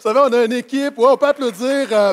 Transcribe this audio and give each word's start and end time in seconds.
Vous 0.00 0.02
savez, 0.02 0.20
on 0.20 0.32
a 0.32 0.44
une 0.44 0.52
équipe. 0.52 0.96
Ouais, 0.96 1.08
on 1.08 1.16
peut 1.16 1.26
applaudir. 1.26 1.88
euh. 1.90 2.12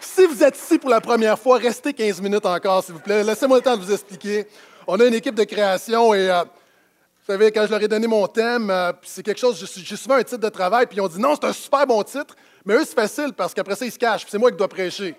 Si 0.00 0.24
vous 0.26 0.42
êtes 0.42 0.56
ici 0.56 0.78
pour 0.78 0.88
la 0.90 1.00
première 1.02 1.38
fois, 1.38 1.58
restez 1.58 1.92
15 1.92 2.20
minutes 2.22 2.46
encore, 2.46 2.82
s'il 2.82 2.94
vous 2.94 3.00
plaît. 3.00 3.22
Laissez-moi 3.22 3.58
le 3.58 3.62
temps 3.62 3.76
de 3.76 3.82
vous 3.84 3.92
expliquer. 3.92 4.46
On 4.86 4.98
a 5.00 5.04
une 5.04 5.14
équipe 5.14 5.34
de 5.34 5.44
création 5.44 6.14
et, 6.14 6.30
euh, 6.30 6.44
vous 6.44 7.32
savez, 7.32 7.50
quand 7.52 7.66
je 7.66 7.70
leur 7.72 7.82
ai 7.82 7.88
donné 7.88 8.06
mon 8.06 8.26
thème, 8.26 8.70
euh, 8.70 8.92
c'est 9.02 9.22
quelque 9.22 9.40
chose, 9.40 9.62
j'ai 9.76 9.96
souvent 9.96 10.14
un 10.14 10.22
titre 10.22 10.40
de 10.40 10.48
travail, 10.48 10.86
puis 10.86 10.96
ils 10.98 11.00
ont 11.00 11.08
dit 11.08 11.18
non, 11.20 11.34
c'est 11.34 11.46
un 11.46 11.52
super 11.52 11.86
bon 11.86 12.02
titre, 12.02 12.34
mais 12.64 12.74
eux, 12.74 12.84
c'est 12.86 12.94
facile 12.94 13.32
parce 13.36 13.52
qu'après 13.52 13.74
ça, 13.76 13.84
ils 13.84 13.92
se 13.92 13.98
cachent, 13.98 14.24
c'est 14.28 14.38
moi 14.38 14.50
qui 14.50 14.56
dois 14.56 14.68
prêcher. 14.68 15.14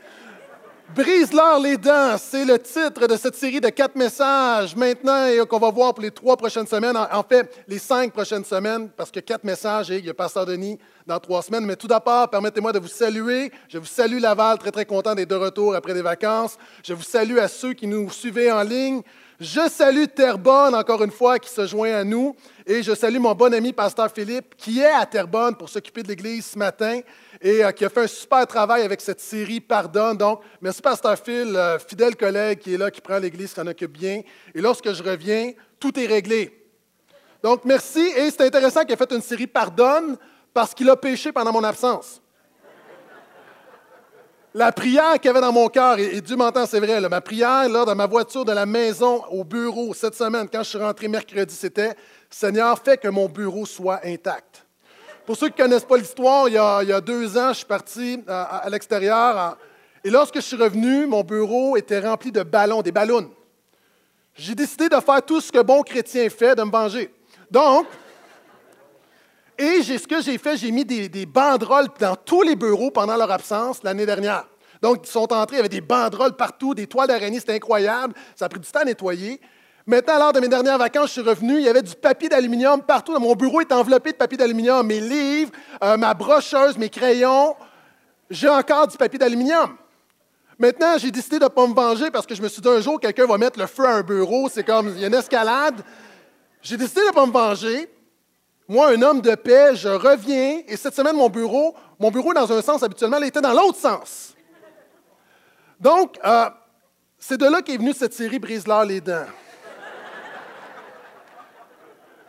Brise-leur 0.93 1.59
les 1.59 1.77
dents, 1.77 2.15
c'est 2.17 2.45
le 2.45 2.59
titre 2.59 3.07
de 3.07 3.17
cette 3.17 3.35
série 3.35 3.59
de 3.59 3.69
quatre 3.69 3.95
messages 3.95 4.75
maintenant 4.75 5.25
et 5.25 5.39
qu'on 5.47 5.57
va 5.57 5.71
voir 5.71 5.93
pour 5.93 6.03
les 6.03 6.11
trois 6.11 6.37
prochaines 6.37 6.67
semaines, 6.67 6.95
en, 6.95 7.23
fait 7.23 7.63
les 7.67 7.79
cinq 7.79 8.13
prochaines 8.13 8.45
semaines, 8.45 8.89
parce 8.95 9.09
que 9.09 9.19
quatre 9.19 9.43
messages 9.43 9.89
et 9.89 9.97
il 9.97 10.05
y 10.05 10.09
a 10.09 10.13
Pasteur 10.13 10.45
Denis 10.45 10.77
dans 11.07 11.19
trois 11.19 11.41
semaines. 11.41 11.65
Mais 11.65 11.75
tout 11.75 11.87
d'abord, 11.87 12.29
permettez-moi 12.29 12.71
de 12.71 12.79
vous 12.79 12.87
saluer. 12.87 13.51
Je 13.67 13.79
vous 13.79 13.85
salue 13.85 14.19
Laval, 14.19 14.59
très 14.59 14.71
très 14.71 14.85
content 14.85 15.15
d'être 15.15 15.29
de 15.29 15.35
retour 15.35 15.75
après 15.75 15.95
des 15.95 16.03
vacances. 16.03 16.57
Je 16.83 16.93
vous 16.93 17.03
salue 17.03 17.39
à 17.39 17.47
ceux 17.47 17.73
qui 17.73 17.87
nous 17.87 18.09
suivent 18.11 18.51
en 18.53 18.61
ligne. 18.61 19.01
Je 19.39 19.67
salue 19.69 20.05
Terrebonne, 20.05 20.75
encore 20.75 21.03
une 21.03 21.11
fois, 21.11 21.39
qui 21.39 21.49
se 21.49 21.65
joint 21.67 21.93
à 21.93 22.03
nous. 22.03 22.35
Et 22.65 22.83
je 22.83 22.93
salue 22.93 23.17
mon 23.17 23.33
bon 23.33 23.53
ami, 23.53 23.73
Pasteur 23.73 24.09
Philippe, 24.13 24.55
qui 24.55 24.79
est 24.79 24.93
à 24.93 25.05
Terrebonne 25.05 25.55
pour 25.55 25.67
s'occuper 25.67 26.03
de 26.03 26.09
l'Église 26.09 26.45
ce 26.45 26.57
matin 26.57 27.01
et 27.41 27.63
euh, 27.63 27.71
qui 27.71 27.85
a 27.85 27.89
fait 27.89 28.03
un 28.03 28.07
super 28.07 28.45
travail 28.47 28.83
avec 28.83 29.01
cette 29.01 29.19
série 29.19 29.59
Pardonne. 29.59 30.17
Donc, 30.17 30.41
merci, 30.61 30.81
Pasteur 30.81 31.17
Phil, 31.17 31.55
euh, 31.55 31.79
fidèle 31.79 32.15
collègue 32.15 32.59
qui 32.59 32.73
est 32.73 32.77
là, 32.77 32.91
qui 32.91 33.01
prend 33.01 33.17
l'Église, 33.17 33.53
qui 33.53 33.61
en 33.61 33.67
occupe 33.67 33.91
bien. 33.91 34.21
Et 34.53 34.61
lorsque 34.61 34.91
je 34.91 35.03
reviens, 35.03 35.51
tout 35.79 35.99
est 35.99 36.05
réglé. 36.05 36.65
Donc, 37.43 37.65
merci. 37.65 38.01
Et 38.17 38.31
c'est 38.31 38.41
intéressant 38.41 38.81
qu'il 38.81 38.93
ait 38.93 38.97
fait 38.97 39.11
une 39.11 39.21
série 39.21 39.47
Pardonne 39.47 40.17
parce 40.53 40.73
qu'il 40.73 40.89
a 40.89 40.95
péché 40.95 41.31
pendant 41.31 41.51
mon 41.51 41.63
absence. 41.63 42.21
La 44.53 44.71
prière 44.71 45.15
qu'il 45.15 45.25
y 45.25 45.29
avait 45.29 45.41
dans 45.41 45.51
mon 45.51 45.67
cœur, 45.67 45.99
et, 45.99 46.15
et 46.15 46.21
Dieu 46.21 46.37
m'entend, 46.37 46.65
c'est 46.65 46.79
vrai, 46.79 47.01
ma 47.01 47.19
prière 47.19 47.67
là, 47.67 47.83
dans 47.83 47.93
ma 47.93 48.07
voiture, 48.07 48.45
de 48.45 48.53
la 48.53 48.65
maison 48.65 49.21
au 49.25 49.43
bureau 49.43 49.93
cette 49.93 50.15
semaine, 50.15 50.47
quand 50.49 50.63
je 50.63 50.69
suis 50.69 50.77
rentré 50.77 51.09
mercredi, 51.09 51.53
c'était 51.53 51.93
Seigneur, 52.29 52.79
fais 52.79 52.97
que 52.97 53.09
mon 53.09 53.27
bureau 53.27 53.65
soit 53.65 53.99
intact. 54.05 54.64
Pour 55.25 55.35
ceux 55.35 55.47
qui 55.49 55.59
ne 55.59 55.63
connaissent 55.63 55.85
pas 55.85 55.97
l'histoire, 55.97 56.47
il, 56.47 56.53
y 56.53 56.57
a- 56.57 57.01
deux 57.01 57.37
ans, 57.37 57.49
je 57.49 57.57
suis 57.57 57.65
parti 57.65 58.23
à, 58.27 58.67
l'extérieur 58.69 59.57
et 60.03 60.09
lorsque 60.09 60.35
je 60.35 60.41
suis 60.41 60.55
revenu, 60.55 61.07
mon 61.07 61.23
bureau 61.23 61.75
était 61.77 61.99
rempli 61.99 62.31
de 62.31 62.43
ballons, 62.43 62.83
des 62.83 62.91
ballons. 62.91 63.31
J'ai 64.35 64.53
décidé 64.53 64.87
de 64.87 64.99
faire 64.99 65.21
tout 65.25 65.41
ce 65.41 65.51
que 65.51 65.61
bon 65.61 65.81
chrétien 65.81 66.29
fait, 66.29 66.55
de 66.55 66.61
me 66.61 66.69
venger. 66.69 67.11
Donc, 67.49 67.87
et 69.57 69.81
ce 69.81 70.07
que 70.07 70.21
j'ai 70.21 70.37
fait, 70.37 70.57
j'ai 70.57 70.69
mis 70.69 70.85
des, 70.85 71.09
des 71.09 71.25
banderoles 71.25 71.87
dans 71.99 72.15
tous 72.15 72.43
les 72.43 72.55
bureaux 72.55 72.91
pendant 72.91 73.15
leur 73.15 73.31
absence 73.31 73.81
l'année 73.81 74.05
dernière. 74.05 74.45
Donc, 74.81 74.99
ils 75.05 75.09
sont 75.09 75.31
entrés, 75.33 75.55
il 75.55 75.57
y 75.57 75.59
avait 75.61 75.69
des 75.69 75.81
banderoles 75.81 76.35
partout, 76.35 76.75
des 76.75 76.85
toiles 76.85 77.07
d'araignée, 77.07 77.39
c'était 77.39 77.55
incroyable. 77.55 78.13
Ça 78.35 78.45
a 78.45 78.49
pris 78.49 78.59
du 78.59 78.67
temps 78.67 78.81
à 78.81 78.85
nettoyer. 78.85 79.39
Maintenant, 79.87 80.17
lors 80.17 80.33
de 80.33 80.39
mes 80.39 80.47
dernières 80.47 80.79
vacances, 80.79 81.07
je 81.07 81.11
suis 81.11 81.21
revenu, 81.21 81.57
il 81.57 81.63
y 81.63 81.69
avait 81.69 81.83
du 81.83 81.93
papier 81.93 82.27
d'aluminium 82.27 82.81
partout. 82.81 83.17
Mon 83.19 83.35
bureau 83.35 83.61
est 83.61 83.71
enveloppé 83.71 84.13
de 84.13 84.17
papier 84.17 84.35
d'aluminium. 84.35 84.85
Mes 84.85 84.99
livres, 84.99 85.51
euh, 85.83 85.95
ma 85.95 86.15
brocheuse, 86.15 86.75
mes 86.75 86.89
crayons, 86.89 87.55
j'ai 88.27 88.49
encore 88.49 88.87
du 88.87 88.97
papier 88.97 89.19
d'aluminium. 89.19 89.77
Maintenant, 90.57 90.97
j'ai 90.97 91.11
décidé 91.11 91.37
de 91.37 91.43
ne 91.43 91.49
pas 91.49 91.67
me 91.67 91.75
venger 91.75 92.09
parce 92.09 92.25
que 92.25 92.33
je 92.33 92.41
me 92.41 92.47
suis 92.47 92.63
dit 92.63 92.69
un 92.69 92.81
jour, 92.81 92.99
quelqu'un 92.99 93.27
va 93.27 93.37
mettre 93.37 93.59
le 93.59 93.67
feu 93.67 93.85
à 93.85 93.91
un 93.91 94.01
bureau, 94.01 94.49
c'est 94.49 94.63
comme, 94.63 94.89
il 94.95 95.01
y 95.01 95.03
a 95.03 95.07
une 95.07 95.13
escalade. 95.13 95.83
J'ai 96.63 96.77
décidé 96.77 97.01
de 97.01 97.07
ne 97.07 97.11
pas 97.11 97.25
me 97.27 97.31
venger. 97.31 97.87
Moi, 98.67 98.87
un 98.87 99.01
homme 99.03 99.21
de 99.21 99.35
paix, 99.35 99.75
je 99.75 99.89
reviens 99.89 100.61
et 100.67 100.77
cette 100.77 100.95
semaine, 100.95 101.15
mon 101.15 101.29
bureau, 101.29 101.75
mon 101.99 102.09
bureau, 102.09 102.33
dans 102.33 102.51
un 102.51 102.61
sens, 102.63 102.81
habituellement, 102.81 103.17
il 103.17 103.27
était 103.27 103.41
dans 103.41 103.53
l'autre 103.53 103.77
sens. 103.77 104.33
Donc, 105.79 106.17
euh, 106.25 106.49
c'est 107.19 107.37
de 107.37 107.45
là 107.45 107.61
qu'est 107.61 107.77
venue 107.77 107.93
cette 107.93 108.13
série 108.13 108.39
Brise-leur 108.39 108.85
les 108.85 109.01
dents. 109.01 109.25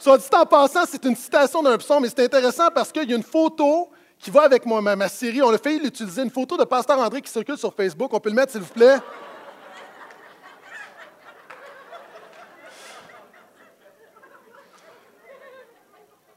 Soit 0.07 0.19
dit 0.19 0.29
en 0.35 0.47
passant, 0.47 0.85
c'est 0.89 1.05
une 1.05 1.17
citation 1.17 1.65
d'un 1.65 1.77
psaume, 1.79 2.01
mais 2.01 2.09
c'est 2.09 2.23
intéressant 2.23 2.69
parce 2.73 2.93
qu'il 2.93 3.11
y 3.11 3.13
a 3.13 3.17
une 3.17 3.25
photo 3.25 3.91
qui 4.21 4.31
va 4.31 4.43
avec 4.43 4.65
moi, 4.65 4.81
ma, 4.81 5.09
série. 5.09 5.43
On 5.43 5.53
a 5.53 5.59
failli 5.59 5.81
l'utiliser, 5.81 6.23
une 6.23 6.31
photo 6.31 6.57
de 6.57 6.63
Pasteur 6.63 7.01
André 7.01 7.21
qui 7.21 7.29
circule 7.29 7.59
sur 7.59 7.75
Facebook. 7.75 8.15
On 8.15 8.21
peut 8.21 8.29
le 8.29 8.37
mettre, 8.37 8.53
s'il 8.53 8.61
vous 8.61 8.73
plaît? 8.73 8.99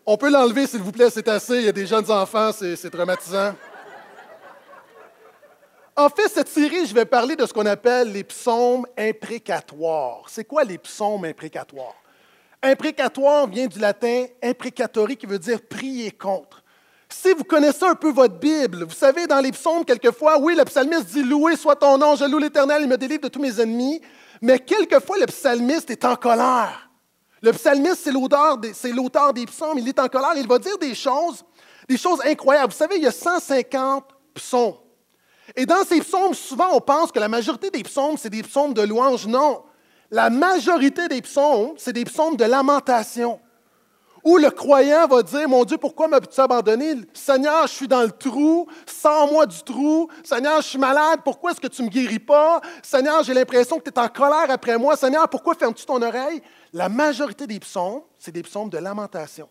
On 0.03 0.17
peut 0.17 0.31
l'enlever, 0.31 0.65
s'il 0.65 0.81
vous 0.81 0.91
plaît, 0.91 1.11
c'est 1.11 1.27
assez. 1.27 1.57
Il 1.57 1.65
y 1.65 1.69
a 1.69 1.71
des 1.71 1.85
jeunes 1.85 2.09
enfants, 2.09 2.49
c'est 2.51 2.89
traumatisant. 2.89 3.53
En 5.95 6.09
fait, 6.09 6.27
cette 6.27 6.49
série, 6.49 6.87
je 6.87 6.95
vais 6.95 7.05
parler 7.05 7.35
de 7.35 7.45
ce 7.45 7.53
qu'on 7.53 7.67
appelle 7.67 8.11
les 8.13 8.23
psaumes 8.23 8.87
imprécatoires. 8.97 10.23
C'est 10.27 10.45
quoi 10.45 10.63
les 10.63 10.79
psaumes 10.79 11.25
imprécatoires? 11.25 11.98
Imprécatoire 12.61 13.47
vient 13.47 13.67
du 13.67 13.79
latin 13.79 14.25
imprecatori, 14.43 15.15
qui 15.15 15.25
veut 15.25 15.39
dire 15.39 15.59
prier 15.61 16.11
contre. 16.11 16.61
Si 17.07 17.33
vous 17.33 17.43
connaissez 17.43 17.85
un 17.85 17.95
peu 17.95 18.11
votre 18.11 18.37
Bible, 18.37 18.83
vous 18.83 18.93
savez, 18.93 19.25
dans 19.25 19.39
les 19.39 19.51
psaumes, 19.51 19.83
quelquefois, 19.83 20.37
oui, 20.39 20.55
le 20.55 20.63
psalmiste 20.65 21.05
dit 21.05 21.23
Loué 21.23 21.55
soit 21.55 21.75
ton 21.75 21.97
nom, 21.97 22.15
je 22.15 22.25
loue 22.25 22.37
l'Éternel, 22.37 22.83
il 22.83 22.87
me 22.87 22.97
délivre 22.97 23.21
de 23.21 23.27
tous 23.29 23.41
mes 23.41 23.59
ennemis. 23.59 24.01
Mais 24.41 24.59
quelquefois, 24.59 25.17
le 25.17 25.25
psalmiste 25.25 25.89
est 25.89 26.05
en 26.05 26.15
colère. 26.15 26.89
Le 27.41 27.51
psalmiste, 27.51 28.01
c'est 28.03 28.11
l'auteur 28.11 28.57
des, 28.57 28.73
des 29.33 29.45
psaumes, 29.45 29.77
il 29.77 29.87
est 29.87 29.99
en 29.99 30.07
colère, 30.07 30.33
il 30.35 30.47
va 30.47 30.59
dire 30.59 30.77
des 30.77 30.93
choses, 30.93 31.43
des 31.87 31.97
choses 31.97 32.21
incroyables. 32.25 32.73
Vous 32.73 32.77
savez, 32.77 32.97
il 32.97 33.03
y 33.03 33.07
a 33.07 33.11
150 33.11 34.03
psaumes. 34.35 34.75
Et 35.55 35.65
dans 35.65 35.83
ces 35.85 36.01
psaumes, 36.01 36.33
souvent, 36.33 36.69
on 36.73 36.81
pense 36.81 37.11
que 37.11 37.19
la 37.19 37.29
majorité 37.29 37.71
des 37.71 37.83
psaumes, 37.83 38.17
c'est 38.17 38.29
des 38.29 38.43
psaumes 38.43 38.73
de 38.73 38.81
louange. 38.81 39.25
Non. 39.25 39.63
La 40.11 40.29
majorité 40.29 41.07
des 41.07 41.21
psaumes, 41.21 41.73
c'est 41.77 41.93
des 41.93 42.05
psaumes 42.05 42.35
de 42.35 42.45
lamentation. 42.45 43.39
Où 44.23 44.37
le 44.37 44.49
croyant 44.49 45.07
va 45.07 45.23
dire, 45.23 45.47
mon 45.47 45.63
Dieu, 45.63 45.77
pourquoi 45.77 46.07
m'as-tu 46.07 46.41
abandonné? 46.41 46.95
Seigneur, 47.13 47.67
je 47.67 47.73
suis 47.73 47.87
dans 47.87 48.01
le 48.01 48.11
trou, 48.11 48.67
sors-moi 48.85 49.45
du 49.45 49.61
trou. 49.63 50.09
Seigneur, 50.23 50.61
je 50.61 50.67
suis 50.67 50.77
malade, 50.77 51.21
pourquoi 51.23 51.51
est-ce 51.51 51.61
que 51.61 51.67
tu 51.67 51.81
ne 51.83 51.87
me 51.87 51.91
guéris 51.91 52.19
pas? 52.19 52.59
Seigneur, 52.83 53.23
j'ai 53.23 53.33
l'impression 53.33 53.77
que 53.77 53.89
tu 53.89 53.91
es 53.91 53.99
en 53.99 54.09
colère 54.09 54.47
après 54.49 54.77
moi. 54.77 54.97
Seigneur, 54.97 55.29
pourquoi 55.29 55.55
fermes-tu 55.55 55.85
ton 55.85 56.01
oreille? 56.01 56.41
La 56.73 56.89
majorité 56.89 57.47
des 57.47 57.59
psaumes, 57.59 58.01
c'est 58.17 58.33
des 58.33 58.43
psaumes 58.43 58.69
de 58.69 58.77
lamentation. 58.77 59.47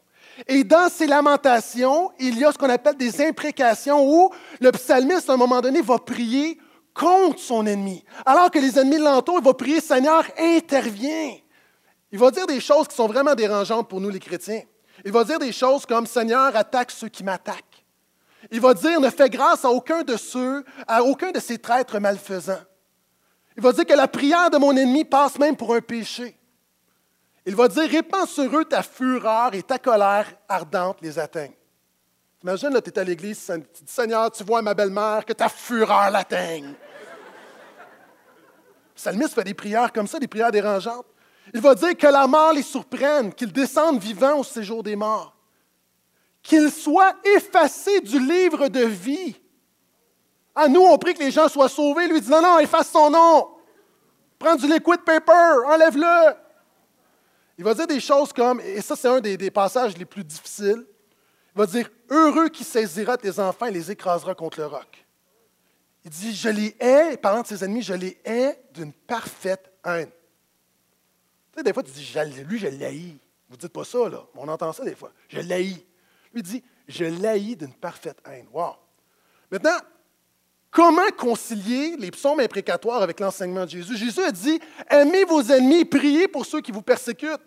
Et 0.46 0.64
dans 0.64 0.90
ces 0.90 1.06
lamentations, 1.06 2.10
il 2.18 2.38
y 2.38 2.44
a 2.44 2.52
ce 2.52 2.58
qu'on 2.58 2.68
appelle 2.68 2.96
des 2.96 3.22
imprécations 3.22 4.06
où 4.06 4.30
le 4.60 4.70
psalmiste, 4.72 5.30
à 5.30 5.32
un 5.32 5.36
moment 5.36 5.60
donné, 5.60 5.80
va 5.80 5.98
prier 5.98 6.58
contre 6.98 7.38
son 7.38 7.64
ennemi. 7.66 8.04
Alors 8.26 8.50
que 8.50 8.58
les 8.58 8.78
ennemis 8.78 8.98
l'entourent, 8.98 9.38
il 9.40 9.44
va 9.44 9.54
prier, 9.54 9.80
Seigneur, 9.80 10.24
interviens. 10.36 11.36
Il 12.10 12.18
va 12.18 12.30
dire 12.30 12.46
des 12.46 12.60
choses 12.60 12.88
qui 12.88 12.96
sont 12.96 13.06
vraiment 13.06 13.34
dérangeantes 13.34 13.88
pour 13.88 14.00
nous, 14.00 14.10
les 14.10 14.18
chrétiens. 14.18 14.62
Il 15.04 15.12
va 15.12 15.22
dire 15.24 15.38
des 15.38 15.52
choses 15.52 15.86
comme 15.86 16.06
Seigneur, 16.06 16.56
attaque 16.56 16.90
ceux 16.90 17.08
qui 17.08 17.22
m'attaquent. 17.22 17.64
Il 18.50 18.60
va 18.60 18.74
dire 18.74 19.00
ne 19.00 19.10
fais 19.10 19.28
grâce 19.28 19.64
à 19.64 19.70
aucun 19.70 20.02
de 20.02 20.16
ceux, 20.16 20.64
à 20.86 21.02
aucun 21.02 21.30
de 21.30 21.38
ces 21.38 21.58
traîtres 21.58 21.98
malfaisants. 21.98 22.62
Il 23.56 23.62
va 23.62 23.72
dire 23.72 23.86
que 23.86 23.94
la 23.94 24.08
prière 24.08 24.50
de 24.50 24.58
mon 24.58 24.76
ennemi 24.76 25.04
passe 25.04 25.38
même 25.38 25.56
pour 25.56 25.74
un 25.74 25.80
péché. 25.80 26.36
Il 27.44 27.56
va 27.56 27.68
dire 27.68 27.88
répands 27.88 28.26
sur 28.26 28.56
eux 28.56 28.64
ta 28.64 28.82
fureur 28.82 29.54
et 29.54 29.62
ta 29.62 29.78
colère 29.78 30.32
ardente 30.48 30.98
les 31.02 31.18
atteignent. 31.18 31.54
Imagine, 32.42 32.80
tu 32.80 32.90
es 32.90 32.98
à 32.98 33.04
l'église, 33.04 33.44
tu 33.74 33.84
dis 33.84 33.92
Seigneur, 33.92 34.30
tu 34.30 34.44
vois 34.44 34.62
ma 34.62 34.72
belle-mère, 34.72 35.24
que 35.24 35.32
ta 35.32 35.48
fureur 35.48 36.10
l'atteigne. 36.10 36.74
Le 38.98 39.00
psalmiste 39.00 39.34
fait 39.34 39.44
des 39.44 39.54
prières 39.54 39.92
comme 39.92 40.08
ça, 40.08 40.18
des 40.18 40.26
prières 40.26 40.50
dérangeantes. 40.50 41.06
Il 41.54 41.60
va 41.60 41.72
dire 41.76 41.96
que 41.96 42.08
la 42.08 42.26
mort 42.26 42.52
les 42.52 42.62
surprenne, 42.62 43.32
qu'ils 43.32 43.52
descendent 43.52 44.00
vivants 44.00 44.40
au 44.40 44.42
séjour 44.42 44.82
des 44.82 44.96
morts, 44.96 45.36
qu'ils 46.42 46.72
soient 46.72 47.14
effacés 47.36 48.00
du 48.00 48.18
livre 48.18 48.66
de 48.66 48.80
vie. 48.80 49.40
À 50.52 50.66
nous, 50.66 50.80
on 50.80 50.98
prie 50.98 51.14
que 51.14 51.20
les 51.20 51.30
gens 51.30 51.46
soient 51.46 51.68
sauvés. 51.68 52.08
Lui 52.08 52.20
dit 52.20 52.28
non, 52.28 52.42
non, 52.42 52.58
efface 52.58 52.90
son 52.90 53.08
nom. 53.08 53.48
Prends 54.36 54.56
du 54.56 54.66
liquid 54.66 55.04
paper, 55.04 55.64
enlève-le. 55.68 56.34
Il 57.56 57.62
va 57.62 57.74
dire 57.74 57.86
des 57.86 58.00
choses 58.00 58.32
comme, 58.32 58.60
et 58.60 58.80
ça 58.80 58.96
c'est 58.96 59.08
un 59.08 59.20
des, 59.20 59.36
des 59.36 59.52
passages 59.52 59.96
les 59.96 60.06
plus 60.06 60.24
difficiles, 60.24 60.84
il 61.54 61.58
va 61.58 61.66
dire, 61.66 61.88
heureux 62.10 62.48
qui 62.48 62.64
saisira 62.64 63.16
tes 63.16 63.38
enfants 63.38 63.66
et 63.66 63.70
les 63.70 63.92
écrasera 63.92 64.34
contre 64.34 64.58
le 64.58 64.66
roc. 64.66 65.07
Il 66.04 66.10
dit, 66.10 66.34
je 66.34 66.48
les 66.48 66.76
hais, 66.78 67.16
parlant 67.16 67.42
de 67.42 67.46
ses 67.46 67.64
ennemis, 67.64 67.82
je 67.82 67.94
les 67.94 68.18
hais 68.24 68.60
d'une 68.72 68.92
parfaite 68.92 69.70
haine. 69.84 70.10
Tu 71.52 71.58
sais, 71.58 71.62
des 71.62 71.72
fois, 71.72 71.82
tu 71.82 71.90
dis, 71.90 72.16
lui, 72.44 72.58
je 72.58 72.68
l'haïs. 72.68 73.16
Vous 73.48 73.56
ne 73.56 73.60
dites 73.60 73.72
pas 73.72 73.84
ça, 73.84 74.08
là. 74.08 74.24
On 74.34 74.46
entend 74.48 74.72
ça 74.72 74.84
des 74.84 74.94
fois. 74.94 75.12
Je 75.28 75.40
l'haïs. 75.40 75.84
Lui 76.32 76.42
dit, 76.42 76.62
je 76.86 77.04
l'haïs 77.04 77.56
d'une 77.56 77.72
parfaite 77.72 78.18
haine. 78.26 78.46
Wow. 78.52 78.74
Maintenant, 79.50 79.76
comment 80.70 81.10
concilier 81.16 81.96
les 81.96 82.10
psaumes 82.10 82.40
imprécatoires 82.40 83.02
avec 83.02 83.18
l'enseignement 83.20 83.64
de 83.64 83.70
Jésus? 83.70 83.96
Jésus 83.96 84.22
a 84.22 84.30
dit, 84.30 84.60
aimez 84.90 85.24
vos 85.24 85.42
ennemis, 85.42 85.84
priez 85.84 86.28
pour 86.28 86.46
ceux 86.46 86.60
qui 86.60 86.72
vous 86.72 86.82
persécutent. 86.82 87.40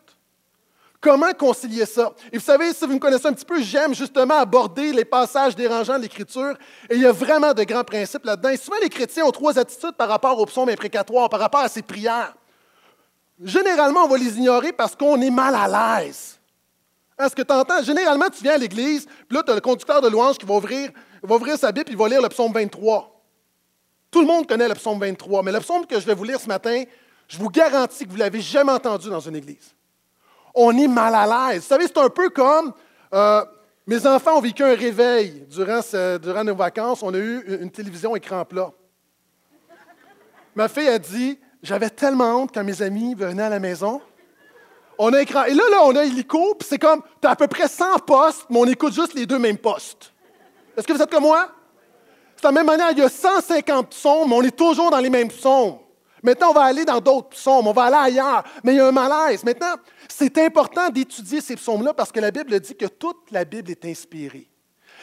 Comment 1.02 1.34
concilier 1.34 1.88
ça? 1.88 2.14
Et 2.32 2.38
vous 2.38 2.44
savez, 2.44 2.72
si 2.74 2.86
vous 2.86 2.94
me 2.94 3.00
connaissez 3.00 3.26
un 3.26 3.34
petit 3.34 3.44
peu, 3.44 3.60
j'aime 3.60 3.96
justement 3.96 4.36
aborder 4.36 4.94
les 4.94 5.04
passages 5.04 5.56
dérangeants 5.56 5.98
de 5.98 6.04
l'Écriture. 6.04 6.54
Et 6.92 6.96
il 6.96 7.02
y 7.02 7.08
a 7.08 7.12
vraiment 7.12 7.56
de 7.56 7.64
grands 7.64 7.84
principes 7.84 8.24
là-dedans. 8.24 8.56
Souvent, 8.56 8.78
les 8.84 8.90
chrétiens 8.90 9.26
ont 9.26 9.32
trois 9.32 9.58
attitudes 9.58 9.94
par 9.98 10.08
rapport 10.08 10.38
aux 10.40 10.46
psaumes 10.46 10.70
imprécatoires, 10.70 11.28
par 11.28 11.40
rapport 11.40 11.62
à 11.62 11.70
ces 11.70 11.82
prières. 11.82 12.36
Généralement, 13.44 14.06
on 14.06 14.10
va 14.10 14.18
les 14.18 14.38
ignorer 14.38 14.72
parce 14.74 14.96
qu'on 14.96 15.20
est 15.20 15.32
mal 15.32 15.56
à 15.56 16.04
l'aise. 16.04 16.40
Est-ce 17.18 17.36
que 17.36 17.42
tu 17.42 17.54
entends? 17.54 17.82
Généralement, 17.82 18.30
tu 18.30 18.44
viens 18.44 18.54
à 18.54 18.58
l'église, 18.58 19.08
puis 19.28 19.38
là, 19.38 19.42
tu 19.44 19.52
as 19.52 19.56
le 19.56 19.62
conducteur 19.62 20.02
de 20.02 20.08
louange 20.08 20.38
qui 20.38 20.46
va 20.46 20.54
ouvrir, 20.54 20.92
va 21.24 21.36
ouvrir 21.36 21.58
sa 21.58 21.72
Bible 21.72 21.90
et 21.90 21.94
il 21.94 21.98
va 21.98 22.10
lire 22.10 22.22
le 22.22 22.30
psaume 22.30 22.54
23. 22.54 23.24
Tout 24.12 24.22
le 24.22 24.28
monde 24.28 24.48
connaît 24.48 24.68
le 24.68 24.76
psaume 24.76 25.00
23, 25.00 25.42
mais 25.42 25.52
le 25.52 25.60
psaume 25.62 25.88
que 25.88 26.00
je 26.00 26.06
vais 26.06 26.14
vous 26.14 26.26
lire 26.26 26.40
ce 26.40 26.48
matin, 26.48 26.84
je 27.28 27.40
vous 27.40 27.50
garantis 27.50 28.06
que 28.06 28.10
vous 28.10 28.18
ne 28.18 28.22
l'avez 28.22 28.42
jamais 28.42 28.72
entendu 28.72 29.10
dans 29.10 29.20
une 29.20 29.36
église. 29.36 29.74
On 30.54 30.78
est 30.78 30.88
mal 30.88 31.16
à 31.16 31.52
l'aise. 31.52 31.62
Vous 31.62 31.68
savez, 31.68 31.88
c'est 31.88 31.98
un 31.98 32.10
peu 32.10 32.30
comme 32.30 32.74
euh, 33.14 33.46
mes 33.88 34.06
enfants 34.06 34.38
ont 34.38 34.42
vécu 34.42 34.64
un 34.64 34.76
réveil 34.76 35.46
durant, 35.50 36.44
nos 36.44 36.56
vacances. 36.56 37.04
On 37.04 37.14
a 37.14 37.18
eu 37.18 37.60
une 37.62 37.72
télévision 37.72 38.16
écran 38.16 38.46
plat. 38.46 38.72
Ma 40.56 40.68
fille 40.68 40.88
a 40.88 41.00
dit 41.00 41.40
J'avais 41.64 41.90
tellement 41.90 42.42
honte 42.42 42.52
quand 42.54 42.64
mes 42.64 42.82
amis 42.82 43.16
venaient 43.16 43.44
à 43.44 43.50
la 43.50 43.60
maison. 43.60 44.02
On 44.98 45.12
a 45.14 45.22
écran. 45.22 45.46
Et 45.46 45.54
là, 45.54 45.64
là, 45.72 45.84
on 45.84 45.96
a 45.96 46.04
hélico, 46.04 46.56
puis 46.56 46.68
c'est 46.70 46.78
comme, 46.78 47.02
tu 47.22 47.28
as 47.28 47.32
à 47.32 47.36
peu 47.36 47.48
près 47.48 47.68
100 47.68 48.00
postes, 48.00 48.46
mais 48.50 48.60
on 48.60 48.66
écoute 48.66 48.94
juste 48.94 49.14
les 49.14 49.26
deux 49.26 49.40
mêmes 49.40 49.58
postes. 49.58 50.14
Est-ce 50.78 50.86
que 50.86 50.94
vous 50.94 51.02
êtes 51.02 51.12
comme 51.12 51.24
moi? 51.24 51.50
C'est 52.36 52.44
la 52.44 52.52
même 52.52 52.66
manière, 52.66 52.92
il 52.92 53.00
y 53.00 53.02
a 53.02 53.10
150 53.10 53.90
psaumes, 53.90 54.30
mais 54.30 54.36
on 54.36 54.42
est 54.44 54.56
toujours 54.56 54.92
dans 54.92 55.00
les 55.00 55.10
mêmes 55.10 55.30
psaumes. 55.30 55.78
Maintenant, 56.24 56.52
on 56.52 56.54
va 56.54 56.64
aller 56.64 56.86
dans 56.86 57.00
d'autres 57.00 57.30
psaumes, 57.30 57.68
on 57.68 57.72
va 57.72 57.84
aller 57.84 58.14
ailleurs, 58.14 58.44
mais 58.64 58.74
il 58.74 58.78
y 58.78 58.80
a 58.80 58.88
un 58.88 58.92
malaise. 58.92 59.44
Maintenant, 59.44 59.74
c'est 60.22 60.38
important 60.38 60.90
d'étudier 60.90 61.42
ces 61.42 61.56
psaumes-là 61.56 61.96
parce 61.96 62.12
que 62.12 62.20
la 62.20 62.30
Bible 62.30 62.60
dit 62.60 62.76
que 62.76 62.86
toute 62.86 63.32
la 63.32 63.44
Bible 63.44 63.72
est 63.72 63.86
inspirée. 63.86 64.48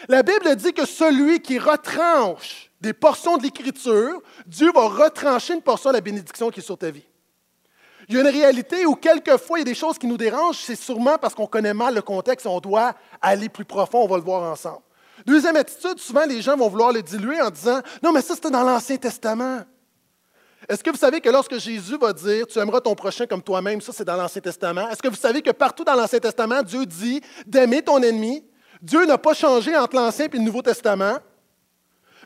La 0.06 0.22
Bible 0.22 0.54
dit 0.54 0.72
que 0.72 0.86
celui 0.86 1.40
qui 1.40 1.58
retranche 1.58 2.70
des 2.80 2.92
portions 2.92 3.36
de 3.36 3.42
l'Écriture, 3.42 4.22
Dieu 4.46 4.70
va 4.72 4.82
retrancher 4.82 5.54
une 5.54 5.62
portion 5.62 5.90
de 5.90 5.96
la 5.96 6.00
bénédiction 6.00 6.50
qui 6.50 6.60
est 6.60 6.62
sur 6.62 6.78
ta 6.78 6.92
vie. 6.92 7.02
Il 8.08 8.14
y 8.14 8.18
a 8.18 8.20
une 8.20 8.28
réalité 8.28 8.86
où 8.86 8.94
quelquefois 8.94 9.58
il 9.58 9.62
y 9.62 9.68
a 9.68 9.72
des 9.72 9.74
choses 9.74 9.98
qui 9.98 10.06
nous 10.06 10.16
dérangent, 10.16 10.62
c'est 10.62 10.76
sûrement 10.76 11.18
parce 11.18 11.34
qu'on 11.34 11.48
connaît 11.48 11.74
mal 11.74 11.96
le 11.96 12.02
contexte 12.02 12.46
on 12.46 12.60
doit 12.60 12.94
aller 13.20 13.48
plus 13.48 13.64
profond, 13.64 14.04
on 14.04 14.06
va 14.06 14.18
le 14.18 14.22
voir 14.22 14.48
ensemble. 14.50 14.82
Deuxième 15.26 15.56
attitude, 15.56 15.98
souvent 15.98 16.26
les 16.26 16.40
gens 16.40 16.56
vont 16.56 16.68
vouloir 16.68 16.92
le 16.92 17.02
diluer 17.02 17.40
en 17.42 17.50
disant 17.50 17.80
Non, 18.04 18.12
mais 18.12 18.22
ça 18.22 18.36
c'était 18.36 18.50
dans 18.50 18.62
l'Ancien 18.62 18.96
Testament. 18.98 19.62
Est-ce 20.68 20.84
que 20.84 20.90
vous 20.90 20.98
savez 20.98 21.20
que 21.20 21.30
lorsque 21.30 21.58
Jésus 21.58 21.96
va 21.96 22.12
dire 22.12 22.46
Tu 22.46 22.58
aimeras 22.58 22.80
ton 22.80 22.94
prochain 22.94 23.26
comme 23.26 23.42
toi-même, 23.42 23.80
ça 23.80 23.92
c'est 23.92 24.04
dans 24.04 24.16
l'Ancien 24.16 24.42
Testament? 24.42 24.90
Est-ce 24.90 25.00
que 25.00 25.08
vous 25.08 25.16
savez 25.16 25.40
que 25.40 25.50
partout 25.50 25.82
dans 25.82 25.94
l'Ancien 25.94 26.18
Testament, 26.18 26.62
Dieu 26.62 26.84
dit 26.84 27.22
d'aimer 27.46 27.80
ton 27.80 28.02
ennemi? 28.02 28.44
Dieu 28.82 29.06
n'a 29.06 29.16
pas 29.16 29.32
changé 29.32 29.74
entre 29.74 29.96
l'Ancien 29.96 30.26
et 30.26 30.36
le 30.36 30.42
Nouveau 30.42 30.60
Testament. 30.60 31.18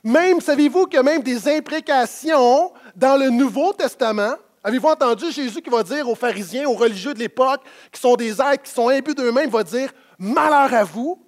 Même, 0.02 0.40
savez-vous 0.40 0.86
qu'il 0.86 0.96
y 0.96 1.00
a 1.00 1.04
même 1.04 1.22
des 1.22 1.48
imprécations 1.48 2.72
dans 2.96 3.16
le 3.16 3.30
Nouveau 3.30 3.72
Testament? 3.72 4.34
Avez-vous 4.64 4.88
entendu 4.88 5.30
Jésus 5.30 5.62
qui 5.62 5.70
va 5.70 5.84
dire 5.84 6.08
aux 6.08 6.16
pharisiens, 6.16 6.68
aux 6.68 6.74
religieux 6.74 7.14
de 7.14 7.20
l'époque, 7.20 7.62
qui 7.92 8.00
sont 8.00 8.16
des 8.16 8.32
êtres 8.40 8.62
qui 8.64 8.72
sont 8.72 8.88
imbus 8.88 9.14
d'eux-mêmes, 9.14 9.50
va 9.50 9.62
dire 9.62 9.92
Malheur 10.18 10.74
à 10.74 10.82
vous? 10.82 11.24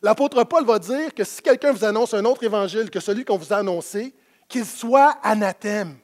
L'apôtre 0.00 0.42
Paul 0.44 0.64
va 0.64 0.78
dire 0.78 1.12
que 1.12 1.24
si 1.24 1.42
quelqu'un 1.42 1.72
vous 1.72 1.84
annonce 1.84 2.14
un 2.14 2.24
autre 2.24 2.44
évangile 2.44 2.90
que 2.90 3.00
celui 3.00 3.24
qu'on 3.24 3.36
vous 3.36 3.52
a 3.52 3.56
annoncé, 3.56 4.14
qu'il 4.48 4.64
soit 4.64 5.16
anathème. 5.22 5.96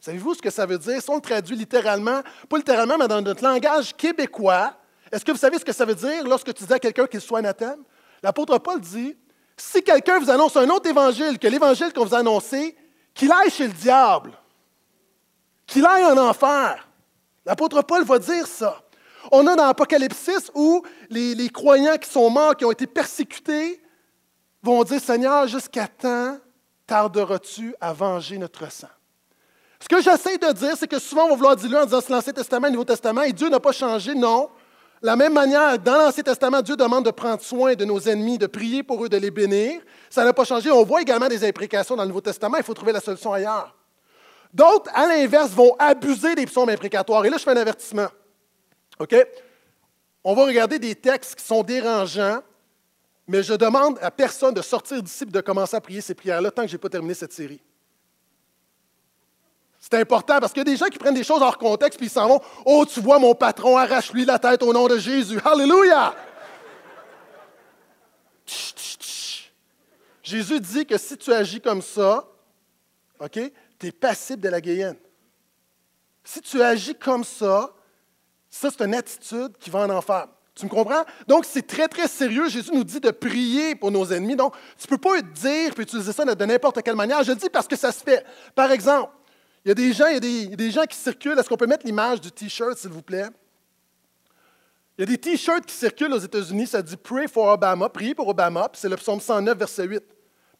Savez-vous 0.00 0.34
ce 0.34 0.42
que 0.42 0.50
ça 0.50 0.64
veut 0.64 0.78
dire? 0.78 1.00
Si 1.02 1.10
on 1.10 1.16
le 1.16 1.20
traduit 1.20 1.56
littéralement, 1.56 2.22
pas 2.48 2.56
littéralement, 2.56 2.96
mais 2.98 3.06
dans 3.06 3.20
notre 3.20 3.44
langage 3.44 3.94
québécois, 3.94 4.74
est-ce 5.12 5.24
que 5.24 5.32
vous 5.32 5.38
savez 5.38 5.58
ce 5.58 5.64
que 5.64 5.72
ça 5.72 5.84
veut 5.84 5.94
dire 5.94 6.24
lorsque 6.24 6.54
tu 6.54 6.64
dis 6.64 6.72
à 6.72 6.78
quelqu'un 6.78 7.06
qu'il 7.06 7.20
soit 7.20 7.40
anathème? 7.40 7.82
L'apôtre 8.22 8.58
Paul 8.58 8.80
dit, 8.80 9.16
si 9.56 9.82
quelqu'un 9.82 10.18
vous 10.18 10.30
annonce 10.30 10.56
un 10.56 10.68
autre 10.70 10.88
évangile 10.88 11.38
que 11.38 11.48
l'évangile 11.48 11.92
qu'on 11.92 12.04
vous 12.04 12.14
a 12.14 12.18
annoncé, 12.18 12.76
qu'il 13.12 13.30
aille 13.30 13.50
chez 13.50 13.66
le 13.66 13.74
diable, 13.74 14.32
qu'il 15.66 15.84
aille 15.84 16.04
en 16.04 16.16
enfer. 16.16 16.88
L'apôtre 17.44 17.82
Paul 17.82 18.04
va 18.04 18.18
dire 18.18 18.46
ça. 18.46 18.82
On 19.30 19.46
a 19.46 19.54
dans 19.54 19.66
l'Apocalypse 19.66 20.50
où 20.54 20.82
les, 21.10 21.34
les, 21.34 21.50
croyants 21.50 21.98
qui 21.98 22.08
sont 22.08 22.30
morts, 22.30 22.56
qui 22.56 22.64
ont 22.64 22.72
été 22.72 22.86
persécutés, 22.86 23.82
vont 24.62 24.82
dire, 24.82 25.00
Seigneur, 25.00 25.46
jusqu'à 25.46 25.88
temps 25.88 26.38
tarderas-tu 26.86 27.74
à 27.80 27.92
venger 27.92 28.38
notre 28.38 28.70
sang? 28.70 28.88
Ce 29.80 29.88
que 29.88 30.02
j'essaie 30.02 30.36
de 30.36 30.52
dire, 30.52 30.76
c'est 30.76 30.86
que 30.86 30.98
souvent, 30.98 31.24
on 31.24 31.30
va 31.30 31.34
vouloir 31.34 31.56
diluer 31.56 31.78
en 31.78 31.84
disant 31.84 32.00
c'est 32.00 32.12
l'Ancien 32.12 32.32
Testament, 32.32 32.66
le 32.66 32.72
Nouveau 32.72 32.84
Testament, 32.84 33.22
et 33.22 33.32
Dieu 33.32 33.48
n'a 33.48 33.60
pas 33.60 33.72
changé. 33.72 34.14
Non. 34.14 34.50
La 35.02 35.16
même 35.16 35.32
manière, 35.32 35.78
dans 35.78 35.96
l'Ancien 35.96 36.22
Testament, 36.22 36.60
Dieu 36.60 36.76
demande 36.76 37.06
de 37.06 37.10
prendre 37.10 37.40
soin 37.40 37.74
de 37.74 37.86
nos 37.86 37.98
ennemis, 38.00 38.36
de 38.36 38.46
prier 38.46 38.82
pour 38.82 39.02
eux, 39.02 39.08
de 39.08 39.16
les 39.16 39.30
bénir. 39.30 39.80
Ça 40.10 40.24
n'a 40.24 40.34
pas 40.34 40.44
changé. 40.44 40.70
On 40.70 40.84
voit 40.84 41.00
également 41.00 41.28
des 41.28 41.42
imprécations 41.42 41.96
dans 41.96 42.02
le 42.02 42.08
Nouveau 42.08 42.20
Testament. 42.20 42.58
Il 42.58 42.62
faut 42.62 42.74
trouver 42.74 42.92
la 42.92 43.00
solution 43.00 43.32
ailleurs. 43.32 43.74
D'autres, 44.52 44.90
à 44.92 45.06
l'inverse, 45.06 45.50
vont 45.50 45.74
abuser 45.78 46.34
des 46.34 46.44
psaumes 46.44 46.68
imprécatoires. 46.68 47.24
Et 47.24 47.30
là, 47.30 47.38
je 47.38 47.42
fais 47.42 47.52
un 47.52 47.56
avertissement. 47.56 48.08
OK? 48.98 49.16
On 50.22 50.34
va 50.34 50.44
regarder 50.44 50.78
des 50.78 50.94
textes 50.94 51.36
qui 51.36 51.44
sont 51.44 51.62
dérangeants, 51.62 52.40
mais 53.26 53.42
je 53.42 53.54
demande 53.54 53.98
à 54.02 54.10
personne 54.10 54.52
de 54.52 54.60
sortir 54.60 55.02
d'ici 55.02 55.24
et 55.24 55.26
de 55.26 55.40
commencer 55.40 55.76
à 55.76 55.80
prier 55.80 56.02
ces 56.02 56.14
prières-là 56.14 56.50
tant 56.50 56.62
que 56.62 56.68
je 56.68 56.74
n'ai 56.74 56.78
pas 56.78 56.90
terminé 56.90 57.14
cette 57.14 57.32
série. 57.32 57.62
C'est 59.90 60.00
important 60.00 60.38
parce 60.38 60.52
qu'il 60.52 60.60
y 60.60 60.68
a 60.68 60.72
des 60.72 60.76
gens 60.76 60.86
qui 60.86 60.98
prennent 60.98 61.14
des 61.14 61.24
choses 61.24 61.42
hors 61.42 61.58
contexte 61.58 61.98
puis 61.98 62.06
ils 62.06 62.10
s'en 62.10 62.28
vont. 62.28 62.40
Oh, 62.64 62.86
tu 62.86 63.00
vois, 63.00 63.18
mon 63.18 63.34
patron, 63.34 63.76
arrache-lui 63.76 64.24
la 64.24 64.38
tête 64.38 64.62
au 64.62 64.72
nom 64.72 64.86
de 64.86 64.98
Jésus. 64.98 65.40
Alléluia! 65.44 66.14
Jésus 70.22 70.60
dit 70.60 70.86
que 70.86 70.96
si 70.96 71.16
tu 71.16 71.32
agis 71.32 71.60
comme 71.60 71.82
ça, 71.82 72.24
OK, 73.18 73.40
tu 73.78 73.86
es 73.86 73.92
passible 73.92 74.42
de 74.42 74.48
la 74.48 74.60
guéhenne. 74.60 74.96
Si 76.22 76.40
tu 76.40 76.62
agis 76.62 76.94
comme 76.94 77.24
ça, 77.24 77.74
ça, 78.48 78.68
c'est 78.70 78.84
une 78.84 78.94
attitude 78.94 79.56
qui 79.58 79.70
va 79.70 79.80
en 79.80 79.90
enfer. 79.90 80.28
Tu 80.54 80.66
me 80.66 80.70
comprends? 80.70 81.04
Donc, 81.26 81.44
c'est 81.44 81.66
très, 81.66 81.88
très 81.88 82.06
sérieux. 82.06 82.48
Jésus 82.48 82.70
nous 82.72 82.84
dit 82.84 83.00
de 83.00 83.10
prier 83.10 83.74
pour 83.74 83.90
nos 83.90 84.04
ennemis. 84.12 84.36
Donc, 84.36 84.54
tu 84.78 84.86
ne 84.86 84.96
peux 84.96 84.98
pas 84.98 85.20
dire 85.20 85.72
et 85.76 85.82
utiliser 85.82 86.12
ça 86.12 86.24
de 86.24 86.44
n'importe 86.44 86.80
quelle 86.82 86.96
manière. 86.96 87.24
Je 87.24 87.32
le 87.32 87.36
dis 87.36 87.50
parce 87.50 87.66
que 87.66 87.76
ça 87.76 87.90
se 87.90 88.02
fait. 88.02 88.24
Par 88.54 88.70
exemple, 88.70 89.10
il 89.64 89.68
y 89.68 89.70
a 89.70 89.74
des 89.74 89.92
gens, 89.92 90.06
il 90.06 90.14
y 90.14 90.52
a 90.52 90.56
des, 90.56 90.70
gens 90.70 90.84
qui 90.84 90.96
circulent. 90.96 91.38
Est-ce 91.38 91.48
qu'on 91.48 91.56
peut 91.56 91.66
mettre 91.66 91.84
l'image 91.84 92.20
du 92.20 92.32
T-shirt, 92.32 92.78
s'il 92.78 92.90
vous 92.90 93.02
plaît? 93.02 93.26
Il 94.96 95.02
y 95.02 95.04
a 95.04 95.06
des 95.06 95.18
T-shirts 95.18 95.66
qui 95.66 95.74
circulent 95.74 96.12
aux 96.12 96.18
États-Unis, 96.18 96.66
ça 96.66 96.82
dit 96.82 96.96
Pray 96.96 97.28
for 97.28 97.48
Obama, 97.48 97.88
priez 97.88 98.14
pour 98.14 98.28
Obama, 98.28 98.68
puis 98.68 98.80
c'est 98.80 98.88
le 98.88 98.96
psaume 98.96 99.20
109, 99.20 99.56
verset 99.56 99.84
8. 99.84 100.02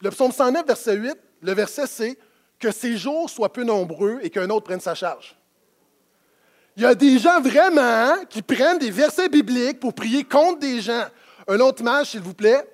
le 0.01 0.11
psaume 0.11 0.33
109, 0.33 0.67
verset 0.67 0.97
8, 0.97 1.15
le 1.43 1.53
verset 1.53 1.87
c'est 1.87 2.19
que 2.59 2.71
ses 2.71 2.97
jours 2.97 3.29
soient 3.29 3.53
peu 3.53 3.65
nombreux 3.65 4.19
et 4.23 4.31
qu'un 4.31 4.49
autre 4.51 4.65
prenne 4.65 4.81
sa 4.81 4.95
charge. 4.95 5.37
Il 6.77 6.83
y 6.83 6.87
a 6.87 6.95
des 6.95 7.19
gens 7.19 7.41
vraiment 7.41 8.25
qui 8.29 8.43
prennent 8.43 8.79
des 8.79 8.91
versets 8.91 9.29
bibliques 9.29 9.81
pour 9.81 9.93
prier 9.93 10.25
contre 10.25 10.61
des 10.61 10.81
gens. 10.81 11.05
Un 11.49 11.59
autre 11.61 11.81
image, 11.81 12.11
s'il 12.11 12.21
vous 12.21 12.35
plaît. 12.35 12.67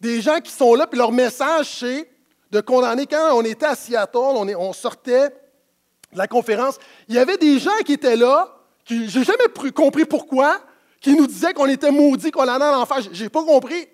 Des 0.00 0.20
gens 0.20 0.40
qui 0.40 0.52
sont 0.52 0.74
là, 0.74 0.86
puis 0.86 0.98
leur 0.98 1.12
message, 1.12 1.80
c'est 1.80 2.08
de 2.50 2.60
condamner. 2.60 3.06
Quand 3.06 3.34
on 3.34 3.42
était 3.42 3.66
à 3.66 3.74
Seattle, 3.74 4.16
on, 4.16 4.72
sortait 4.72 5.28
de 5.28 6.18
la 6.18 6.26
conférence, 6.26 6.78
il 7.08 7.14
y 7.14 7.18
avait 7.18 7.36
des 7.36 7.58
gens 7.58 7.76
qui 7.84 7.92
étaient 7.92 8.16
là, 8.16 8.54
qui, 8.84 9.08
j'ai 9.08 9.24
jamais 9.24 9.72
compris 9.74 10.04
pourquoi, 10.04 10.60
qui 11.00 11.14
nous 11.14 11.26
disaient 11.26 11.52
qu'on 11.52 11.68
était 11.68 11.90
maudits, 11.90 12.30
qu'on 12.30 12.48
allait 12.48 12.64
en 12.64 12.80
enfer. 12.80 12.98
J'ai 13.12 13.28
pas 13.28 13.44
compris. 13.44 13.86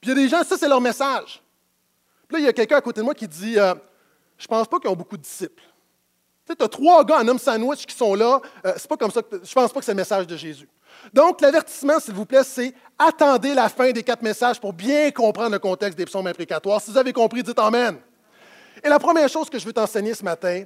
Puis 0.00 0.02
il 0.02 0.08
y 0.08 0.12
a 0.12 0.14
des 0.14 0.28
gens, 0.28 0.42
ça 0.42 0.56
c'est 0.58 0.68
leur 0.68 0.80
message. 0.80 1.42
Puis 2.26 2.36
là, 2.36 2.38
il 2.40 2.44
y 2.44 2.48
a 2.48 2.52
quelqu'un 2.52 2.76
à 2.76 2.80
côté 2.80 3.00
de 3.00 3.04
moi 3.04 3.14
qui 3.14 3.28
dit, 3.28 3.58
euh, 3.58 3.74
je 4.36 4.46
pense 4.46 4.66
pas 4.66 4.80
qu'ils 4.80 4.90
ont 4.90 4.96
beaucoup 4.96 5.16
de 5.16 5.22
disciples. 5.22 5.62
Tu 6.44 6.52
sais, 6.52 6.62
as 6.62 6.68
trois 6.68 7.04
gars 7.04 7.20
en 7.20 7.28
homme 7.28 7.38
sandwich 7.38 7.86
qui 7.86 7.94
sont 7.94 8.14
là. 8.14 8.40
Euh, 8.66 8.72
c'est 8.76 8.88
pas 8.88 8.96
comme 8.96 9.12
ça 9.12 9.22
que, 9.22 9.40
je 9.44 9.52
pense 9.52 9.72
pas 9.72 9.78
que 9.78 9.86
c'est 9.86 9.92
le 9.92 9.96
message 9.96 10.26
de 10.26 10.36
Jésus. 10.36 10.68
Donc, 11.12 11.40
l'avertissement, 11.40 11.98
s'il 12.00 12.14
vous 12.14 12.26
plaît, 12.26 12.44
c'est 12.44 12.74
attendez 12.98 13.54
la 13.54 13.68
fin 13.68 13.90
des 13.90 14.02
quatre 14.02 14.22
messages 14.22 14.60
pour 14.60 14.72
bien 14.72 15.10
comprendre 15.10 15.52
le 15.52 15.58
contexte 15.58 15.98
des 15.98 16.04
psaumes 16.04 16.26
imprécatoires. 16.26 16.80
Si 16.80 16.90
vous 16.90 16.98
avez 16.98 17.12
compris, 17.12 17.42
dites 17.42 17.58
Amen. 17.58 17.98
Et 18.82 18.88
la 18.88 18.98
première 18.98 19.28
chose 19.28 19.48
que 19.48 19.58
je 19.58 19.64
veux 19.64 19.72
t'enseigner 19.72 20.14
ce 20.14 20.24
matin, 20.24 20.64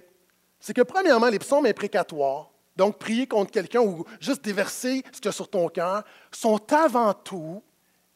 c'est 0.60 0.74
que 0.74 0.82
premièrement, 0.82 1.28
les 1.28 1.38
psaumes 1.38 1.66
imprécatoires, 1.66 2.50
donc 2.76 2.98
prier 2.98 3.26
contre 3.26 3.50
quelqu'un 3.50 3.80
ou 3.80 4.04
juste 4.20 4.44
déverser 4.44 5.02
ce 5.12 5.20
qu'il 5.20 5.26
y 5.26 5.28
a 5.28 5.32
sur 5.32 5.48
ton 5.48 5.68
cœur, 5.68 6.04
sont 6.30 6.60
avant 6.72 7.12
tout 7.14 7.62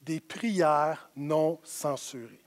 des 0.03 0.21
prières 0.21 1.11
non 1.17 1.59
censurées. 1.63 2.43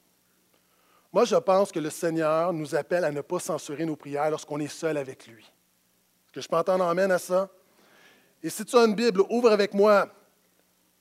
Moi, 1.11 1.25
je 1.25 1.35
pense 1.35 1.71
que 1.71 1.79
le 1.79 1.91
Seigneur 1.91 2.53
nous 2.53 2.73
appelle 2.73 3.05
à 3.05 3.11
ne 3.11 3.21
pas 3.21 3.39
censurer 3.39 3.85
nos 3.85 3.95
prières 3.95 4.31
lorsqu'on 4.31 4.59
est 4.59 4.67
seul 4.67 4.97
avec 4.97 5.27
lui. 5.27 5.43
Est-ce 5.43 6.33
que 6.33 6.41
je 6.41 6.47
peux 6.47 6.57
entendre 6.57 6.85
amène 6.85 7.11
à 7.11 7.19
ça? 7.19 7.49
Et 8.43 8.50
si 8.50 8.65
tu 8.65 8.75
as 8.75 8.83
une 8.83 8.93
Bible, 8.93 9.23
ouvre 9.29 9.51
avec 9.51 9.73
moi 9.73 10.07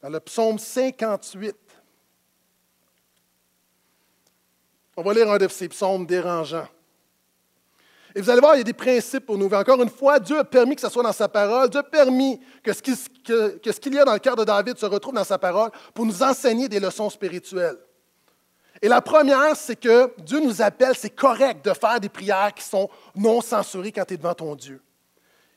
dans 0.00 0.08
le 0.08 0.20
psaume 0.20 0.58
58. 0.58 1.56
On 4.96 5.02
va 5.02 5.12
lire 5.12 5.30
un 5.30 5.38
de 5.38 5.49
ces 5.49 5.68
psaumes 5.68 6.06
dérangeants. 6.06 6.68
Et 8.14 8.20
vous 8.20 8.30
allez 8.30 8.40
voir, 8.40 8.54
il 8.54 8.58
y 8.58 8.61
a 8.61 8.64
des 8.64 8.72
principes 8.72 9.26
pour 9.26 9.38
nous. 9.38 9.46
Encore 9.46 9.82
une 9.82 9.88
fois, 9.88 10.20
Dieu 10.20 10.38
a 10.38 10.44
permis 10.44 10.76
que 10.76 10.82
ce 10.82 10.88
soit 10.88 11.02
dans 11.02 11.12
sa 11.12 11.28
parole. 11.28 11.68
Dieu 11.70 11.80
a 11.80 11.82
permis 11.82 12.38
que 12.62 12.72
ce, 12.72 13.72
qu'il 13.78 13.94
y 13.94 13.99
a 13.99 14.04
dans 14.04 14.12
le 14.12 14.18
cœur 14.18 14.37
de 14.37 14.44
David 14.44 14.76
se 14.76 14.87
retrouve 14.87 15.14
dans 15.14 15.25
sa 15.25 15.38
parole 15.38 15.70
pour 15.94 16.04
nous 16.04 16.22
enseigner 16.22 16.68
des 16.68 16.78
leçons 16.78 17.08
spirituelles. 17.08 17.78
Et 18.82 18.88
la 18.88 19.00
première, 19.00 19.56
c'est 19.56 19.76
que 19.76 20.12
Dieu 20.18 20.40
nous 20.40 20.61
appelle, 20.61 20.94
c'est 20.94 21.11
correct 21.11 21.64
de 21.64 21.72
faire 21.72 21.99
des 22.00 22.08
prières 22.08 22.52
qui 22.54 22.64
sont 22.64 22.90
non 23.16 23.40
censurées 23.40 23.92
quand 23.92 24.04
tu 24.04 24.14
es 24.14 24.16
devant 24.16 24.34
ton 24.34 24.54
Dieu. 24.54 24.82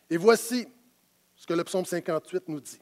Et 0.09 0.17
voici 0.17 0.67
ce 1.45 1.47
que 1.47 1.53
le 1.53 1.63
psaume 1.63 1.85
58 1.85 2.49
nous 2.49 2.59
dit. 2.59 2.79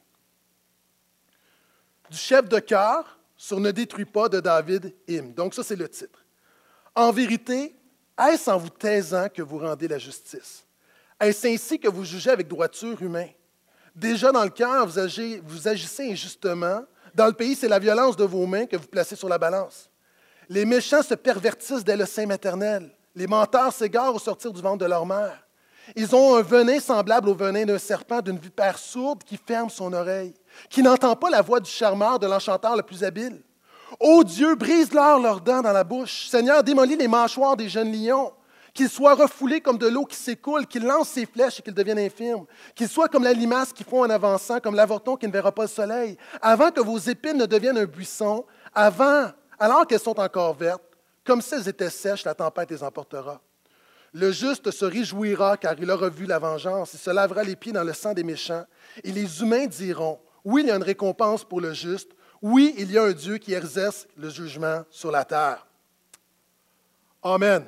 Du 2.10 2.16
chef 2.16 2.48
de 2.48 2.60
cœur 2.60 3.20
sur 3.36 3.60
Ne 3.60 3.72
détruis 3.72 4.06
pas 4.06 4.30
de 4.30 4.40
David, 4.40 4.96
hymne. 5.06 5.34
Donc 5.34 5.54
ça, 5.54 5.64
c'est 5.64 5.76
le 5.76 5.90
titre. 5.90 6.24
En 6.96 7.12
vérité, 7.12 7.76
est-ce 8.18 8.50
en 8.50 8.58
vous 8.58 8.70
taisant 8.70 9.28
que 9.28 9.42
vous 9.42 9.58
rendez 9.58 9.90
la 9.90 9.98
justice? 9.98 10.66
Est-ce 11.20 11.46
ainsi 11.48 11.78
que 11.78 11.90
vous 11.90 12.06
jugez 12.06 12.30
avec 12.30 12.48
droiture 12.48 13.02
humain? 13.02 13.28
Déjà 13.94 14.32
dans 14.32 14.46
le 14.46 14.50
cœur, 14.50 14.88
vous, 14.88 15.02
vous 15.44 15.68
agissez 15.68 16.10
injustement. 16.10 16.86
Dans 17.14 17.28
le 17.28 17.34
pays, 17.34 17.56
c'est 17.56 17.68
la 17.68 17.80
violence 17.80 18.16
de 18.16 18.24
vos 18.24 18.46
mains 18.46 18.66
que 18.66 18.78
vous 18.78 18.88
placez 18.88 19.18
sur 19.18 19.28
la 19.28 19.38
balance. 19.38 19.90
Les 20.48 20.64
méchants 20.64 21.04
se 21.04 21.16
pervertissent 21.16 21.84
dès 21.84 21.98
le 21.98 22.06
sein 22.06 22.28
maternel. 22.28 22.90
Les 23.14 23.28
menteurs 23.28 23.74
s'égarent 23.74 24.16
au 24.16 24.20
sortir 24.20 24.54
du 24.54 24.62
ventre 24.62 24.86
de 24.86 24.90
leur 24.90 25.06
mère. 25.06 25.43
Ils 25.96 26.16
ont 26.16 26.36
un 26.36 26.42
venin 26.42 26.80
semblable 26.80 27.30
au 27.30 27.36
venin 27.36 27.66
d'un 27.66 27.78
serpent, 27.78 28.22
d'une 28.22 28.38
vipère 28.38 28.78
sourde 28.78 29.24
qui 29.24 29.38
ferme 29.38 29.70
son 29.70 29.92
oreille, 29.94 30.34
qui 30.70 30.82
n'entend 30.82 31.16
pas 31.16 31.30
la 31.30 31.42
voix 31.42 31.60
du 31.60 31.70
charmeur, 31.70 32.20
de 32.20 32.28
l'enchanteur 32.28 32.76
le 32.76 32.84
plus 32.84 33.04
habile. 33.04 33.42
Ô 34.00 34.24
Dieu, 34.24 34.56
brise-leur 34.56 35.20
leurs 35.20 35.42
dents 35.42 35.62
dans 35.62 35.72
la 35.72 35.84
bouche. 35.84 36.28
Seigneur, 36.30 36.64
démolis 36.64 36.96
les 36.96 37.08
mâchoires 37.08 37.56
des 37.56 37.70
jeunes 37.70 37.92
lions. 37.92 38.32
Qu'ils 38.74 38.90
soient 38.90 39.14
refoulés 39.14 39.62
comme 39.62 39.78
de 39.78 39.88
l'eau 39.88 40.04
qui 40.04 40.16
s'écoule, 40.16 40.66
qu'ils 40.66 40.84
lancent 40.84 41.10
ses 41.10 41.28
flèches 41.28 41.60
et 41.60 41.62
qu'ils 41.62 41.76
deviennent 41.76 42.00
infirmes. 42.00 42.46
Qu'ils 42.74 42.90
soient 42.90 43.08
comme 43.08 43.24
la 43.24 43.34
limace 43.34 43.72
qui 43.72 43.84
font 43.84 44.02
en 44.02 44.10
avançant, 44.10 44.60
comme 44.60 44.74
l'avorton 44.74 45.16
qui 45.16 45.28
ne 45.28 45.32
verra 45.32 45.52
pas 45.52 45.64
le 45.64 45.68
soleil. 45.68 46.18
Avant 46.42 46.72
que 46.72 46.82
vos 46.82 46.98
épines 46.98 47.38
ne 47.38 47.46
deviennent 47.46 47.78
un 47.78 47.86
buisson, 47.86 48.46
avant, 48.74 49.28
alors 49.60 49.86
qu'elles 49.86 50.00
sont 50.00 50.20
encore 50.20 50.56
vertes, 50.56 50.82
comme 51.24 51.42
si 51.42 51.54
elles 51.54 51.70
étaient 51.70 51.92
sèches, 51.92 52.26
la 52.26 52.34
tempête 52.34 52.72
les 52.72 52.84
emportera. 52.84 53.40
Le 54.14 54.32
juste 54.32 54.70
se 54.70 54.86
réjouira 54.86 55.58
car 55.58 55.74
il 55.80 55.90
aura 55.90 56.10
vu 56.10 56.26
la 56.26 56.38
vengeance. 56.38 56.94
Il 56.94 57.00
se 57.00 57.10
lavera 57.10 57.44
les 57.44 57.56
pieds 57.56 57.72
dans 57.72 57.84
le 57.84 57.94
sang 57.94 58.14
des 58.14 58.24
méchants. 58.24 58.66
Et 59.04 59.12
les 59.12 59.42
humains 59.42 59.66
diront, 59.66 60.20
oui, 60.46 60.62
il 60.62 60.68
y 60.68 60.72
a 60.72 60.76
une 60.76 60.84
récompense 60.84 61.44
pour 61.44 61.62
le 61.62 61.74
juste. 61.74 62.12
Oui, 62.42 62.76
il 62.78 62.92
y 62.92 62.98
a 62.98 63.04
un 63.04 63.12
Dieu 63.12 63.38
qui 63.38 63.54
exerce 63.54 64.08
le 64.16 64.30
jugement 64.30 64.84
sur 64.90 65.10
la 65.10 65.26
terre. 65.26 65.66
Amen. 67.24 67.66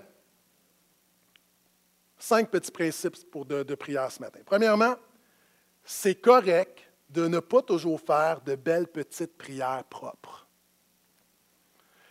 Cinq 2.19 2.49
petits 2.51 2.71
principes 2.71 3.29
pour 3.31 3.45
de, 3.45 3.63
de 3.63 3.75
prière 3.75 4.11
ce 4.11 4.19
matin. 4.19 4.39
Premièrement, 4.45 4.95
c'est 5.83 6.15
correct 6.15 6.79
de 7.09 7.27
ne 7.27 7.39
pas 7.39 7.61
toujours 7.61 8.01
faire 8.01 8.41
de 8.41 8.55
belles 8.55 8.87
petites 8.87 9.37
prières 9.37 9.83
propres. 9.85 10.47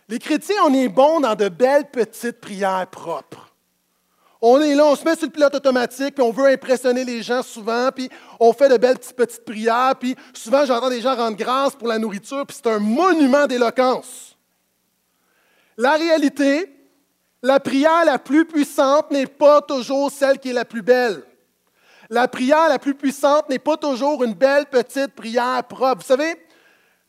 Les 0.07 0.19
chrétiens, 0.19 0.63
on 0.65 0.73
est 0.73 0.89
bons 0.89 1.19
dans 1.19 1.35
de 1.35 1.49
belles 1.49 1.89
petites 1.89 2.39
prières 2.39 2.87
propres. 2.87 3.54
On 4.47 4.61
est 4.61 4.75
là, 4.75 4.85
on 4.85 4.95
se 4.95 5.03
met 5.03 5.15
sur 5.15 5.25
le 5.25 5.31
pilote 5.31 5.55
automatique, 5.55 6.13
puis 6.13 6.23
on 6.23 6.29
veut 6.29 6.45
impressionner 6.45 7.03
les 7.03 7.23
gens 7.23 7.41
souvent, 7.41 7.89
puis 7.91 8.07
on 8.39 8.53
fait 8.53 8.69
de 8.69 8.77
belles 8.77 8.99
petites, 8.99 9.43
prières, 9.43 9.95
puis 9.99 10.15
souvent 10.35 10.67
j'entends 10.67 10.91
des 10.91 11.01
gens 11.01 11.15
rendre 11.15 11.35
grâce 11.35 11.73
pour 11.75 11.87
la 11.87 11.97
nourriture, 11.97 12.45
puis 12.45 12.55
c'est 12.55 12.69
un 12.69 12.77
monument 12.77 13.47
d'éloquence. 13.47 14.37
La 15.77 15.93
réalité, 15.93 16.71
la 17.41 17.59
prière 17.59 18.05
la 18.05 18.19
plus 18.19 18.45
puissante 18.45 19.09
n'est 19.09 19.25
pas 19.25 19.63
toujours 19.63 20.11
celle 20.11 20.37
qui 20.37 20.51
est 20.51 20.53
la 20.53 20.63
plus 20.63 20.83
belle. 20.83 21.23
La 22.11 22.27
prière 22.27 22.69
la 22.69 22.77
plus 22.77 22.93
puissante 22.93 23.49
n'est 23.49 23.57
pas 23.57 23.77
toujours 23.77 24.23
une 24.23 24.35
belle 24.35 24.67
petite 24.67 25.15
prière 25.15 25.63
propre. 25.63 26.03
Vous 26.03 26.07
savez, 26.07 26.35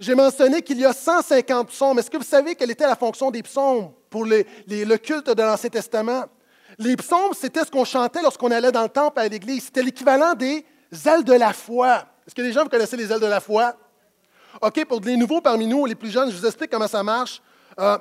j'ai 0.00 0.14
mentionné 0.14 0.62
qu'il 0.62 0.80
y 0.80 0.86
a 0.86 0.94
150 0.94 1.68
psaumes. 1.68 1.98
Est-ce 1.98 2.10
que 2.10 2.16
vous 2.16 2.22
savez 2.22 2.54
quelle 2.54 2.70
était 2.70 2.86
la 2.86 2.96
fonction 2.96 3.30
des 3.30 3.42
psaumes 3.42 3.90
pour 4.08 4.24
le 4.24 4.96
culte 4.96 5.28
de 5.28 5.42
l'Ancien 5.42 5.68
Testament? 5.68 6.24
Les 6.78 6.96
psaumes, 6.96 7.32
c'était 7.32 7.64
ce 7.64 7.70
qu'on 7.70 7.84
chantait 7.84 8.22
lorsqu'on 8.22 8.50
allait 8.50 8.72
dans 8.72 8.82
le 8.82 8.88
temple 8.88 9.18
à 9.20 9.28
l'église. 9.28 9.64
C'était 9.64 9.82
l'équivalent 9.82 10.34
des 10.34 10.64
ailes 11.06 11.24
de 11.24 11.32
la 11.32 11.52
foi. 11.52 12.04
Est-ce 12.26 12.34
que 12.34 12.42
les 12.42 12.52
gens, 12.52 12.64
vous 12.64 12.68
connaissez 12.68 12.96
les 12.96 13.10
ailes 13.10 13.20
de 13.20 13.26
la 13.26 13.40
foi? 13.40 13.74
OK, 14.60 14.84
pour 14.86 15.00
les 15.00 15.16
nouveaux 15.16 15.40
parmi 15.40 15.66
nous, 15.66 15.86
les 15.86 15.94
plus 15.94 16.10
jeunes, 16.10 16.30
je 16.30 16.36
vous 16.36 16.46
explique 16.46 16.70
comment 16.70 16.88
ça 16.88 17.02
marche. 17.02 17.40
Euh, 17.78 17.98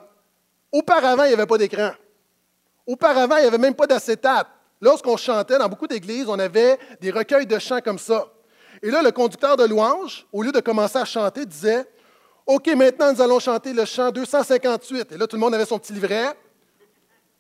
auparavant, 0.71 1.23
il 1.23 1.29
n'y 1.29 1.33
avait 1.33 1.45
pas 1.45 1.57
d'écran. 1.57 1.91
Auparavant, 2.85 3.37
il 3.37 3.41
n'y 3.41 3.47
avait 3.47 3.57
même 3.57 3.75
pas 3.75 3.87
d'acétate. 3.87 4.47
Lorsqu'on 4.81 5.17
chantait 5.17 5.57
dans 5.57 5.69
beaucoup 5.69 5.87
d'églises, 5.87 6.27
on 6.27 6.37
avait 6.37 6.77
des 6.99 7.11
recueils 7.11 7.45
de 7.45 7.59
chants 7.59 7.81
comme 7.81 7.99
ça. 7.99 8.25
Et 8.81 8.91
là, 8.91 9.01
le 9.01 9.11
conducteur 9.11 9.57
de 9.57 9.63
louange, 9.63 10.27
au 10.33 10.43
lieu 10.43 10.51
de 10.51 10.59
commencer 10.59 10.97
à 10.97 11.05
chanter, 11.05 11.45
disait 11.45 11.85
OK, 12.45 12.67
maintenant, 12.75 13.11
nous 13.11 13.21
allons 13.21 13.39
chanter 13.39 13.73
le 13.73 13.85
chant 13.85 14.11
258. 14.11 15.13
Et 15.13 15.17
là, 15.17 15.25
tout 15.25 15.35
le 15.35 15.39
monde 15.39 15.55
avait 15.55 15.65
son 15.65 15.79
petit 15.79 15.93
livret. 15.93 16.35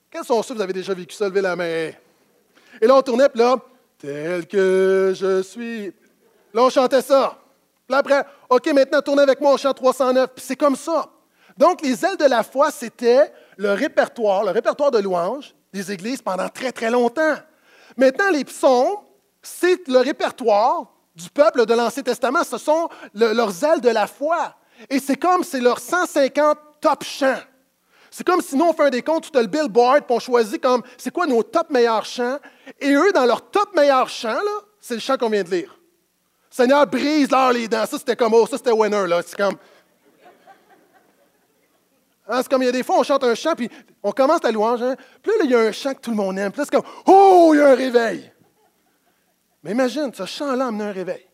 Quels 0.09 0.23
sont 0.23 0.41
ceux 0.43 0.53
vous 0.53 0.61
avez 0.61 0.73
déjà 0.73 0.93
vécu 0.93 1.15
ça? 1.15 1.25
Levez 1.25 1.41
la 1.41 1.55
main? 1.55 1.91
Et 2.81 2.87
là, 2.87 2.95
on 2.95 3.01
tournait, 3.01 3.29
puis 3.29 3.39
là, 3.39 3.57
tel 3.97 4.47
que 4.47 5.13
je 5.15 5.41
suis. 5.41 5.87
Là, 6.53 6.63
on 6.63 6.69
chantait 6.69 7.01
ça. 7.01 7.37
Puis 7.87 7.97
après, 7.97 8.23
OK, 8.49 8.65
maintenant, 8.73 9.01
tournez 9.01 9.23
avec 9.23 9.39
moi, 9.41 9.53
on 9.53 9.57
chante 9.57 9.77
309. 9.77 10.29
Puis 10.35 10.45
c'est 10.45 10.55
comme 10.55 10.75
ça. 10.75 11.07
Donc, 11.57 11.81
les 11.81 12.05
ailes 12.05 12.17
de 12.17 12.25
la 12.25 12.43
foi, 12.43 12.71
c'était 12.71 13.31
le 13.57 13.73
répertoire, 13.73 14.43
le 14.43 14.51
répertoire 14.51 14.91
de 14.91 14.99
louanges 14.99 15.53
des 15.71 15.91
églises 15.91 16.21
pendant 16.21 16.49
très, 16.49 16.71
très 16.71 16.89
longtemps. 16.89 17.35
Maintenant, 17.97 18.29
les 18.31 18.43
psaumes, 18.43 18.97
c'est 19.41 19.87
le 19.87 19.99
répertoire 19.99 20.85
du 21.15 21.29
peuple 21.29 21.65
de 21.65 21.73
l'Ancien 21.73 22.03
Testament. 22.03 22.43
Ce 22.43 22.57
sont 22.57 22.89
leurs 23.13 23.63
ailes 23.63 23.81
de 23.81 23.89
la 23.89 24.07
foi. 24.07 24.55
Et 24.89 24.99
c'est 24.99 25.15
comme, 25.15 25.43
c'est 25.43 25.61
leurs 25.61 25.79
150 25.79 26.57
top 26.81 27.03
chants. 27.03 27.39
C'est 28.17 28.23
comme 28.23 28.39
si 28.39 28.55
nous, 28.55 28.63
on 28.63 28.71
fait 28.71 28.83
un 28.83 28.89
décompte, 28.89 29.29
tu 29.29 29.37
as 29.37 29.41
le 29.41 29.49
billboard, 29.49 30.05
puis 30.05 30.15
on 30.15 30.19
choisit 30.19 30.61
comme, 30.61 30.81
c'est 30.97 31.11
quoi 31.11 31.27
nos 31.27 31.43
top 31.43 31.69
meilleurs 31.69 32.05
chants? 32.05 32.39
Et 32.79 32.93
eux, 32.93 33.11
dans 33.11 33.25
leur 33.25 33.51
top 33.51 33.75
meilleurs 33.75 34.07
chants, 34.07 34.39
c'est 34.79 34.93
le 34.93 35.01
chant 35.01 35.17
qu'on 35.17 35.29
vient 35.29 35.43
de 35.43 35.49
lire. 35.49 35.77
Seigneur, 36.49 36.87
brise-leur 36.87 37.51
les 37.51 37.67
dents. 37.67 37.85
Ça, 37.85 37.97
c'était 37.97 38.15
comme, 38.15 38.33
oh, 38.33 38.47
ça, 38.47 38.55
c'était 38.55 38.71
winner, 38.71 39.05
là. 39.05 39.21
C'est 39.21 39.35
comme. 39.35 39.57
Hein, 42.29 42.41
c'est 42.41 42.47
comme, 42.47 42.63
il 42.63 42.67
y 42.67 42.69
a 42.69 42.71
des 42.71 42.83
fois, 42.83 42.99
on 42.99 43.03
chante 43.03 43.25
un 43.25 43.35
chant, 43.35 43.53
puis 43.53 43.69
on 44.01 44.13
commence 44.13 44.41
la 44.43 44.51
louange, 44.51 44.81
hein, 44.81 44.95
puis 45.21 45.33
là, 45.37 45.43
il 45.43 45.51
y 45.51 45.55
a 45.55 45.59
un 45.59 45.73
chant 45.73 45.93
que 45.93 45.99
tout 45.99 46.11
le 46.11 46.15
monde 46.15 46.39
aime. 46.39 46.53
Puis 46.53 46.61
c'est 46.63 46.71
comme, 46.71 46.89
oh, 47.07 47.51
il 47.53 47.57
y 47.57 47.61
a 47.61 47.67
un 47.67 47.75
réveil. 47.75 48.31
Mais 49.61 49.71
imagine, 49.71 50.13
ce 50.13 50.25
chant-là 50.25 50.63
a 50.63 50.67
amené 50.69 50.85
un 50.85 50.93
réveil. 50.93 51.27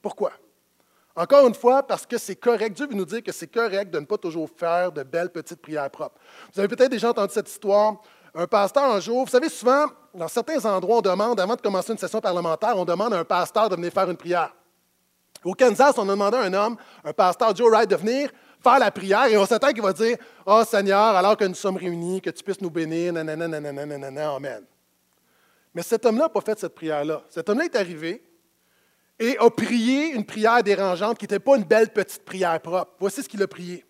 Pourquoi? 0.00 0.32
Encore 1.16 1.46
une 1.46 1.54
fois, 1.54 1.82
parce 1.82 2.04
que 2.04 2.18
c'est 2.18 2.36
correct. 2.36 2.76
Dieu 2.76 2.86
veut 2.86 2.94
nous 2.94 3.06
dire 3.06 3.22
que 3.22 3.32
c'est 3.32 3.46
correct 3.46 3.90
de 3.90 3.98
ne 3.98 4.04
pas 4.04 4.18
toujours 4.18 4.50
faire 4.54 4.92
de 4.92 5.02
belles 5.02 5.30
petites 5.30 5.62
prières 5.62 5.90
propres. 5.90 6.20
Vous 6.52 6.60
avez 6.60 6.68
peut-être 6.68 6.90
déjà 6.90 7.08
entendu 7.08 7.32
cette 7.32 7.48
histoire. 7.48 7.96
Un 8.34 8.46
pasteur, 8.46 8.84
un 8.84 9.00
jour, 9.00 9.24
vous 9.24 9.30
savez, 9.30 9.48
souvent, 9.48 9.86
dans 10.14 10.28
certains 10.28 10.62
endroits, 10.66 10.98
on 10.98 11.00
demande, 11.00 11.40
avant 11.40 11.56
de 11.56 11.60
commencer 11.62 11.92
une 11.92 11.98
session 11.98 12.20
parlementaire, 12.20 12.76
on 12.76 12.84
demande 12.84 13.14
à 13.14 13.18
un 13.20 13.24
pasteur 13.24 13.70
de 13.70 13.76
venir 13.76 13.90
faire 13.90 14.10
une 14.10 14.16
prière. 14.16 14.54
Au 15.42 15.54
Kansas, 15.54 15.94
on 15.96 16.06
a 16.06 16.12
demandé 16.12 16.36
à 16.36 16.42
un 16.42 16.52
homme, 16.52 16.76
un 17.02 17.14
pasteur, 17.14 17.56
Joe 17.56 17.70
Wright, 17.70 17.88
de 17.88 17.96
venir 17.96 18.30
faire 18.62 18.78
la 18.78 18.90
prière 18.90 19.26
et 19.26 19.38
on 19.38 19.46
s'attend 19.46 19.72
qu'il 19.72 19.82
va 19.82 19.94
dire 19.94 20.18
Oh 20.44 20.62
Seigneur, 20.66 21.16
alors 21.16 21.36
que 21.36 21.44
nous 21.44 21.54
sommes 21.54 21.76
réunis, 21.76 22.20
que 22.20 22.30
tu 22.30 22.42
puisses 22.42 22.60
nous 22.60 22.70
bénir, 22.70 23.14
nanana, 23.14 23.48
nanana, 23.48 24.34
Amen. 24.34 24.64
Mais 25.74 25.82
cet 25.82 26.04
homme-là 26.04 26.24
n'a 26.24 26.28
pas 26.28 26.40
fait 26.40 26.58
cette 26.58 26.74
prière-là. 26.74 27.22
Cet 27.30 27.48
homme-là 27.48 27.66
est 27.66 27.76
arrivé, 27.76 28.22
et 29.18 29.38
a 29.38 29.50
prié 29.50 30.12
une 30.12 30.24
prière 30.24 30.62
dérangeante 30.62 31.18
qui 31.18 31.24
n'était 31.24 31.38
pas 31.38 31.56
une 31.56 31.64
belle 31.64 31.92
petite 31.92 32.24
prière 32.24 32.60
propre. 32.60 32.92
Voici 32.98 33.22
ce 33.22 33.28
qu'il 33.28 33.42
a 33.42 33.46
prié. 33.46 33.84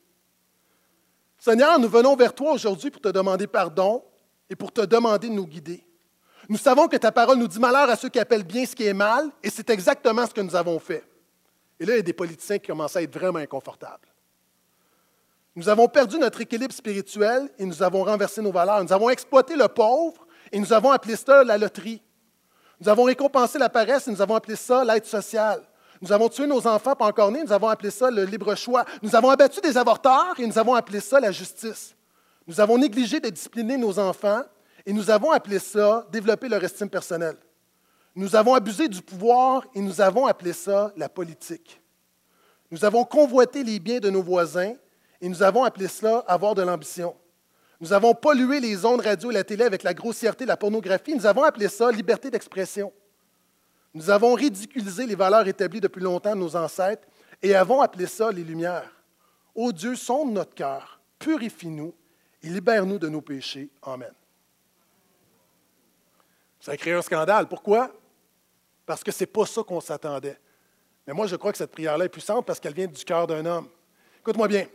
Seigneur, 1.39 1.79
nous 1.79 1.89
venons 1.89 2.17
vers 2.17 2.35
toi 2.35 2.53
aujourd'hui 2.53 2.91
pour 2.91 3.01
te 3.01 3.09
demander 3.09 3.47
pardon 3.47 4.05
et 4.49 4.57
pour 4.57 4.73
te 4.73 4.81
demander 4.81 5.29
de 5.29 5.33
nous 5.33 5.47
guider. 5.47 5.87
Nous 6.49 6.59
savons 6.59 6.87
que 6.87 6.97
ta 6.97 7.11
parole 7.11 7.39
nous 7.39 7.49
dit 7.49 7.59
malheur 7.59 7.91
à 7.91 7.97
ceux 7.97 8.09
qui 8.09 8.21
appellent 8.21 8.45
bien 8.45 8.65
ce 8.65 8.77
qui 8.77 8.85
est 8.85 8.95
mal, 8.95 9.31
et 9.43 9.51
c'est 9.51 9.69
exactement 9.71 10.27
ce 10.27 10.33
que 10.33 10.41
nous 10.41 10.55
avons 10.55 10.79
fait. 10.79 11.05
Et 11.81 11.85
là, 11.85 11.95
il 11.95 11.97
y 11.97 12.01
a 12.01 12.03
des 12.03 12.13
politiciens 12.13 12.59
qui 12.59 12.69
commencent 12.69 12.97
à 12.97 13.03
être 13.03 13.13
vraiment 13.13 13.41
inconfortables. 13.41 14.09
Nous 15.57 15.69
avons 15.69 15.89
perdu 15.89 16.19
notre 16.19 16.41
équilibre 16.41 16.75
spirituel 16.75 17.51
et 17.59 17.65
nous 17.65 17.83
avons 17.83 18.05
renversé 18.05 18.43
nos 18.43 18.53
valeurs. 18.53 18.85
Nous 18.85 18.93
avons 18.93 19.09
exploité 19.09 19.57
le 19.57 19.69
pauvre 19.69 20.27
et 20.53 20.59
nous 20.59 20.73
avons 20.73 20.91
appelé 20.91 21.17
cela 21.17 21.43
la 21.45 21.59
loterie. 21.59 22.03
Nous 22.81 22.89
avons 22.89 23.05
récompensé 23.05 23.59
la 23.59 23.69
paresse 23.69 24.07
et 24.07 24.11
nous 24.11 24.21
avons 24.21 24.35
appelé 24.35 24.57
ça 24.57 24.85
l'aide 24.85 25.07
sociale. 25.07 25.63
Nous 26.01 26.13
avons 26.13 26.29
tué 26.29 26.47
nos 26.47 26.67
enfants 26.67 26.95
pas 26.95 27.07
encore 27.07 27.33
nés, 27.33 27.43
nous 27.43 27.53
avons 27.53 27.69
appelé 27.69 27.91
ça 27.91 28.11
le 28.11 28.25
libre 28.25 28.55
choix. 28.55 28.85
Nous 29.03 29.15
avons 29.17 29.31
abattu 29.31 29.61
des 29.61 29.79
avorteurs 29.79 30.35
et 30.39 30.47
nous 30.47 30.59
avons 30.59 30.75
appelé 30.75 31.01
ça 31.01 31.19
la 31.19 31.33
justice. 31.33 31.95
Nous 32.47 32.61
avons 32.61 32.77
négligé 32.77 33.19
de 33.19 33.31
discipliner 33.31 33.77
nos 33.77 33.99
enfants 33.99 34.43
et 34.85 34.93
nous 34.93 35.11
avons 35.11 35.31
appelé 35.31 35.59
ça 35.59 36.07
développer 36.13 36.49
leur 36.49 36.63
estime 36.63 36.91
personnelle. 36.91 37.37
Nous 38.15 38.37
avons 38.37 38.55
abusé 38.55 38.89
du 38.89 39.03
pouvoir 39.03 39.65
et 39.75 39.81
nous 39.81 40.01
avons 40.01 40.27
appelé 40.27 40.53
ça 40.53 40.93
la 40.97 41.09
politique. 41.09 41.81
Nous 42.71 42.85
avons 42.85 43.05
convoité 43.05 43.65
les 43.65 43.79
biens 43.79 44.01
de 44.01 44.11
nos 44.11 44.23
voisins 44.23 44.75
et 45.21 45.29
nous 45.29 45.43
avons 45.43 45.65
appelé 45.65 45.89
cela 45.89 46.19
avoir 46.27 46.55
de 46.55 46.63
l'ambition. 46.63 47.15
Nous 47.81 47.93
avons 47.93 48.15
pollué 48.15 48.61
les 48.61 48.85
ondes 48.85 49.03
radio 49.03 49.31
et 49.31 49.35
la 49.35 49.45
télé 49.45 49.65
avec 49.65 49.83
la 49.83 49.93
grossièreté 49.93 50.45
de 50.45 50.49
la 50.49 50.57
pornographie. 50.57 51.15
Nous 51.15 51.27
avons 51.27 51.43
appelé 51.43 51.69
ça 51.69 51.91
liberté 51.91 52.31
d'expression. 52.31 52.93
Nous 53.93 54.11
avons 54.11 54.35
ridiculisé 54.35 55.07
les 55.07 55.15
valeurs 55.15 55.47
établies 55.47 55.81
depuis 55.81 56.03
longtemps 56.03 56.35
de 56.35 56.41
nos 56.41 56.57
ancêtres 56.57 57.07
et 57.43 57.55
avons 57.55 57.81
appelé 57.81 58.07
ça 58.07 58.31
les 58.31 58.45
lumières. 58.45 58.91
Ô 59.55 59.73
Dieu, 59.73 59.95
sonde 59.95 60.33
notre 60.33 60.55
cœur, 60.55 61.01
purifie-nous 61.19 61.95
et 62.43 62.49
libère-nous 62.49 62.99
de 62.99 63.09
nos 63.09 63.21
péchés. 63.21 63.71
Amen. 63.83 64.13
Ça 66.61 66.73
a 66.73 66.77
créé 66.77 66.95
un 66.95 67.03
scandale. 67.03 67.47
Pourquoi? 67.47 67.91
Parce 68.85 69.05
que 69.05 69.13
ce 69.13 69.23
n'est 69.23 69.29
pas 69.29 69.47
ça 69.47 69.63
qu'on 69.63 69.81
s'attendait. 69.81 70.39
Mais 71.07 71.13
moi, 71.13 71.27
je 71.27 71.37
crois 71.37 71.53
que 71.53 71.59
cette 71.59 71.71
prière-là 71.71 72.07
est 72.07 72.11
puissante 72.11 72.45
parce 72.45 72.59
qu'elle 72.59 72.75
vient 72.75 72.87
du 72.87 73.05
cœur 73.05 73.27
d'un 73.27 73.45
homme. 73.47 73.69
Écoute-moi 74.21 74.49
bien. 74.49 74.67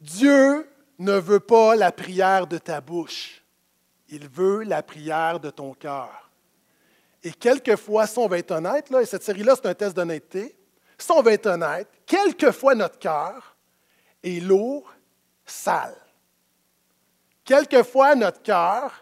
Dieu 0.00 0.68
ne 0.98 1.12
veut 1.12 1.40
pas 1.40 1.76
la 1.76 1.92
prière 1.92 2.46
de 2.46 2.58
ta 2.58 2.80
bouche. 2.80 3.42
Il 4.08 4.28
veut 4.28 4.62
la 4.62 4.82
prière 4.82 5.40
de 5.40 5.50
ton 5.50 5.74
cœur. 5.74 6.30
Et 7.22 7.32
quelquefois, 7.32 8.06
si 8.06 8.18
on 8.18 8.28
va 8.28 8.38
être 8.38 8.52
honnête, 8.52 8.90
et 8.92 9.06
cette 9.06 9.22
série-là, 9.22 9.54
c'est 9.56 9.66
un 9.66 9.74
test 9.74 9.96
d'honnêteté, 9.96 10.56
si 10.96 11.10
on 11.10 11.22
va 11.22 11.32
être 11.32 11.46
honnête, 11.46 11.88
quelquefois 12.06 12.74
notre 12.74 12.98
cœur 12.98 13.56
est 14.22 14.40
lourd, 14.40 14.92
sale. 15.44 15.96
Quelquefois 17.44 18.14
notre 18.14 18.42
cœur 18.42 18.92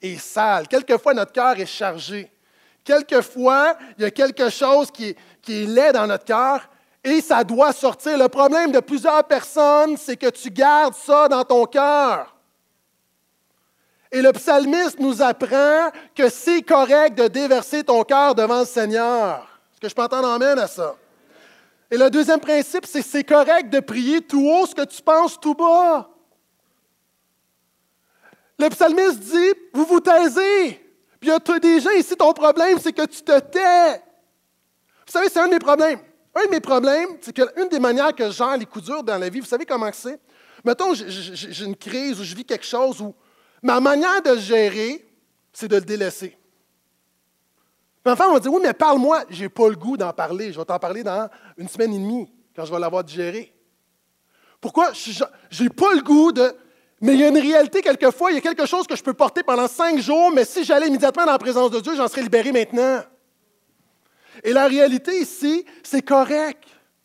est 0.00 0.18
sale. 0.18 0.68
Quelquefois 0.68 1.14
notre 1.14 1.32
cœur 1.32 1.58
est 1.58 1.66
chargé. 1.66 2.30
Quelquefois, 2.82 3.76
il 3.98 4.02
y 4.02 4.04
a 4.04 4.10
quelque 4.10 4.48
chose 4.48 4.90
qui 4.90 5.16
qui 5.46 5.62
est 5.62 5.66
laid 5.66 5.92
dans 5.92 6.08
notre 6.08 6.24
cœur 6.24 6.68
et 7.06 7.20
ça 7.20 7.44
doit 7.44 7.72
sortir. 7.72 8.18
Le 8.18 8.28
problème 8.28 8.72
de 8.72 8.80
plusieurs 8.80 9.22
personnes, 9.22 9.96
c'est 9.96 10.16
que 10.16 10.28
tu 10.28 10.50
gardes 10.50 10.94
ça 10.94 11.28
dans 11.28 11.44
ton 11.44 11.64
cœur. 11.64 12.34
Et 14.10 14.20
le 14.20 14.32
psalmiste 14.32 14.98
nous 14.98 15.22
apprend 15.22 15.90
que 16.16 16.28
c'est 16.28 16.62
correct 16.62 17.16
de 17.16 17.28
déverser 17.28 17.84
ton 17.84 18.02
cœur 18.02 18.34
devant 18.34 18.60
le 18.60 18.66
Seigneur. 18.66 19.48
Est-ce 19.72 19.80
que 19.80 19.88
je 19.88 19.94
peux 19.94 20.02
entendre 20.02 20.28
amène 20.28 20.58
à 20.58 20.66
ça? 20.66 20.96
Et 21.92 21.96
le 21.96 22.10
deuxième 22.10 22.40
principe, 22.40 22.84
c'est 22.86 23.02
que 23.02 23.08
c'est 23.08 23.24
correct 23.24 23.70
de 23.70 23.78
prier 23.78 24.20
tout 24.20 24.44
haut 24.44 24.66
ce 24.66 24.74
que 24.74 24.84
tu 24.84 25.00
penses 25.00 25.38
tout 25.38 25.54
bas. 25.54 26.10
Le 28.58 28.68
psalmiste 28.68 29.20
dit, 29.20 29.54
vous 29.72 29.84
vous 29.84 30.00
taisez. 30.00 30.70
Puis 31.20 31.28
il 31.28 31.28
y 31.28 31.30
a 31.30 31.58
des 31.60 31.80
gens 31.80 31.90
ici, 31.90 32.16
ton 32.16 32.32
problème, 32.32 32.80
c'est 32.80 32.92
que 32.92 33.06
tu 33.06 33.22
te 33.22 33.38
tais. 33.38 34.02
Vous 35.06 35.12
savez, 35.12 35.28
c'est 35.28 35.38
un 35.38 35.46
de 35.46 35.52
mes 35.52 35.60
problèmes. 35.60 36.00
Un 36.38 36.44
de 36.44 36.50
mes 36.50 36.60
problèmes, 36.60 37.08
c'est 37.22 37.32
qu'une 37.32 37.68
des 37.70 37.80
manières 37.80 38.14
que 38.14 38.26
je 38.26 38.32
gère 38.32 38.56
les 38.58 38.66
coups 38.66 38.84
durs 38.84 39.02
dans 39.02 39.16
la 39.16 39.30
vie, 39.30 39.40
vous 39.40 39.46
savez 39.46 39.64
comment 39.64 39.90
c'est? 39.90 40.20
Mettons, 40.62 40.92
j'ai 40.92 41.64
une 41.64 41.76
crise 41.76 42.20
ou 42.20 42.24
je 42.24 42.34
vis 42.34 42.44
quelque 42.44 42.66
chose 42.66 43.00
où 43.00 43.14
ma 43.62 43.80
manière 43.80 44.20
de 44.20 44.30
le 44.32 44.38
gérer, 44.38 45.08
c'est 45.50 45.68
de 45.68 45.76
le 45.76 45.82
délaisser. 45.82 46.36
Enfin, 48.04 48.26
on 48.28 48.34
va 48.34 48.40
dire, 48.40 48.52
oui, 48.52 48.60
mais 48.62 48.74
parle-moi. 48.74 49.24
Je 49.30 49.42
n'ai 49.44 49.48
pas 49.48 49.68
le 49.68 49.76
goût 49.76 49.96
d'en 49.96 50.12
parler. 50.12 50.52
Je 50.52 50.58
vais 50.58 50.64
t'en 50.64 50.78
parler 50.78 51.02
dans 51.02 51.28
une 51.56 51.68
semaine 51.68 51.94
et 51.94 51.98
demie, 51.98 52.30
quand 52.54 52.64
je 52.64 52.72
vais 52.72 52.78
l'avoir 52.78 53.02
digéré. 53.02 53.52
Pourquoi? 54.60 54.92
Je 54.92 55.62
n'ai 55.62 55.70
pas 55.70 55.94
le 55.94 56.02
goût 56.02 56.32
de... 56.32 56.54
Mais 57.00 57.14
il 57.14 57.20
y 57.20 57.24
a 57.24 57.28
une 57.28 57.38
réalité 57.38 57.82
quelquefois, 57.82 58.30
il 58.30 58.34
y 58.34 58.38
a 58.38 58.40
quelque 58.40 58.66
chose 58.66 58.86
que 58.86 58.96
je 58.96 59.02
peux 59.02 59.14
porter 59.14 59.42
pendant 59.42 59.68
cinq 59.68 59.98
jours, 59.98 60.30
mais 60.32 60.44
si 60.44 60.64
j'allais 60.64 60.88
immédiatement 60.88 61.26
dans 61.26 61.32
la 61.32 61.38
présence 61.38 61.70
de 61.70 61.80
Dieu, 61.80 61.94
j'en 61.96 62.08
serais 62.08 62.22
libéré 62.22 62.52
maintenant. 62.52 63.02
Et 64.42 64.52
la 64.52 64.66
réalité 64.66 65.20
ici, 65.20 65.64
c'est 65.82 66.02
correct 66.02 66.62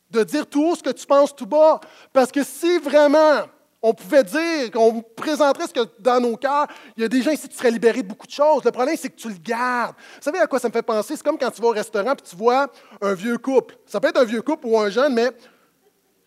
de 0.10 0.24
dire 0.24 0.46
tout 0.48 0.64
haut 0.64 0.76
ce 0.76 0.84
que 0.84 0.92
tu 0.92 1.06
penses 1.06 1.36
tout 1.36 1.46
bas. 1.46 1.80
Parce 2.14 2.32
que 2.32 2.44
si 2.44 2.78
vraiment 2.80 3.48
on 3.82 3.94
pouvait 3.94 4.24
dire, 4.24 4.72
qu'on 4.72 5.02
présenterait 5.02 5.68
ce 5.68 5.74
que 5.74 5.80
dans 6.00 6.20
nos 6.20 6.38
cœurs, 6.38 6.68
il 6.96 7.02
y 7.02 7.06
a 7.06 7.08
des 7.08 7.22
gens 7.22 7.32
ici 7.32 7.50
qui 7.50 7.58
seraient 7.58 7.72
libérés 7.72 8.04
de 8.04 8.08
beaucoup 8.08 8.28
de 8.28 8.32
choses. 8.32 8.64
Le 8.64 8.72
problème, 8.72 8.96
c'est 8.96 9.10
que 9.10 9.16
tu 9.16 9.30
le 9.30 9.36
gardes. 9.36 9.96
Vous 9.98 10.22
savez 10.22 10.38
à 10.38 10.46
quoi 10.46 10.60
ça 10.60 10.68
me 10.68 10.74
fait 10.74 10.84
penser? 10.84 11.16
C'est 11.16 11.24
comme 11.24 11.38
quand 11.38 11.50
tu 11.50 11.62
vas 11.62 11.70
au 11.70 11.72
restaurant 11.72 12.14
et 12.14 12.16
tu 12.18 12.36
vois 12.36 12.68
un 13.02 13.14
vieux 13.16 13.40
couple. 13.40 13.76
Ça 13.88 14.00
peut 14.00 14.10
être 14.10 14.20
un 14.20 14.24
vieux 14.24 14.44
couple 14.44 14.68
ou 14.68 14.78
un 14.78 14.90
jeune, 14.90 15.14
mais 15.16 15.30
vous 15.30 15.34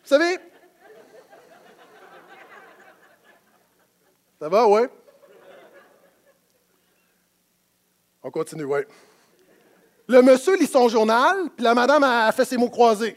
savez, 0.02 0.38
ça 4.40 4.48
va, 4.48 4.66
oui? 4.66 4.82
On 8.22 8.30
continue, 8.30 8.64
oui. 8.64 8.80
Le 10.06 10.20
monsieur 10.20 10.56
lit 10.56 10.66
son 10.66 10.88
journal, 10.88 11.50
puis 11.56 11.64
la 11.64 11.74
madame 11.74 12.02
a 12.04 12.30
fait 12.32 12.44
ses 12.44 12.56
mots 12.56 12.68
croisés. 12.68 13.16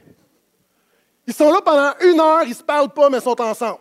Ils 1.25 1.33
sont 1.33 1.51
là 1.51 1.61
pendant 1.61 1.93
une 2.01 2.19
heure, 2.19 2.43
ils 2.43 2.55
se 2.55 2.63
parlent 2.63 2.93
pas, 2.93 3.09
mais 3.09 3.17
ils 3.17 3.23
sont 3.23 3.39
ensemble. 3.41 3.79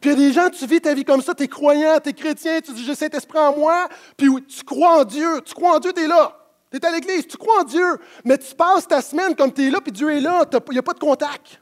Puis 0.00 0.10
il 0.10 0.10
y 0.10 0.12
a 0.12 0.14
des 0.14 0.32
gens, 0.32 0.50
tu 0.50 0.66
vis 0.66 0.80
ta 0.80 0.92
vie 0.92 1.04
comme 1.04 1.22
ça, 1.22 1.34
tu 1.34 1.44
es 1.44 1.48
croyant, 1.48 1.98
tu 2.00 2.08
es 2.10 2.12
chrétien, 2.12 2.60
tu 2.60 2.72
dis 2.72 2.84
J'ai 2.84 2.96
Saint-Esprit 2.96 3.38
en 3.38 3.56
moi, 3.56 3.88
puis 4.16 4.28
tu 4.46 4.64
crois 4.64 5.00
en 5.00 5.04
Dieu, 5.04 5.40
tu 5.44 5.54
crois 5.54 5.76
en 5.76 5.78
Dieu, 5.78 5.92
tu 5.92 6.02
es 6.02 6.08
là. 6.08 6.36
Tu 6.70 6.78
es 6.78 6.84
à 6.84 6.90
l'église, 6.90 7.28
tu 7.28 7.36
crois 7.36 7.60
en 7.60 7.64
Dieu, 7.64 7.98
mais 8.24 8.36
tu 8.36 8.54
passes 8.54 8.88
ta 8.88 9.00
semaine 9.00 9.36
comme 9.36 9.52
tu 9.52 9.66
es 9.66 9.70
là, 9.70 9.80
puis 9.80 9.92
Dieu 9.92 10.10
est 10.10 10.20
là, 10.20 10.44
il 10.52 10.72
n'y 10.72 10.78
a 10.78 10.82
pas 10.82 10.92
de 10.92 10.98
contact. 10.98 11.60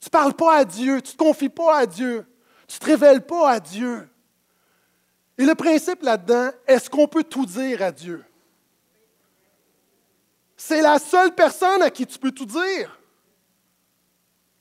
Tu 0.00 0.06
ne 0.06 0.10
parles 0.10 0.34
pas 0.34 0.56
à 0.56 0.64
Dieu, 0.64 1.02
tu 1.02 1.08
ne 1.08 1.12
te 1.12 1.16
confies 1.16 1.48
pas 1.50 1.78
à 1.78 1.86
Dieu, 1.86 2.26
tu 2.66 2.76
ne 2.76 2.80
te 2.80 2.86
révèles 2.86 3.26
pas 3.26 3.50
à 3.50 3.60
Dieu. 3.60 4.08
Et 5.38 5.44
le 5.44 5.54
principe 5.54 6.02
là-dedans, 6.02 6.50
est-ce 6.66 6.90
qu'on 6.90 7.06
peut 7.06 7.22
tout 7.22 7.46
dire 7.46 7.80
à 7.80 7.92
Dieu? 7.92 8.24
C'est 10.56 10.82
la 10.82 10.98
seule 10.98 11.32
personne 11.32 11.80
à 11.80 11.90
qui 11.90 12.04
tu 12.04 12.18
peux 12.18 12.32
tout 12.32 12.44
dire. 12.44 12.98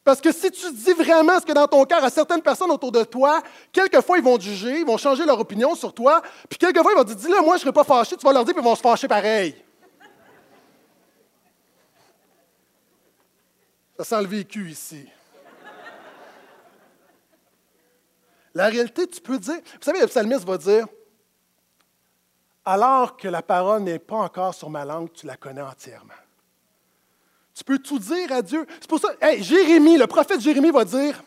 Parce 0.04 0.22
que 0.22 0.32
si 0.32 0.52
tu 0.52 0.72
dis 0.72 0.94
vraiment 0.94 1.40
ce 1.40 1.46
que 1.46 1.52
dans 1.52 1.68
ton 1.68 1.84
cœur 1.84 2.04
à 2.04 2.10
certaines 2.12 2.44
personnes 2.44 2.70
autour 2.70 2.92
de 2.92 3.04
toi, 3.04 3.42
quelquefois 3.74 4.20
ils 4.20 4.24
vont 4.24 4.40
juger, 4.40 4.80
ils 4.80 4.86
vont 4.86 4.98
changer 4.98 5.26
leur 5.26 5.40
opinion 5.40 5.76
sur 5.76 5.94
toi, 5.94 6.22
puis 6.48 6.58
quelquefois 6.58 6.94
ils 6.94 6.98
vont 6.98 7.04
te 7.04 7.10
dire 7.10 7.18
Dis-le, 7.18 7.42
moi 7.42 7.56
je 7.56 7.56
ne 7.56 7.60
serai 7.60 7.74
pas 7.74 7.84
fâché, 7.84 8.16
tu 8.16 8.26
vas 8.26 8.32
leur 8.32 8.46
dire, 8.46 8.54
puis 8.54 8.63
ils 8.63 8.66
vont 8.66 8.76
se 8.76 8.82
fâcher 8.82 9.08
pareil. 9.08 9.56
Ça 13.98 14.04
sent 14.04 14.22
le 14.22 14.28
vécu 14.28 14.70
ici. 14.70 15.10
La 18.58 18.70
réalité, 18.70 19.06
tu 19.06 19.22
peux 19.22 19.38
dire, 19.38 19.54
vous 19.54 19.84
savez, 19.84 20.02
le 20.02 20.08
psalmiste 20.08 20.43
va 20.43 20.58
dire, 20.58 20.88
alors 22.65 23.15
que 23.15 23.28
la 23.28 23.43
parole 23.43 23.84
n'est 23.84 24.00
pas 24.00 24.15
encore 24.15 24.52
sur 24.56 24.72
ma 24.72 24.84
langue, 24.84 25.13
tu 25.13 25.28
la 25.28 25.38
connais 25.38 25.62
entièrement. 25.62 26.15
Tu 27.54 27.63
peux 27.63 27.78
tout 27.78 28.00
dire 28.00 28.32
à 28.32 28.41
Dieu. 28.41 28.65
C'est 28.80 28.89
pour 28.89 29.00
ça, 29.00 29.10
Jérémie, 29.38 30.00
le 30.00 30.08
prophète 30.08 30.41
Jérémie 30.41 30.72
va 30.72 30.86
dire, 30.86 31.22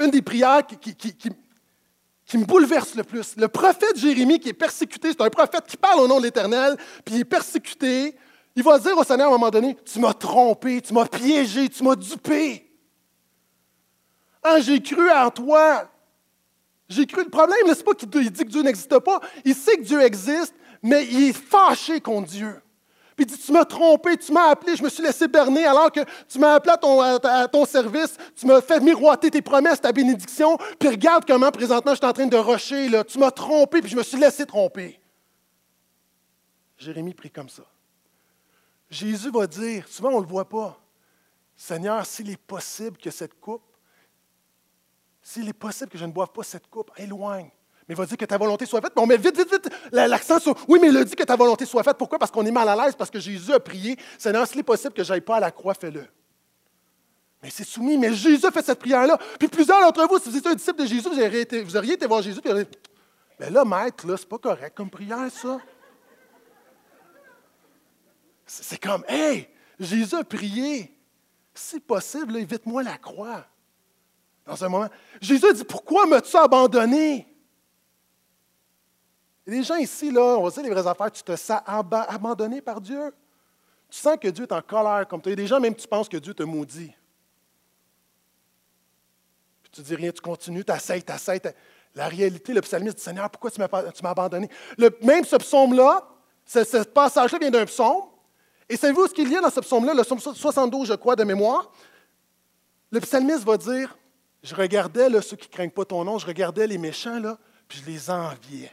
une 0.00 0.10
des 0.10 0.22
prières 0.22 0.66
qui, 0.66 0.94
qui, 0.94 2.38
me 2.38 2.46
bouleverse 2.46 2.94
le 2.94 3.04
plus. 3.04 3.36
Le 3.36 3.48
prophète 3.48 3.98
Jérémie 3.98 4.40
qui 4.40 4.48
est 4.48 4.54
persécuté, 4.54 5.10
c'est 5.10 5.20
un 5.20 5.28
prophète 5.28 5.66
qui 5.66 5.76
parle 5.76 6.00
au 6.00 6.08
nom 6.08 6.18
de 6.18 6.24
l'Éternel, 6.24 6.78
puis 7.04 7.16
il 7.16 7.20
est 7.20 7.24
persécuté. 7.26 8.16
Il 8.56 8.62
va 8.62 8.78
dire 8.78 8.96
au 8.96 9.04
Seigneur 9.04 9.26
à 9.26 9.34
un 9.34 9.38
moment 9.38 9.50
donné, 9.50 9.76
tu 9.84 9.98
m'as 9.98 10.14
trompé, 10.14 10.80
tu 10.80 10.94
m'as 10.94 11.04
piégé, 11.04 11.68
tu 11.68 11.84
m'as 11.84 11.94
dupé. 11.94 12.74
Ah, 14.42 14.62
j'ai 14.62 14.80
cru 14.80 15.10
en 15.10 15.30
toi, 15.30 15.90
j'ai 16.88 17.06
cru 17.06 17.22
le 17.22 17.30
problème, 17.30 17.58
n'est-ce 17.66 17.84
pas 17.84 17.92
qu'il 17.92 18.08
dit 18.08 18.44
que 18.44 18.50
Dieu 18.50 18.62
n'existe 18.62 18.98
pas? 19.00 19.20
Il 19.44 19.54
sait 19.54 19.76
que 19.76 19.82
Dieu 19.82 20.00
existe, 20.00 20.54
mais 20.82 21.04
il 21.06 21.28
est 21.28 21.32
fâché 21.32 22.00
contre 22.00 22.28
Dieu. 22.28 22.62
Puis 23.14 23.26
il 23.28 23.34
dit, 23.34 23.38
tu 23.38 23.52
m'as 23.52 23.64
trompé, 23.64 24.16
tu 24.16 24.32
m'as 24.32 24.50
appelé, 24.50 24.76
je 24.76 24.82
me 24.82 24.88
suis 24.88 25.02
laissé 25.02 25.28
berner 25.28 25.66
alors 25.66 25.90
que 25.90 26.00
tu 26.28 26.38
m'as 26.38 26.54
appelé 26.54 26.72
à 27.24 27.48
ton, 27.48 27.66
service, 27.66 28.16
tu 28.34 28.46
m'as 28.46 28.60
fait 28.60 28.80
miroiter 28.80 29.30
tes 29.30 29.42
promesses, 29.42 29.80
ta 29.80 29.92
bénédiction, 29.92 30.56
puis 30.78 30.88
regarde 30.88 31.24
comment 31.26 31.50
présentement 31.50 31.92
je 31.92 31.98
suis 31.98 32.06
en 32.06 32.12
train 32.12 32.26
de 32.26 32.36
rocher, 32.36 32.88
tu 33.06 33.18
m'as 33.18 33.32
trompé, 33.32 33.80
puis 33.80 33.90
je 33.90 33.96
me 33.96 34.02
suis 34.02 34.18
laissé 34.18 34.46
tromper. 34.46 35.00
Jérémie 36.78 37.12
prie 37.12 37.30
comme 37.30 37.48
ça. 37.48 37.64
Jésus 38.88 39.30
va 39.30 39.46
dire, 39.46 39.86
souvent 39.88 40.10
on 40.10 40.18
ne 40.18 40.22
le 40.22 40.28
voit 40.28 40.48
pas, 40.48 40.80
Seigneur, 41.56 42.06
s'il 42.06 42.30
est 42.30 42.40
possible 42.40 42.96
que 42.96 43.10
cette 43.10 43.38
coupe 43.40 43.62
s'il 45.28 45.46
est 45.46 45.52
possible 45.52 45.90
que 45.90 45.98
je 45.98 46.06
ne 46.06 46.10
boive 46.10 46.30
pas 46.32 46.42
cette 46.42 46.68
coupe, 46.68 46.90
éloigne. 46.96 47.50
Mais 47.86 47.94
va 47.94 48.06
dire 48.06 48.16
que 48.16 48.24
ta 48.24 48.38
volonté 48.38 48.64
soit 48.64 48.80
faite. 48.80 48.94
Mais 48.96 49.02
on 49.02 49.06
met 49.06 49.18
vite, 49.18 49.36
vite, 49.36 49.50
vite 49.52 49.68
l'accent 49.92 50.38
sur 50.38 50.54
Oui, 50.66 50.78
mais 50.80 50.88
il 50.88 50.96
a 50.96 51.04
dit 51.04 51.14
que 51.14 51.22
ta 51.22 51.36
volonté 51.36 51.66
soit 51.66 51.82
faite. 51.82 51.98
Pourquoi? 51.98 52.18
Parce 52.18 52.30
qu'on 52.30 52.46
est 52.46 52.50
mal 52.50 52.66
à 52.66 52.74
l'aise, 52.74 52.94
parce 52.96 53.10
que 53.10 53.20
Jésus 53.20 53.52
a 53.52 53.60
prié 53.60 53.98
Seigneur, 54.16 54.46
s'il 54.46 54.60
est 54.60 54.62
possible 54.62 54.94
que 54.94 55.04
je 55.04 55.12
n'aille 55.12 55.20
pas 55.20 55.36
à 55.36 55.40
la 55.40 55.50
croix, 55.50 55.74
fais-le. 55.74 56.06
Mais 57.42 57.50
c'est 57.50 57.64
soumis. 57.64 57.98
Mais 57.98 58.14
Jésus 58.14 58.50
fait 58.50 58.64
cette 58.64 58.78
prière-là. 58.78 59.18
Puis 59.38 59.48
plusieurs 59.48 59.82
d'entre 59.82 60.08
vous, 60.08 60.18
si 60.18 60.30
vous 60.30 60.36
étiez 60.38 60.50
un 60.50 60.54
disciple 60.54 60.80
de 60.80 60.86
Jésus, 60.86 61.06
vous 61.06 61.76
auriez 61.76 61.92
été, 61.92 62.06
voir 62.06 62.22
Jésus, 62.22 62.40
puis 62.40 62.50
vous 62.50 62.56
auriez 62.56 62.68
Mais 63.38 63.50
là, 63.50 63.66
maître, 63.66 64.06
là, 64.06 64.16
c'est 64.16 64.28
pas 64.28 64.38
correct 64.38 64.74
comme 64.74 64.88
prière, 64.88 65.30
ça. 65.30 65.60
C'est 68.46 68.80
comme 68.80 69.04
Hey, 69.06 69.46
Jésus 69.78 70.14
a 70.14 70.24
prié. 70.24 70.96
Si 71.54 71.80
possible, 71.80 72.34
évite-moi 72.38 72.82
la 72.82 72.96
croix 72.96 73.44
dans 74.48 74.64
un 74.64 74.68
moment. 74.68 74.88
Jésus 75.20 75.52
dit 75.52 75.64
Pourquoi 75.64 76.06
m'as-tu 76.06 76.36
abandonné? 76.36 77.26
Des 79.46 79.62
gens 79.62 79.76
ici, 79.76 80.10
là, 80.10 80.36
on 80.38 80.44
va 80.44 80.50
dire 80.50 80.62
les 80.62 80.70
vraies 80.70 80.86
affaires, 80.86 81.10
tu 81.10 81.22
te 81.22 81.36
sens 81.36 81.60
abandonné 81.66 82.60
par 82.60 82.80
Dieu. 82.80 83.14
Tu 83.88 83.98
sens 83.98 84.16
que 84.20 84.28
Dieu 84.28 84.44
est 84.44 84.52
en 84.52 84.60
colère 84.60 85.06
comme 85.08 85.22
toi. 85.22 85.30
Il 85.30 85.38
y 85.38 85.40
a 85.40 85.42
des 85.42 85.46
gens, 85.46 85.60
même, 85.60 85.74
tu 85.74 85.88
penses 85.88 86.08
que 86.08 86.18
Dieu 86.18 86.34
te 86.34 86.42
maudit. 86.42 86.92
Puis 89.62 89.70
tu 89.72 89.80
dis 89.80 89.94
rien, 89.94 90.10
tu 90.10 90.20
continues, 90.20 90.64
tu 90.64 90.72
essaies. 90.72 91.02
La 91.94 92.08
réalité, 92.08 92.52
le 92.52 92.60
psalmiste 92.60 92.98
dit 92.98 93.02
Seigneur, 93.02 93.30
pourquoi 93.30 93.50
tu 93.50 93.60
m'as 93.60 94.10
abandonné? 94.10 94.50
Le, 94.76 94.90
Même 95.02 95.24
ce 95.24 95.36
psaume-là, 95.36 96.06
ce, 96.44 96.64
ce 96.64 96.78
passage-là 96.78 97.38
vient 97.38 97.50
d'un 97.50 97.64
psaume. 97.64 98.02
Et 98.68 98.76
savez-vous 98.76 99.06
ce 99.08 99.14
qu'il 99.14 99.30
y 99.30 99.36
a 99.36 99.40
dans 99.40 99.50
ce 99.50 99.60
psaume-là, 99.60 99.94
le 99.94 100.02
psaume 100.02 100.20
72, 100.20 100.88
je 100.88 100.94
crois, 100.94 101.16
de 101.16 101.24
mémoire? 101.24 101.72
Le 102.90 103.00
psalmiste 103.00 103.44
va 103.44 103.56
dire 103.56 103.96
Je 104.42 104.54
regardais 104.54 105.08
ceux 105.20 105.36
qui 105.36 105.48
ne 105.48 105.52
craignent 105.52 105.70
pas 105.70 105.84
ton 105.84 106.04
nom, 106.04 106.18
je 106.18 106.26
regardais 106.26 106.66
les 106.66 106.78
méchants, 106.78 107.36
puis 107.66 107.80
je 107.80 107.90
les 107.90 108.10
enviais. 108.10 108.72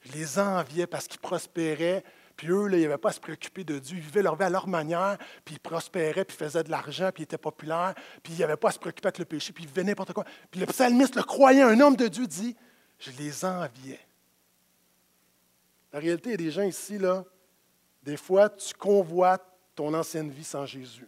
Je 0.00 0.12
les 0.12 0.38
enviais 0.38 0.86
parce 0.86 1.06
qu'ils 1.06 1.20
prospéraient, 1.20 2.02
puis 2.36 2.48
eux, 2.48 2.68
ils 2.72 2.82
n'avaient 2.82 2.98
pas 2.98 3.10
à 3.10 3.12
se 3.12 3.20
préoccuper 3.20 3.64
de 3.64 3.78
Dieu. 3.78 3.98
Ils 3.98 4.02
vivaient 4.02 4.22
leur 4.22 4.34
vie 4.34 4.44
à 4.44 4.50
leur 4.50 4.66
manière, 4.66 5.18
puis 5.44 5.56
ils 5.56 5.60
prospéraient, 5.60 6.24
puis 6.24 6.36
ils 6.38 6.44
faisaient 6.44 6.64
de 6.64 6.70
l'argent, 6.70 7.10
puis 7.12 7.22
ils 7.22 7.24
étaient 7.24 7.38
populaires, 7.38 7.94
puis 8.22 8.32
ils 8.32 8.40
n'avaient 8.40 8.56
pas 8.56 8.70
à 8.70 8.72
se 8.72 8.78
préoccuper 8.78 9.08
avec 9.08 9.18
le 9.18 9.26
péché, 9.26 9.52
puis 9.52 9.64
ils 9.64 9.66
vivaient 9.68 9.84
n'importe 9.84 10.12
quoi. 10.14 10.24
Puis 10.50 10.58
le 10.58 10.66
psalmiste, 10.66 11.16
le 11.16 11.22
croyant, 11.22 11.68
un 11.68 11.78
homme 11.80 11.96
de 11.96 12.08
Dieu, 12.08 12.26
dit 12.26 12.56
Je 12.98 13.10
les 13.12 13.44
enviais. 13.44 14.00
La 15.92 15.98
réalité, 15.98 16.30
il 16.30 16.32
y 16.32 16.34
a 16.34 16.38
des 16.38 16.50
gens 16.50 16.62
ici, 16.62 16.98
là, 16.98 17.24
des 18.02 18.16
fois, 18.16 18.48
tu 18.48 18.72
convoites 18.74 19.44
ton 19.74 19.92
ancienne 19.92 20.30
vie 20.30 20.44
sans 20.44 20.66
Jésus. 20.66 21.06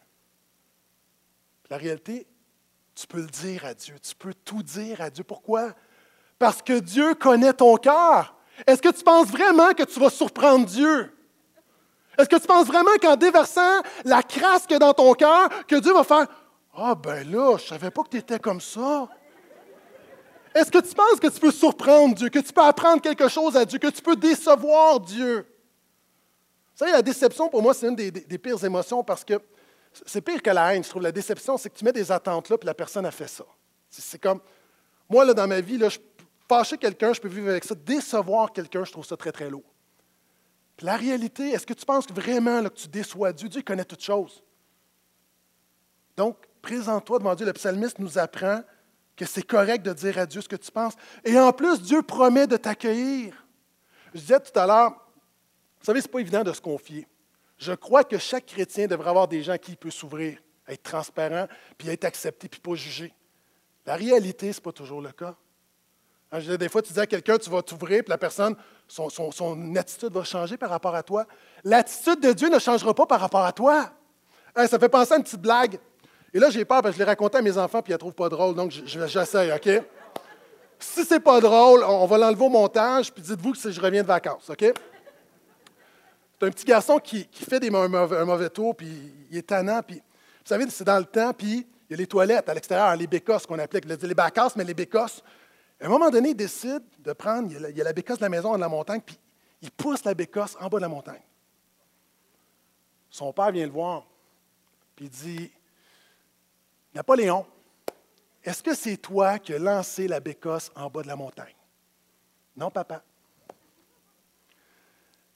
la 1.70 1.78
réalité, 1.78 2.26
tu 2.94 3.06
peux 3.06 3.20
le 3.20 3.26
dire 3.26 3.64
à 3.64 3.74
Dieu, 3.74 3.94
tu 4.00 4.14
peux 4.14 4.34
tout 4.34 4.62
dire 4.62 5.00
à 5.00 5.10
Dieu. 5.10 5.24
Pourquoi? 5.24 5.72
Parce 6.38 6.62
que 6.62 6.78
Dieu 6.78 7.14
connaît 7.14 7.52
ton 7.52 7.76
cœur. 7.76 8.34
Est-ce 8.66 8.82
que 8.82 8.90
tu 8.90 9.02
penses 9.02 9.28
vraiment 9.28 9.72
que 9.72 9.82
tu 9.82 9.98
vas 9.98 10.10
surprendre 10.10 10.66
Dieu? 10.66 11.12
Est-ce 12.18 12.28
que 12.28 12.36
tu 12.36 12.46
penses 12.46 12.66
vraiment 12.66 12.96
qu'en 13.00 13.16
déversant 13.16 13.80
la 14.04 14.22
crasse 14.22 14.66
que 14.66 14.78
dans 14.78 14.92
ton 14.92 15.14
cœur, 15.14 15.48
que 15.66 15.76
Dieu 15.76 15.92
va 15.92 16.04
faire 16.04 16.26
Ah, 16.76 16.94
ben 16.94 17.30
là, 17.30 17.56
je 17.56 17.66
savais 17.68 17.90
pas 17.90 18.02
que 18.02 18.10
tu 18.10 18.18
étais 18.18 18.38
comme 18.38 18.60
ça? 18.60 19.08
Est-ce 20.54 20.70
que 20.70 20.78
tu 20.78 20.94
penses 20.94 21.18
que 21.18 21.28
tu 21.28 21.40
peux 21.40 21.50
surprendre 21.50 22.14
Dieu, 22.14 22.28
que 22.28 22.38
tu 22.38 22.52
peux 22.52 22.62
apprendre 22.62 23.00
quelque 23.00 23.28
chose 23.28 23.56
à 23.56 23.64
Dieu, 23.64 23.78
que 23.78 23.88
tu 23.88 24.02
peux 24.02 24.16
décevoir 24.16 25.00
Dieu? 25.00 25.46
Vous 26.74 26.78
savez, 26.78 26.92
la 26.92 27.02
déception, 27.02 27.48
pour 27.48 27.62
moi, 27.62 27.72
c'est 27.74 27.88
une 27.88 27.96
des, 27.96 28.38
pires 28.38 28.62
émotions 28.64 29.02
parce 29.02 29.24
que 29.24 29.34
c'est 30.06 30.20
pire 30.20 30.42
que 30.42 30.50
la 30.50 30.74
haine, 30.74 30.84
je 30.84 30.88
trouve. 30.88 31.02
La 31.02 31.12
déception, 31.12 31.56
c'est 31.56 31.70
que 31.70 31.76
tu 31.76 31.84
mets 31.84 31.92
des 31.92 32.10
attentes 32.10 32.48
là, 32.48 32.58
puis 32.58 32.66
la 32.66 32.74
personne 32.74 33.06
a 33.06 33.10
fait 33.10 33.28
ça. 33.28 33.44
C'est 33.90 34.20
comme, 34.20 34.40
moi, 35.08 35.24
là, 35.24 35.34
dans 35.34 35.46
ma 35.46 35.60
vie, 35.60 35.78
là, 35.78 35.88
je, 35.88 35.98
fâcher 36.48 36.78
quelqu'un, 36.78 37.12
je 37.12 37.20
peux 37.20 37.28
vivre 37.28 37.50
avec 37.50 37.64
ça. 37.64 37.74
Décevoir 37.74 38.52
quelqu'un, 38.52 38.84
je 38.84 38.92
trouve 38.92 39.04
ça 39.04 39.16
très, 39.16 39.32
très 39.32 39.50
lourd 39.50 39.72
la 40.82 40.96
réalité, 40.96 41.50
est-ce 41.50 41.66
que 41.66 41.74
tu 41.74 41.84
penses 41.84 42.06
vraiment 42.08 42.62
que 42.64 42.68
tu 42.68 42.88
déçois 42.88 43.32
Dieu? 43.32 43.48
Dieu 43.48 43.62
connaît 43.62 43.84
toutes 43.84 44.02
choses. 44.02 44.42
Donc, 46.16 46.36
présente-toi 46.60 47.18
devant 47.18 47.34
Dieu. 47.34 47.46
Le 47.46 47.52
psalmiste 47.52 47.98
nous 47.98 48.18
apprend 48.18 48.62
que 49.16 49.24
c'est 49.24 49.42
correct 49.42 49.84
de 49.84 49.92
dire 49.92 50.18
à 50.18 50.26
Dieu 50.26 50.40
ce 50.40 50.48
que 50.48 50.56
tu 50.56 50.70
penses. 50.70 50.94
Et 51.24 51.38
en 51.38 51.52
plus, 51.52 51.80
Dieu 51.80 52.02
promet 52.02 52.46
de 52.46 52.56
t'accueillir. 52.56 53.46
Je 54.14 54.20
disais 54.20 54.40
tout 54.40 54.58
à 54.58 54.66
l'heure, 54.66 54.90
vous 54.90 55.86
savez, 55.86 56.00
ce 56.00 56.06
n'est 56.06 56.12
pas 56.12 56.20
évident 56.20 56.42
de 56.42 56.52
se 56.52 56.60
confier. 56.60 57.06
Je 57.62 57.72
crois 57.74 58.02
que 58.02 58.18
chaque 58.18 58.46
chrétien 58.46 58.88
devrait 58.88 59.10
avoir 59.10 59.28
des 59.28 59.40
gens 59.40 59.56
qui 59.56 59.72
il 59.72 59.76
peut 59.76 59.92
s'ouvrir, 59.92 60.36
être 60.66 60.82
transparent, 60.82 61.46
puis 61.78 61.88
être 61.90 62.04
accepté, 62.04 62.48
puis 62.48 62.58
pas 62.58 62.74
jugé. 62.74 63.14
La 63.86 63.94
réalité, 63.94 64.52
ce 64.52 64.58
n'est 64.58 64.62
pas 64.62 64.72
toujours 64.72 65.00
le 65.00 65.12
cas. 65.12 65.36
Hein, 66.32 66.40
des 66.56 66.68
fois, 66.68 66.82
tu 66.82 66.92
dis 66.92 66.98
à 66.98 67.06
quelqu'un, 67.06 67.38
tu 67.38 67.48
vas 67.50 67.62
t'ouvrir, 67.62 68.02
puis 68.02 68.10
la 68.10 68.18
personne, 68.18 68.56
son, 68.88 69.76
attitude 69.76 70.12
va 70.12 70.24
changer 70.24 70.56
par 70.56 70.70
rapport 70.70 70.96
à 70.96 71.04
toi. 71.04 71.24
L'attitude 71.62 72.18
de 72.18 72.32
Dieu 72.32 72.48
ne 72.48 72.58
changera 72.58 72.92
pas 72.94 73.06
par 73.06 73.20
rapport 73.20 73.44
à 73.44 73.52
toi. 73.52 73.92
Hein, 74.56 74.66
ça 74.66 74.76
fait 74.80 74.88
penser 74.88 75.12
à 75.14 75.18
une 75.18 75.22
petite 75.22 75.40
blague. 75.40 75.78
Et 76.34 76.40
là, 76.40 76.50
j'ai 76.50 76.64
peur 76.64 76.82
parce 76.82 76.96
que 76.96 76.98
je 76.98 77.04
l'ai 77.04 77.08
raconté 77.08 77.38
à 77.38 77.42
mes 77.42 77.56
enfants, 77.56 77.80
puis 77.80 77.90
ils 77.90 77.94
ne 77.94 77.94
la 77.94 77.98
trouvent 77.98 78.12
pas 78.12 78.28
drôle, 78.28 78.56
donc 78.56 78.72
j'essaie, 78.72 79.52
OK? 79.54 79.84
Si 80.80 81.04
c'est 81.04 81.20
pas 81.20 81.40
drôle, 81.40 81.84
on 81.84 82.06
va 82.06 82.18
l'enlever 82.18 82.44
au 82.44 82.48
montage, 82.48 83.12
puis 83.12 83.22
dites-vous 83.22 83.52
que 83.52 83.70
je 83.70 83.80
reviens 83.80 84.02
de 84.02 84.08
vacances, 84.08 84.50
OK? 84.50 84.64
C'est 86.42 86.48
un 86.48 86.50
petit 86.50 86.64
garçon 86.64 86.98
qui, 86.98 87.24
fait 87.32 87.60
des, 87.60 87.72
un, 87.72 88.24
mauvais, 88.24 88.50
tour, 88.50 88.74
puis 88.74 89.14
il 89.30 89.38
est 89.38 89.46
tannant, 89.46 89.80
puis 89.80 89.98
vous 89.98 90.44
savez, 90.44 90.68
c'est 90.70 90.82
dans 90.82 90.98
le 90.98 91.04
temps, 91.04 91.32
puis 91.32 91.68
il 91.88 91.92
y 91.92 91.94
a 91.94 91.96
les 91.96 92.06
toilettes 92.08 92.48
à 92.48 92.54
l'extérieur, 92.54 92.96
les 92.96 93.06
bécosses 93.06 93.46
qu'on 93.46 93.60
appelait, 93.60 93.80
les 93.80 94.14
bacasses, 94.14 94.56
mais 94.56 94.64
les 94.64 94.74
bécosses. 94.74 95.22
À 95.80 95.86
un 95.86 95.88
moment 95.88 96.10
donné, 96.10 96.30
il 96.30 96.34
décide 96.34 96.82
de 96.98 97.12
prendre, 97.12 97.48
il 97.48 97.76
y 97.76 97.80
a 97.80 97.84
la, 97.84 97.92
bécosse 97.92 98.18
de 98.18 98.24
la 98.24 98.28
maison 98.28 98.56
de 98.56 98.58
la 98.58 98.68
montagne, 98.68 99.00
puis 99.06 99.16
il 99.60 99.70
pousse 99.70 100.02
la 100.02 100.14
bécosse 100.14 100.56
en 100.58 100.66
bas 100.66 100.78
de 100.78 100.82
la 100.82 100.88
montagne. 100.88 101.22
Son 103.08 103.32
père 103.32 103.52
vient 103.52 103.66
le 103.66 103.72
voir, 103.72 104.04
puis 104.96 105.04
il 105.04 105.10
dit 105.10 105.52
Napoléon, 106.92 107.46
est-ce 108.42 108.64
que 108.64 108.74
c'est 108.74 108.96
toi 108.96 109.38
qui 109.38 109.54
as 109.54 109.60
lancé 109.60 110.08
la 110.08 110.18
bécosse 110.18 110.72
en 110.74 110.90
bas 110.90 111.02
de 111.02 111.06
la 111.06 111.14
montagne 111.14 111.54
Non, 112.56 112.68
papa. 112.68 113.04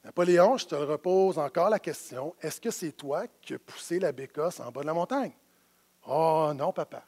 Napoléon, 0.07 0.57
je 0.57 0.66
te 0.66 0.75
repose 0.77 1.37
encore 1.37 1.69
la 1.69 1.81
question 1.81 2.33
est-ce 2.40 2.61
que 2.61 2.71
c'est 2.71 2.92
toi 2.92 3.25
qui 3.42 3.55
as 3.55 3.59
poussé 3.59 3.99
la 3.99 4.12
bécosse 4.12 4.61
en 4.61 4.71
bas 4.71 4.83
de 4.83 4.87
la 4.87 4.95
montagne? 4.95 5.33
Oh, 6.07 6.53
non, 6.55 6.73
papa. 6.73 7.03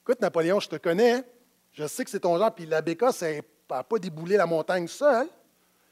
Écoute, 0.00 0.22
Napoléon, 0.22 0.60
je 0.60 0.70
te 0.70 0.76
connais. 0.76 1.22
Je 1.74 1.86
sais 1.86 2.06
que 2.06 2.10
c'est 2.10 2.20
ton 2.20 2.38
genre, 2.38 2.54
puis 2.54 2.64
la 2.64 2.80
bécasse 2.80 3.22
n'a 3.22 3.82
pas 3.82 3.98
déboulé 3.98 4.38
la 4.38 4.46
montagne 4.46 4.88
seule. 4.88 5.26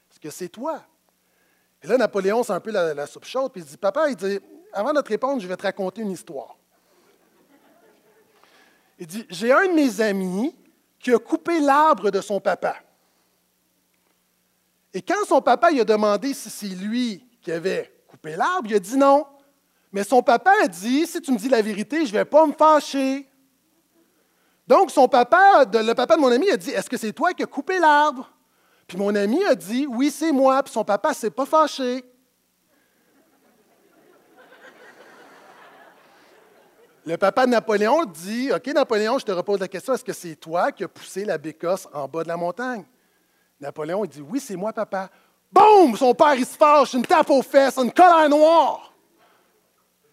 Est-ce 0.09 0.19
que 0.19 0.31
c'est 0.31 0.49
toi? 0.49 0.83
Et 1.83 1.87
là, 1.87 1.95
Napoléon, 1.95 2.41
c'est 2.41 2.53
un 2.53 2.59
peu 2.59 2.71
la, 2.71 3.05
soupe 3.05 3.25
chaude, 3.25 3.51
puis 3.51 3.61
il 3.61 3.65
dit 3.67 3.77
Papa, 3.77 4.09
il 4.09 4.15
dit, 4.15 4.39
avant 4.73 4.93
de 4.93 5.01
te 5.01 5.09
répondre, 5.09 5.39
je 5.39 5.47
vais 5.47 5.57
te 5.57 5.61
raconter 5.61 6.01
une 6.01 6.11
histoire. 6.11 6.57
Il 8.97 9.05
dit 9.05 9.27
J'ai 9.29 9.51
un 9.51 9.67
de 9.67 9.73
mes 9.73 10.01
amis 10.01 10.55
qui 10.97 11.13
a 11.13 11.19
coupé 11.19 11.59
l'arbre 11.59 12.09
de 12.09 12.19
son 12.19 12.39
papa. 12.39 12.77
Et 14.93 15.01
quand 15.01 15.25
son 15.27 15.41
papa 15.41 15.71
lui 15.71 15.81
a 15.81 15.85
demandé 15.85 16.33
si 16.33 16.49
c'est 16.49 16.67
lui 16.67 17.25
qui 17.41 17.51
avait 17.51 17.93
coupé 18.07 18.35
l'arbre, 18.35 18.69
il 18.69 18.75
a 18.75 18.79
dit 18.79 18.97
non. 18.97 19.25
Mais 19.91 20.03
son 20.03 20.21
papa 20.21 20.53
a 20.63 20.67
dit 20.67 21.05
Si 21.05 21.21
tu 21.21 21.31
me 21.31 21.37
dis 21.37 21.49
la 21.49 21.61
vérité, 21.61 22.05
je 22.05 22.13
ne 22.13 22.19
vais 22.19 22.25
pas 22.25 22.45
me 22.45 22.53
fâcher. 22.53 23.27
Donc, 24.67 24.91
son 24.91 25.07
papa, 25.07 25.65
le 25.65 25.93
papa 25.93 26.15
de 26.15 26.21
mon 26.21 26.31
ami 26.31 26.49
a 26.49 26.57
dit 26.57 26.71
Est-ce 26.71 26.89
que 26.89 26.97
c'est 26.97 27.13
toi 27.13 27.33
qui 27.33 27.43
as 27.43 27.47
coupé 27.47 27.79
l'arbre? 27.79 28.31
Puis 28.87 28.97
mon 28.97 29.13
ami 29.15 29.43
a 29.45 29.55
dit 29.55 29.85
Oui, 29.87 30.11
c'est 30.11 30.31
moi. 30.31 30.61
Puis 30.63 30.73
son 30.73 30.83
papa 30.83 31.09
ne 31.09 31.15
s'est 31.15 31.31
pas 31.31 31.45
fâché. 31.45 32.03
Le 37.03 37.17
papa 37.17 37.45
de 37.47 37.51
Napoléon 37.51 38.05
dit 38.05 38.51
OK, 38.53 38.67
Napoléon, 38.67 39.17
je 39.17 39.25
te 39.25 39.31
repose 39.31 39.59
la 39.59 39.67
question 39.67 39.93
est-ce 39.93 40.03
que 40.03 40.13
c'est 40.13 40.35
toi 40.35 40.71
qui 40.71 40.83
as 40.83 40.87
poussé 40.87 41.25
la 41.25 41.37
bécosse 41.37 41.87
en 41.91 42.07
bas 42.07 42.21
de 42.21 42.27
la 42.27 42.37
montagne? 42.37 42.85
Napoléon 43.61 44.05
dit 44.05 44.21
Oui, 44.21 44.39
c'est 44.39 44.55
moi, 44.55 44.73
papa. 44.73 45.09
Boum 45.51 45.95
Son 45.95 46.13
père, 46.13 46.33
il 46.35 46.45
se 46.45 46.57
fâche, 46.57 46.93
une 46.93 47.05
tape 47.05 47.29
aux 47.29 47.41
fesses, 47.43 47.77
une 47.77 47.91
colère 47.91 48.27
noire. 48.27 48.93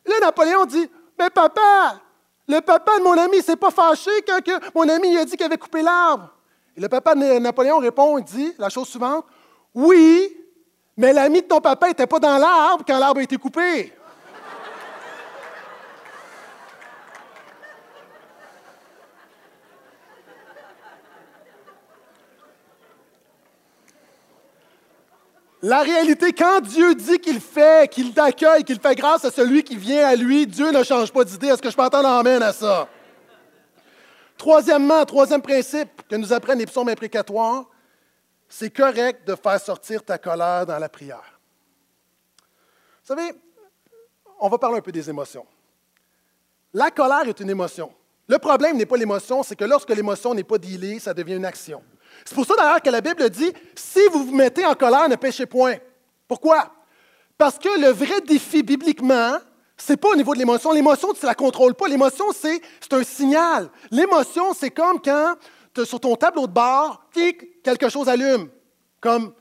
là, 0.04 0.20
Napoléon 0.20 0.66
dit 0.66 0.88
Mais 1.18 1.30
papa, 1.30 2.00
le 2.46 2.60
papa 2.60 2.98
de 2.98 3.04
mon 3.04 3.16
ami 3.16 3.40
s'est 3.40 3.56
pas 3.56 3.70
fâché 3.70 4.10
quand 4.26 4.40
mon 4.74 4.88
ami 4.88 5.16
a 5.16 5.24
dit 5.24 5.36
qu'il 5.36 5.46
avait 5.46 5.56
coupé 5.56 5.82
l'arbre. 5.82 6.30
Et 6.76 6.80
le 6.80 6.88
papa 6.88 7.14
de 7.14 7.38
Napoléon 7.38 7.78
répond, 7.78 8.18
il 8.18 8.24
dit 8.24 8.52
la 8.58 8.68
chose 8.68 8.88
suivante, 8.88 9.24
oui, 9.74 10.36
mais 10.96 11.12
l'ami 11.12 11.42
de 11.42 11.46
ton 11.46 11.60
papa 11.60 11.88
n'était 11.88 12.06
pas 12.06 12.18
dans 12.18 12.36
l'arbre 12.36 12.84
quand 12.86 12.98
l'arbre 12.98 13.20
a 13.20 13.22
été 13.22 13.36
coupé. 13.36 13.92
La 25.62 25.82
réalité, 25.82 26.32
quand 26.32 26.60
Dieu 26.60 26.94
dit 26.94 27.18
qu'il 27.18 27.40
fait, 27.40 27.90
qu'il 27.90 28.14
t'accueille, 28.14 28.62
qu'il 28.62 28.78
fait 28.78 28.94
grâce 28.94 29.24
à 29.24 29.30
celui 29.30 29.64
qui 29.64 29.76
vient 29.76 30.06
à 30.06 30.14
lui, 30.14 30.46
Dieu 30.46 30.70
ne 30.70 30.84
change 30.84 31.12
pas 31.12 31.24
d'idée. 31.24 31.48
Est-ce 31.48 31.60
que 31.60 31.70
je 31.70 31.76
peux 31.76 31.82
entendre 31.82 32.08
amène 32.08 32.42
à 32.42 32.52
ça? 32.52 32.88
Troisièmement, 34.36 35.04
troisième 35.04 35.42
principe 35.42 36.06
que 36.08 36.14
nous 36.14 36.32
apprennent 36.32 36.60
les 36.60 36.66
psaumes 36.66 36.88
imprécatoires, 36.88 37.64
c'est 38.48 38.70
correct 38.70 39.26
de 39.26 39.34
faire 39.34 39.60
sortir 39.60 40.04
ta 40.04 40.16
colère 40.16 40.64
dans 40.64 40.78
la 40.78 40.88
prière. 40.88 41.40
Vous 43.04 43.14
savez, 43.16 43.32
on 44.38 44.48
va 44.48 44.58
parler 44.58 44.78
un 44.78 44.82
peu 44.82 44.92
des 44.92 45.10
émotions. 45.10 45.46
La 46.72 46.92
colère 46.92 47.26
est 47.26 47.40
une 47.40 47.50
émotion. 47.50 47.92
Le 48.28 48.38
problème 48.38 48.76
n'est 48.76 48.86
pas 48.86 48.96
l'émotion, 48.96 49.42
c'est 49.42 49.56
que 49.56 49.64
lorsque 49.64 49.90
l'émotion 49.90 50.34
n'est 50.34 50.44
pas 50.44 50.58
dealée, 50.58 51.00
ça 51.00 51.14
devient 51.14 51.34
une 51.34 51.46
action. 51.46 51.82
C'est 52.24 52.34
pour 52.34 52.46
ça 52.46 52.54
d'ailleurs 52.56 52.82
que 52.82 52.90
la 52.90 53.00
Bible 53.00 53.28
dit, 53.30 53.52
si 53.74 54.00
vous 54.12 54.26
vous 54.26 54.34
mettez 54.34 54.64
en 54.66 54.74
colère, 54.74 55.08
ne 55.08 55.16
péchez 55.16 55.46
point. 55.46 55.76
Pourquoi? 56.26 56.72
Parce 57.36 57.58
que 57.58 57.80
le 57.80 57.88
vrai 57.88 58.20
défi 58.20 58.62
bibliquement, 58.62 59.38
ce 59.76 59.92
n'est 59.92 59.96
pas 59.96 60.08
au 60.08 60.16
niveau 60.16 60.34
de 60.34 60.38
l'émotion. 60.38 60.72
L'émotion, 60.72 61.12
tu 61.12 61.24
ne 61.24 61.28
la 61.28 61.34
contrôles 61.34 61.74
pas. 61.74 61.88
L'émotion, 61.88 62.26
c'est 62.32 62.60
un 62.92 63.04
signal. 63.04 63.70
L'émotion, 63.90 64.52
c'est 64.54 64.70
comme 64.70 65.00
quand 65.00 65.36
sur 65.84 66.00
ton 66.00 66.16
tableau 66.16 66.46
de 66.46 66.52
bord, 66.52 67.04
quelque 67.62 67.88
chose 67.88 68.08
allume, 68.08 68.48
comme 69.00 69.32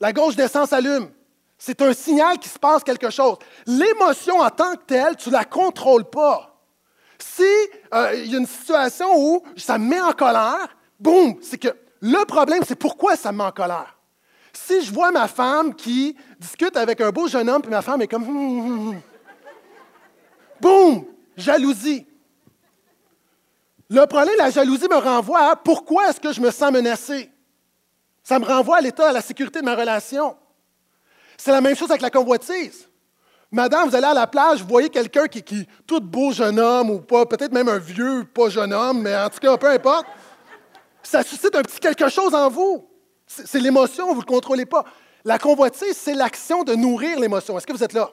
la 0.00 0.12
gauche 0.12 0.36
d'essence 0.36 0.72
allume. 0.72 1.10
C'est 1.58 1.80
un 1.80 1.94
signal 1.94 2.38
qu'il 2.38 2.50
se 2.50 2.58
passe 2.58 2.84
quelque 2.84 3.10
chose. 3.10 3.38
L'émotion 3.66 4.40
en 4.40 4.50
tant 4.50 4.74
que 4.74 4.84
telle, 4.86 5.16
tu 5.16 5.30
ne 5.30 5.34
la 5.34 5.44
contrôles 5.44 6.04
pas. 6.04 6.60
Si 7.18 7.42
euh, 7.94 8.12
il 8.14 8.30
y 8.30 8.34
a 8.34 8.38
une 8.38 8.46
situation 8.46 9.08
où 9.16 9.42
ça 9.56 9.78
me 9.78 9.88
met 9.88 10.00
en 10.00 10.12
colère, 10.12 10.68
boum, 11.00 11.36
c'est 11.40 11.56
que 11.56 11.74
le 12.00 12.24
problème, 12.26 12.62
c'est 12.66 12.76
pourquoi 12.76 13.16
ça 13.16 13.32
me 13.32 13.38
met 13.38 13.44
en 13.44 13.52
colère. 13.52 13.96
Si 14.52 14.82
je 14.82 14.92
vois 14.92 15.10
ma 15.12 15.28
femme 15.28 15.74
qui 15.74 16.16
discute 16.38 16.76
avec 16.76 17.00
un 17.00 17.10
beau 17.10 17.28
jeune 17.28 17.48
homme, 17.48 17.62
puis 17.62 17.70
ma 17.70 17.82
femme 17.82 18.00
est 18.02 18.08
comme, 18.08 18.24
boum, 20.60 21.04
jalousie. 21.36 22.06
Le 23.88 24.04
problème, 24.06 24.34
la 24.38 24.50
jalousie 24.50 24.88
me 24.88 24.96
renvoie 24.96 25.50
à 25.50 25.56
pourquoi 25.56 26.08
est-ce 26.08 26.20
que 26.20 26.32
je 26.32 26.40
me 26.40 26.50
sens 26.50 26.72
menacé? 26.72 27.30
Ça 28.22 28.38
me 28.38 28.44
renvoie 28.44 28.78
à 28.78 28.80
l'état, 28.80 29.10
à 29.10 29.12
la 29.12 29.20
sécurité 29.20 29.60
de 29.60 29.64
ma 29.64 29.76
relation. 29.76 30.36
C'est 31.36 31.52
la 31.52 31.60
même 31.60 31.76
chose 31.76 31.90
avec 31.90 32.02
la 32.02 32.10
convoitise. 32.10 32.88
Madame, 33.52 33.88
vous 33.88 33.94
allez 33.94 34.06
à 34.06 34.14
la 34.14 34.26
plage, 34.26 34.60
vous 34.60 34.68
voyez 34.68 34.88
quelqu'un 34.88 35.28
qui, 35.28 35.42
qui 35.42 35.66
tout 35.86 36.00
beau 36.00 36.32
jeune 36.32 36.58
homme 36.58 36.90
ou 36.90 36.98
pas, 36.98 37.24
peut-être 37.26 37.52
même 37.52 37.68
un 37.68 37.78
vieux, 37.78 38.24
pas 38.24 38.48
jeune 38.48 38.72
homme, 38.72 39.02
mais 39.02 39.14
en 39.14 39.28
tout 39.28 39.38
cas, 39.38 39.56
peu 39.56 39.70
importe. 39.70 40.06
Ça 41.06 41.22
suscite 41.22 41.54
un 41.54 41.62
petit 41.62 41.78
quelque 41.78 42.08
chose 42.08 42.34
en 42.34 42.50
vous. 42.50 42.84
C'est 43.28 43.60
l'émotion, 43.60 44.08
vous 44.08 44.14
ne 44.14 44.20
le 44.20 44.26
contrôlez 44.26 44.66
pas. 44.66 44.84
La 45.24 45.38
convoitise, 45.38 45.96
c'est 45.96 46.14
l'action 46.14 46.64
de 46.64 46.74
nourrir 46.74 47.20
l'émotion. 47.20 47.56
Est-ce 47.56 47.66
que 47.66 47.72
vous 47.72 47.84
êtes 47.84 47.92
là? 47.92 48.10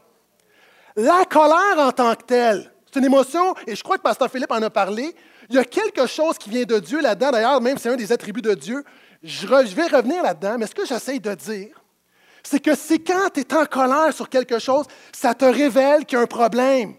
La 0.96 1.26
colère 1.26 1.80
en 1.80 1.92
tant 1.92 2.14
que 2.14 2.24
telle, 2.24 2.72
c'est 2.86 3.00
une 3.00 3.06
émotion, 3.06 3.56
et 3.66 3.76
je 3.76 3.82
crois 3.84 3.98
que 3.98 4.04
Pasteur 4.04 4.30
Philippe 4.30 4.52
en 4.52 4.62
a 4.62 4.70
parlé. 4.70 5.16
Il 5.50 5.56
y 5.56 5.58
a 5.58 5.66
quelque 5.66 6.06
chose 6.06 6.38
qui 6.38 6.52
vient 6.52 6.66
de 6.66 6.78
Dieu 6.78 7.02
là-dedans. 7.02 7.32
D'ailleurs, 7.32 7.60
même 7.62 7.80
c'est 7.80 7.90
un 7.90 7.96
des 7.96 8.12
attributs 8.12 8.44
de 8.44 8.54
Dieu. 8.54 8.84
Je, 9.24 9.48
vais 9.48 9.88
revenir 9.88 10.22
là-dedans, 10.22 10.58
mais 10.60 10.68
ce 10.68 10.76
que 10.76 10.86
j'essaye 10.86 11.20
de 11.20 11.34
dire, 11.34 11.76
c'est 12.44 12.60
que 12.60 12.76
c'est 12.76 13.00
quand 13.00 13.30
tu 13.34 13.40
es 13.40 13.54
en 13.56 13.66
colère 13.66 14.14
sur 14.14 14.30
quelque 14.30 14.60
chose, 14.60 14.86
ça 15.12 15.34
te 15.34 15.46
révèle 15.46 16.06
qu'il 16.06 16.18
y 16.18 16.22
a 16.22 16.24
un 16.24 16.28
problème. 16.28 16.94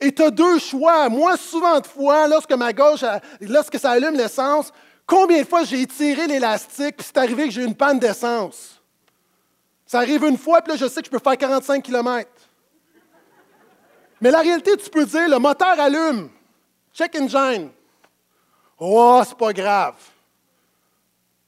Et 0.00 0.12
tu 0.12 0.22
as 0.22 0.30
deux 0.30 0.58
choix. 0.58 1.08
Moi, 1.08 1.38
souvent 1.38 1.80
de 1.80 1.86
fois, 1.86 2.28
lorsque 2.28 2.52
ma 2.52 2.74
gauche, 2.74 3.04
lorsque 3.40 3.78
ça 3.78 3.92
allume 3.92 4.14
l'essence, 4.14 4.70
combien 5.08 5.42
de 5.42 5.46
fois 5.48 5.64
j'ai 5.64 5.84
tiré 5.86 6.28
l'élastique, 6.28 6.98
puis 6.98 7.06
c'est 7.06 7.16
arrivé 7.16 7.46
que 7.46 7.50
j'ai 7.50 7.64
une 7.64 7.74
panne 7.74 7.98
d'essence? 7.98 8.80
Ça 9.84 10.00
arrive 10.00 10.22
une 10.24 10.36
fois, 10.36 10.60
puis 10.60 10.72
là, 10.72 10.78
je 10.78 10.86
sais 10.86 11.00
que 11.00 11.06
je 11.06 11.10
peux 11.10 11.18
faire 11.18 11.36
45 11.36 11.82
km. 11.82 12.30
Mais 14.20 14.30
la 14.30 14.40
réalité, 14.40 14.76
tu 14.76 14.90
peux 14.90 15.06
dire, 15.06 15.28
le 15.28 15.38
moteur 15.38 15.80
allume. 15.80 16.28
Check 16.92 17.16
engine. 17.16 17.70
Oh, 18.78 19.22
c'est 19.26 19.36
pas 19.36 19.52
grave. 19.52 19.94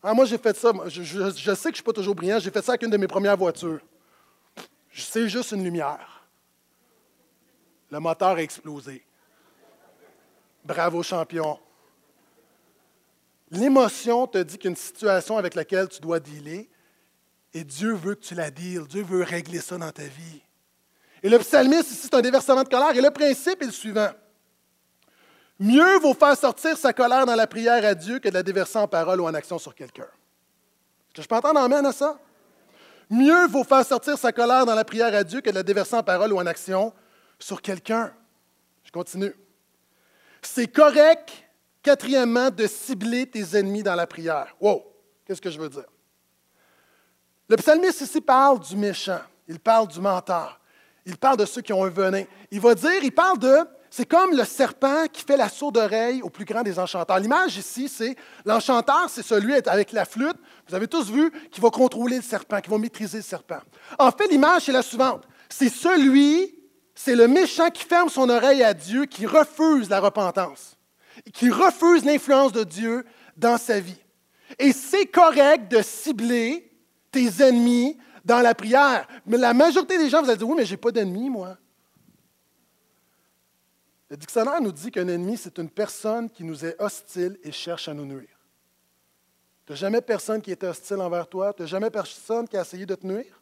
Ah, 0.02 0.14
moi, 0.14 0.24
j'ai 0.24 0.38
fait 0.38 0.56
ça. 0.56 0.72
Je, 0.86 1.54
sais 1.54 1.68
que 1.68 1.70
je 1.70 1.74
suis 1.74 1.82
pas 1.82 1.92
toujours 1.92 2.14
brillant. 2.14 2.38
J'ai 2.38 2.50
fait 2.50 2.62
ça 2.62 2.72
avec 2.72 2.82
une 2.82 2.90
de 2.90 2.96
mes 2.96 3.06
premières 3.06 3.36
voitures. 3.36 3.80
C'est 4.92 5.28
juste 5.28 5.52
une 5.52 5.62
lumière. 5.62 6.24
Le 7.90 8.00
moteur 8.00 8.30
a 8.30 8.42
explosé. 8.42 9.04
Bravo, 10.64 11.02
champion. 11.02 11.58
L'émotion 13.50 14.26
te 14.26 14.38
dit 14.38 14.58
qu'une 14.58 14.76
situation 14.76 15.36
avec 15.36 15.54
laquelle 15.54 15.88
tu 15.88 16.00
dois 16.00 16.20
dealer, 16.20 16.68
et 17.52 17.64
Dieu 17.64 17.92
veut 17.92 18.14
que 18.14 18.24
tu 18.24 18.34
la 18.34 18.50
deals. 18.50 18.86
Dieu 18.86 19.02
veut 19.02 19.24
régler 19.24 19.60
ça 19.60 19.76
dans 19.76 19.90
ta 19.90 20.04
vie. 20.04 20.42
Et 21.22 21.28
le 21.28 21.38
psalmiste, 21.38 21.90
ici, 21.90 22.02
c'est 22.04 22.14
un 22.14 22.20
déversement 22.20 22.62
de 22.62 22.68
colère. 22.68 22.96
Et 22.96 23.00
le 23.00 23.10
principe 23.10 23.60
est 23.62 23.66
le 23.66 23.72
suivant. 23.72 24.10
Mieux 25.58 25.98
vaut 25.98 26.14
faire 26.14 26.36
sortir 26.36 26.78
sa 26.78 26.92
colère 26.92 27.26
dans 27.26 27.34
la 27.34 27.46
prière 27.46 27.84
à 27.84 27.94
Dieu 27.94 28.18
que 28.18 28.28
de 28.28 28.34
la 28.34 28.42
déverser 28.42 28.78
en 28.78 28.88
parole 28.88 29.20
ou 29.20 29.26
en 29.26 29.34
action 29.34 29.58
sur 29.58 29.74
quelqu'un. 29.74 30.04
Est-ce 30.04 31.14
que 31.16 31.22
je 31.22 31.28
peux 31.28 31.34
entendre 31.34 31.60
amène 31.60 31.84
à 31.84 31.92
ça? 31.92 32.18
Mieux 33.10 33.48
vaut 33.48 33.64
faire 33.64 33.84
sortir 33.84 34.16
sa 34.16 34.32
colère 34.32 34.64
dans 34.64 34.74
la 34.74 34.84
prière 34.84 35.14
à 35.14 35.24
Dieu 35.24 35.40
que 35.40 35.50
de 35.50 35.56
la 35.56 35.64
déverser 35.64 35.96
en 35.96 36.02
parole 36.02 36.32
ou 36.32 36.38
en 36.38 36.46
action 36.46 36.94
sur 37.38 37.60
quelqu'un. 37.60 38.14
Je 38.84 38.92
continue. 38.92 39.34
C'est 40.40 40.68
correct, 40.68 41.30
quatrièmement, 41.82 42.50
de 42.50 42.66
cibler 42.66 43.26
tes 43.26 43.56
ennemis 43.56 43.82
dans 43.82 43.94
la 43.94 44.06
prière. 44.06 44.54
Wow! 44.60 44.84
Qu'est-ce 45.24 45.40
que 45.40 45.50
je 45.50 45.58
veux 45.58 45.68
dire? 45.68 45.86
Le 47.48 47.56
psalmiste 47.56 48.00
ici 48.02 48.20
parle 48.20 48.60
du 48.60 48.76
méchant, 48.76 49.20
il 49.48 49.58
parle 49.58 49.88
du 49.88 50.00
menteur, 50.00 50.60
il 51.04 51.16
parle 51.16 51.36
de 51.36 51.44
ceux 51.44 51.62
qui 51.62 51.72
ont 51.72 51.84
un 51.84 51.88
venin. 51.88 52.24
Il 52.50 52.60
va 52.60 52.74
dire, 52.74 53.02
il 53.02 53.12
parle 53.12 53.38
de 53.38 53.56
c'est 53.90 54.06
comme 54.06 54.36
le 54.36 54.44
serpent 54.44 55.06
qui 55.12 55.24
fait 55.24 55.36
la 55.36 55.48
sourde 55.48 55.76
oreille 55.76 56.22
au 56.22 56.30
plus 56.30 56.44
grand 56.44 56.62
des 56.62 56.78
enchanteurs. 56.78 57.18
L'image 57.18 57.56
ici, 57.56 57.88
c'est 57.88 58.14
l'enchanteur, 58.44 59.10
c'est 59.10 59.24
celui 59.24 59.54
avec 59.54 59.90
la 59.90 60.04
flûte, 60.04 60.36
vous 60.68 60.74
avez 60.76 60.86
tous 60.86 61.10
vu, 61.10 61.32
qui 61.50 61.60
va 61.60 61.70
contrôler 61.70 62.16
le 62.16 62.22
serpent, 62.22 62.60
qui 62.60 62.70
va 62.70 62.78
maîtriser 62.78 63.18
le 63.18 63.24
serpent. 63.24 63.58
En 63.98 64.12
fait, 64.12 64.28
l'image 64.28 64.68
est 64.68 64.72
la 64.72 64.82
suivante. 64.82 65.24
C'est 65.48 65.68
celui, 65.68 66.54
c'est 66.94 67.16
le 67.16 67.26
méchant 67.26 67.68
qui 67.70 67.82
ferme 67.82 68.08
son 68.08 68.28
oreille 68.30 68.62
à 68.62 68.72
Dieu, 68.74 69.06
qui 69.06 69.26
refuse 69.26 69.90
la 69.90 69.98
repentance, 69.98 70.76
qui 71.32 71.50
refuse 71.50 72.04
l'influence 72.04 72.52
de 72.52 72.64
Dieu 72.64 73.04
dans 73.36 73.58
sa 73.58 73.80
vie. 73.80 74.00
Et 74.58 74.72
c'est 74.72 75.06
correct 75.06 75.70
de 75.70 75.82
cibler 75.82 76.70
tes 77.10 77.42
ennemis 77.42 77.98
dans 78.24 78.40
la 78.40 78.54
prière. 78.54 79.06
Mais 79.26 79.36
la 79.36 79.54
majorité 79.54 79.98
des 79.98 80.08
gens, 80.08 80.22
vous 80.22 80.28
allez 80.28 80.38
dire, 80.38 80.48
oui, 80.48 80.56
mais 80.56 80.64
je 80.64 80.72
n'ai 80.72 80.76
pas 80.76 80.90
d'ennemis, 80.90 81.30
moi. 81.30 81.56
Le 84.08 84.16
dictionnaire 84.16 84.60
nous 84.60 84.72
dit 84.72 84.90
qu'un 84.90 85.06
ennemi, 85.06 85.36
c'est 85.36 85.56
une 85.58 85.70
personne 85.70 86.28
qui 86.28 86.42
nous 86.42 86.64
est 86.64 86.74
hostile 86.80 87.38
et 87.44 87.52
cherche 87.52 87.88
à 87.88 87.94
nous 87.94 88.04
nuire. 88.04 88.40
Tu 89.64 89.72
n'as 89.72 89.76
jamais 89.76 90.00
personne 90.00 90.42
qui 90.42 90.50
est 90.50 90.64
hostile 90.64 90.96
envers 90.96 91.28
toi? 91.28 91.52
Tu 91.54 91.62
n'as 91.62 91.68
jamais 91.68 91.90
personne 91.90 92.48
qui 92.48 92.56
a 92.56 92.62
essayé 92.62 92.84
de 92.86 92.94
te 92.96 93.06
nuire? 93.06 93.40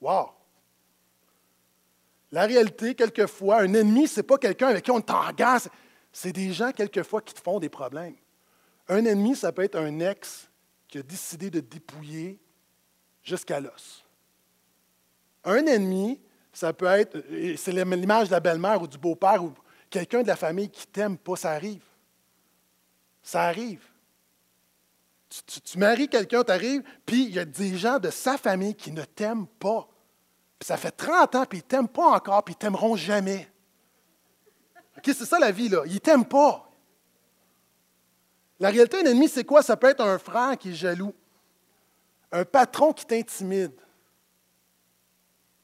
Wow! 0.00 0.28
La 2.30 2.46
réalité, 2.46 2.94
quelquefois, 2.94 3.62
un 3.62 3.74
ennemi, 3.74 4.06
ce 4.06 4.20
n'est 4.20 4.24
pas 4.24 4.38
quelqu'un 4.38 4.68
avec 4.68 4.84
qui 4.84 4.92
on 4.92 5.00
t'engage. 5.00 5.62
C'est 6.14 6.32
des 6.32 6.52
gens, 6.52 6.70
quelquefois, 6.70 7.20
qui 7.20 7.34
te 7.34 7.40
font 7.40 7.58
des 7.58 7.68
problèmes. 7.68 8.14
Un 8.88 9.04
ennemi, 9.04 9.34
ça 9.34 9.50
peut 9.50 9.64
être 9.64 9.74
un 9.74 9.98
ex 9.98 10.48
qui 10.86 10.98
a 10.98 11.02
décidé 11.02 11.50
de 11.50 11.58
dépouiller 11.58 12.38
jusqu'à 13.20 13.58
l'os. 13.58 14.04
Un 15.42 15.66
ennemi, 15.66 16.20
ça 16.52 16.72
peut 16.72 16.86
être, 16.86 17.20
c'est 17.56 17.72
l'image 17.72 18.28
de 18.28 18.32
la 18.32 18.38
belle-mère 18.38 18.80
ou 18.80 18.86
du 18.86 18.96
beau-père 18.96 19.42
ou 19.42 19.52
quelqu'un 19.90 20.22
de 20.22 20.28
la 20.28 20.36
famille 20.36 20.70
qui 20.70 20.86
t'aime 20.86 21.18
pas, 21.18 21.34
ça 21.34 21.50
arrive. 21.50 21.82
Ça 23.20 23.42
arrive. 23.42 23.82
Tu, 25.64 25.78
maries 25.78 26.08
quelqu'un, 26.08 26.44
tu 26.44 26.52
arrives, 26.52 26.84
puis 27.04 27.24
il 27.24 27.34
y 27.34 27.40
a 27.40 27.44
des 27.44 27.76
gens 27.76 27.98
de 27.98 28.10
sa 28.10 28.38
famille 28.38 28.76
qui 28.76 28.92
ne 28.92 29.02
t'aiment 29.02 29.48
pas. 29.48 29.88
Puis 30.60 30.68
ça 30.68 30.76
fait 30.76 30.92
30 30.92 31.34
ans, 31.34 31.44
puis 31.44 31.58
ils 31.58 31.62
ne 31.62 31.66
t'aiment 31.66 31.88
pas 31.88 32.06
encore, 32.06 32.44
puis 32.44 32.54
ils 32.54 32.56
ne 32.56 32.60
t'aimeront 32.60 32.94
jamais. 32.94 33.48
C'est 35.02 35.24
ça 35.24 35.38
la 35.38 35.50
vie, 35.50 35.68
là. 35.68 35.82
Ils 35.86 35.94
ne 35.94 35.98
t'aiment 35.98 36.24
pas. 36.24 36.70
La 38.60 38.70
réalité 38.70 39.02
d'un 39.02 39.10
ennemi, 39.10 39.28
c'est 39.28 39.44
quoi? 39.44 39.62
Ça 39.62 39.76
peut 39.76 39.88
être 39.88 40.00
un 40.00 40.18
frère 40.18 40.56
qui 40.56 40.70
est 40.70 40.74
jaloux, 40.74 41.14
un 42.32 42.44
patron 42.44 42.92
qui 42.92 43.04
t'intimide. 43.04 43.72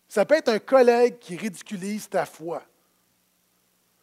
Ça 0.08 0.24
peut 0.24 0.34
être 0.34 0.48
un 0.48 0.58
collègue 0.58 1.18
qui 1.18 1.36
ridiculise 1.36 2.08
ta 2.08 2.26
foi. 2.26 2.62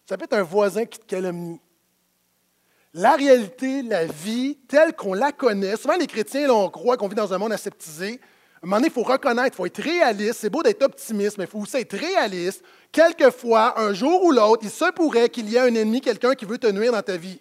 Ça 0.06 0.18
peut 0.18 0.24
être 0.24 0.34
un 0.34 0.44
voisin 0.44 0.86
qui 0.86 1.00
te 1.00 1.06
calomnie. 1.06 1.60
La 2.94 3.16
réalité, 3.16 3.84
la 3.84 4.06
vie, 4.06 4.58
telle 4.68 4.96
qu'on 4.96 5.14
la 5.14 5.34
connaît, 5.34 5.76
souvent 5.76 5.98
les 5.98 6.08
chrétiens, 6.08 6.50
on 6.50 6.70
croit 6.70 6.96
qu'on 6.96 7.10
vit 7.10 7.16
dans 7.16 7.34
un 7.34 7.38
monde 7.38 7.52
aseptisé. 7.52 8.22
À 8.58 8.66
un 8.66 8.68
moment 8.68 8.78
donné, 8.78 8.88
il 8.88 8.94
faut 8.94 9.04
reconnaître, 9.04 9.54
il 9.54 9.56
faut 9.56 9.66
être 9.68 9.82
réaliste. 9.82 10.40
C'est 10.42 10.50
beau 10.50 10.64
d'être 10.64 10.82
optimiste, 10.82 11.38
mais 11.38 11.44
il 11.44 11.50
faut 11.50 11.60
aussi 11.60 11.78
être 11.78 11.96
réaliste. 11.96 12.64
Quelquefois, 12.92 13.80
un 13.80 13.94
jour 13.94 14.24
ou 14.24 14.32
l'autre, 14.32 14.64
il 14.64 14.72
se 14.72 14.92
pourrait 14.92 15.30
qu'il 15.30 15.48
y 15.50 15.58
ait 15.58 15.60
un 15.60 15.76
ennemi, 15.76 16.02
quelqu'un 16.02 16.34
qui 16.34 16.46
veut 16.46 16.58
te 16.58 16.68
nuire 16.68 16.92
dans 16.92 17.02
ta 17.02 17.18
vie. 17.18 17.40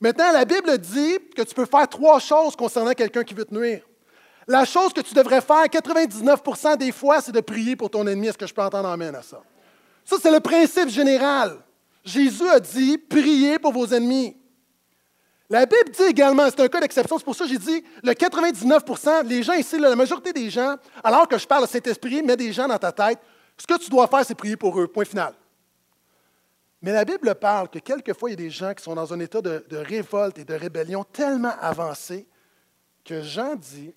Maintenant, 0.00 0.32
la 0.32 0.46
Bible 0.46 0.78
dit 0.78 1.18
que 1.36 1.42
tu 1.42 1.54
peux 1.54 1.66
faire 1.66 1.86
trois 1.86 2.18
choses 2.18 2.56
concernant 2.56 2.92
quelqu'un 2.92 3.22
qui 3.22 3.34
veut 3.34 3.44
te 3.44 3.54
nuire. 3.54 3.82
La 4.48 4.64
chose 4.64 4.94
que 4.94 5.02
tu 5.02 5.12
devrais 5.12 5.42
faire 5.42 5.66
99% 5.66 6.78
des 6.78 6.92
fois, 6.92 7.20
c'est 7.20 7.32
de 7.32 7.40
prier 7.40 7.76
pour 7.76 7.90
ton 7.90 8.06
ennemi. 8.06 8.28
Est-ce 8.28 8.38
que 8.38 8.46
je 8.46 8.54
peux 8.54 8.62
entendre 8.62 8.88
amène 8.88 9.14
à 9.14 9.22
ça? 9.22 9.42
Ça, 10.04 10.16
c'est 10.20 10.30
le 10.30 10.40
principe 10.40 10.88
général. 10.88 11.58
Jésus 12.02 12.48
a 12.48 12.58
dit, 12.58 12.96
priez 12.96 13.58
pour 13.58 13.72
vos 13.72 13.86
ennemis. 13.86 14.39
La 15.50 15.66
Bible 15.66 15.90
dit 15.90 16.04
également, 16.04 16.48
c'est 16.48 16.60
un 16.60 16.68
cas 16.68 16.80
d'exception, 16.80 17.18
c'est 17.18 17.24
pour 17.24 17.34
ça 17.34 17.44
que 17.44 17.50
j'ai 17.50 17.58
dit, 17.58 17.84
le 18.04 18.12
99% 18.12 19.26
les 19.26 19.42
gens 19.42 19.54
ici, 19.54 19.80
la 19.80 19.96
majorité 19.96 20.32
des 20.32 20.48
gens, 20.48 20.76
alors 21.02 21.26
que 21.26 21.36
je 21.36 21.46
parle 21.46 21.64
de 21.64 21.68
Saint-Esprit, 21.68 22.22
met 22.22 22.36
des 22.36 22.52
gens 22.52 22.68
dans 22.68 22.78
ta 22.78 22.92
tête, 22.92 23.18
ce 23.58 23.66
que 23.66 23.76
tu 23.76 23.90
dois 23.90 24.06
faire, 24.06 24.24
c'est 24.24 24.36
prier 24.36 24.56
pour 24.56 24.80
eux, 24.80 24.86
point 24.86 25.04
final. 25.04 25.34
Mais 26.80 26.92
la 26.92 27.04
Bible 27.04 27.34
parle 27.34 27.68
que 27.68 27.80
quelquefois, 27.80 28.30
il 28.30 28.32
y 28.32 28.34
a 28.34 28.36
des 28.36 28.50
gens 28.50 28.72
qui 28.74 28.84
sont 28.84 28.94
dans 28.94 29.12
un 29.12 29.18
état 29.18 29.42
de, 29.42 29.76
révolte 29.76 30.38
et 30.38 30.44
de 30.44 30.54
rébellion 30.54 31.02
tellement 31.02 31.52
avancé 31.60 32.28
que 33.04 33.20
Jean 33.20 33.56
dit, 33.56 33.92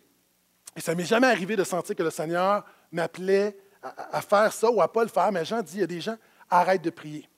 et 0.76 0.82
ça 0.82 0.94
ne 0.94 0.98
m'est 0.98 1.06
jamais 1.06 1.28
arrivé 1.28 1.56
de 1.56 1.64
sentir 1.64 1.96
que 1.96 2.02
le 2.02 2.10
Seigneur 2.10 2.66
m'appelait 2.92 3.56
à, 3.84 4.22
faire 4.22 4.52
ça 4.52 4.72
ou 4.72 4.82
à 4.82 4.86
ne 4.86 4.92
pas 4.92 5.04
le 5.04 5.10
faire, 5.10 5.32
mais 5.32 5.46
Jean 5.46 5.62
dit, 5.62 5.76
il 5.76 5.82
y 5.82 5.84
a 5.84 5.88
des 5.88 6.02
gens, 6.02 6.18
arrête 6.50 6.82
de 6.82 6.90
prier. 6.90 7.30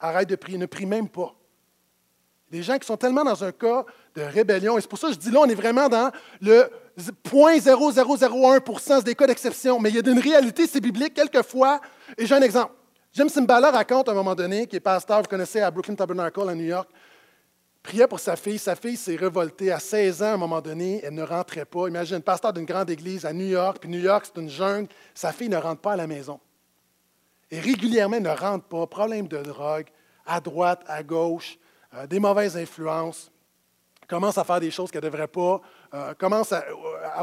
Arrête 0.00 0.28
de 0.28 0.34
prier, 0.34 0.58
ne 0.58 0.66
prie 0.66 0.86
même 0.86 1.08
pas. 1.08 1.36
Des 2.50 2.62
gens 2.62 2.78
qui 2.78 2.86
sont 2.86 2.96
tellement 2.96 3.24
dans 3.24 3.44
un 3.44 3.52
cas 3.52 3.84
de 4.14 4.22
rébellion, 4.22 4.76
et 4.76 4.80
c'est 4.80 4.90
pour 4.90 4.98
ça 4.98 5.08
que 5.08 5.14
je 5.14 5.18
dis 5.18 5.30
là, 5.30 5.40
on 5.42 5.48
est 5.48 5.54
vraiment 5.54 5.88
dans 5.88 6.10
le 6.40 6.68
0,0001% 6.98 9.04
des 9.04 9.14
cas 9.14 9.26
d'exception, 9.26 9.78
mais 9.78 9.90
il 9.90 9.96
y 9.96 9.98
a 9.98 10.10
une 10.10 10.18
réalité, 10.18 10.66
c'est 10.66 10.80
biblique 10.80 11.14
quelquefois, 11.14 11.80
et 12.18 12.26
j'ai 12.26 12.34
un 12.34 12.42
exemple. 12.42 12.74
Jim 13.12 13.28
Simbala 13.28 13.70
raconte 13.70 14.08
à 14.08 14.12
un 14.12 14.14
moment 14.14 14.34
donné, 14.34 14.66
qui 14.66 14.76
est 14.76 14.80
pasteur, 14.80 15.22
vous 15.22 15.28
connaissez, 15.28 15.60
à 15.60 15.70
Brooklyn 15.70 15.94
Tabernacle 15.94 16.48
à 16.48 16.54
New 16.54 16.64
York, 16.64 16.88
priait 17.82 18.06
pour 18.06 18.20
sa 18.20 18.36
fille. 18.36 18.58
Sa 18.58 18.76
fille 18.76 18.96
s'est 18.96 19.16
révoltée 19.16 19.72
à 19.72 19.80
16 19.80 20.22
ans 20.22 20.26
à 20.26 20.32
un 20.32 20.36
moment 20.36 20.60
donné. 20.60 21.00
Elle 21.02 21.14
ne 21.14 21.22
rentrait 21.22 21.64
pas. 21.64 21.88
Imagine, 21.88 22.20
pasteur 22.20 22.52
d'une 22.52 22.64
grande 22.64 22.90
église 22.90 23.24
à 23.24 23.32
New 23.32 23.46
York, 23.46 23.78
puis 23.80 23.90
New 23.90 23.98
York, 23.98 24.26
c'est 24.26 24.40
une 24.40 24.48
jungle. 24.48 24.88
Sa 25.14 25.32
fille 25.32 25.48
ne 25.48 25.56
rentre 25.56 25.80
pas 25.80 25.92
à 25.92 25.96
la 25.96 26.06
maison. 26.06 26.38
Et 27.50 27.58
régulièrement, 27.58 28.16
elle 28.16 28.22
ne 28.22 28.28
rentre 28.28 28.66
pas. 28.66 28.86
Problème 28.86 29.26
de 29.26 29.38
drogue, 29.38 29.86
à 30.26 30.40
droite, 30.40 30.82
à 30.86 31.02
gauche, 31.02 31.58
euh, 31.94 32.06
des 32.06 32.20
mauvaises 32.20 32.56
influences. 32.56 33.30
Commence 34.08 34.38
à 34.38 34.44
faire 34.44 34.60
des 34.60 34.70
choses 34.70 34.90
qu'elle 34.90 35.04
ne 35.04 35.10
devrait 35.10 35.28
pas. 35.28 35.60
Euh, 35.94 36.14
commence 36.14 36.52
à, 36.52 36.64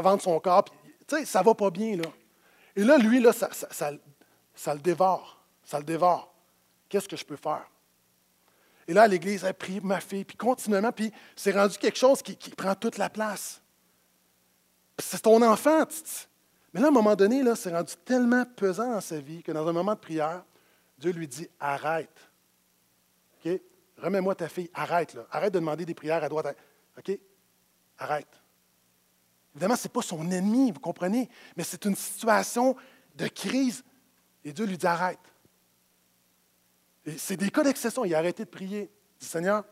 vendre 0.00 0.22
son 0.22 0.38
corps. 0.40 0.64
Tu 0.64 1.16
sais, 1.16 1.24
ça 1.24 1.40
ne 1.40 1.44
va 1.44 1.54
pas 1.54 1.70
bien, 1.70 1.96
là. 1.96 2.08
Et 2.76 2.84
là, 2.84 2.96
lui, 2.98 3.20
là, 3.20 3.32
ça, 3.32 3.50
ça 3.50 4.74
le 4.74 4.80
dévore. 4.80 5.40
Ça 5.64 5.78
le 5.78 5.84
dévore. 5.84 6.32
Qu'est-ce 6.88 7.08
que 7.08 7.16
je 7.16 7.24
peux 7.24 7.36
faire? 7.36 7.66
Et 8.88 8.94
là, 8.94 9.06
l'Église 9.06 9.44
a 9.44 9.52
prié 9.52 9.80
ma 9.82 10.00
fille, 10.00 10.24
puis 10.24 10.36
continuellement, 10.36 10.92
puis 10.92 11.12
c'est 11.36 11.52
rendu 11.52 11.76
quelque 11.76 11.98
chose 11.98 12.22
qui, 12.22 12.34
prend 12.56 12.74
toute 12.74 12.96
la 12.96 13.10
place. 13.10 13.60
C'est 14.98 15.20
ton 15.20 15.42
enfant. 15.42 15.84
Mais 16.72 16.80
là, 16.80 16.86
à 16.86 16.88
un 16.88 16.92
moment 16.92 17.14
donné, 17.14 17.42
là, 17.42 17.54
c'est 17.54 17.70
rendu 17.70 17.92
tellement 18.04 18.44
pesant 18.56 18.90
dans 18.90 19.00
sa 19.02 19.20
vie 19.20 19.42
que 19.42 19.52
dans 19.52 19.68
un 19.68 19.72
moment 19.72 19.92
de 19.92 19.98
prière, 19.98 20.42
Dieu 20.98 21.12
lui 21.12 21.28
dit 21.28 21.46
Arrête. 21.60 22.08
OK? 23.44 23.60
Remets-moi 23.98 24.34
ta 24.34 24.48
fille. 24.48 24.70
Arrête, 24.74 25.14
là. 25.14 25.26
Arrête 25.30 25.52
de 25.52 25.58
demander 25.58 25.84
des 25.84 25.94
prières 25.94 26.22
à 26.22 26.28
droite. 26.28 26.56
OK? 26.96 27.18
Arrête. 27.98 28.28
Évidemment, 29.54 29.76
ce 29.76 29.88
n'est 29.88 29.92
pas 29.92 30.02
son 30.02 30.30
ennemi, 30.30 30.70
vous 30.70 30.80
comprenez, 30.80 31.28
mais 31.56 31.64
c'est 31.64 31.84
une 31.84 31.96
situation 31.96 32.76
de 33.16 33.26
crise. 33.26 33.84
Et 34.44 34.52
Dieu 34.52 34.66
lui 34.66 34.78
dit 34.78 34.86
Arrête. 34.86 35.18
C'est 37.16 37.36
des 37.36 37.50
cas 37.50 37.62
d'exception. 37.62 38.04
Il 38.04 38.14
a 38.14 38.18
arrêté 38.18 38.44
de 38.44 38.50
prier. 38.50 38.90
Il 38.90 39.18
dit 39.20 39.26
Seigneur, 39.26 39.64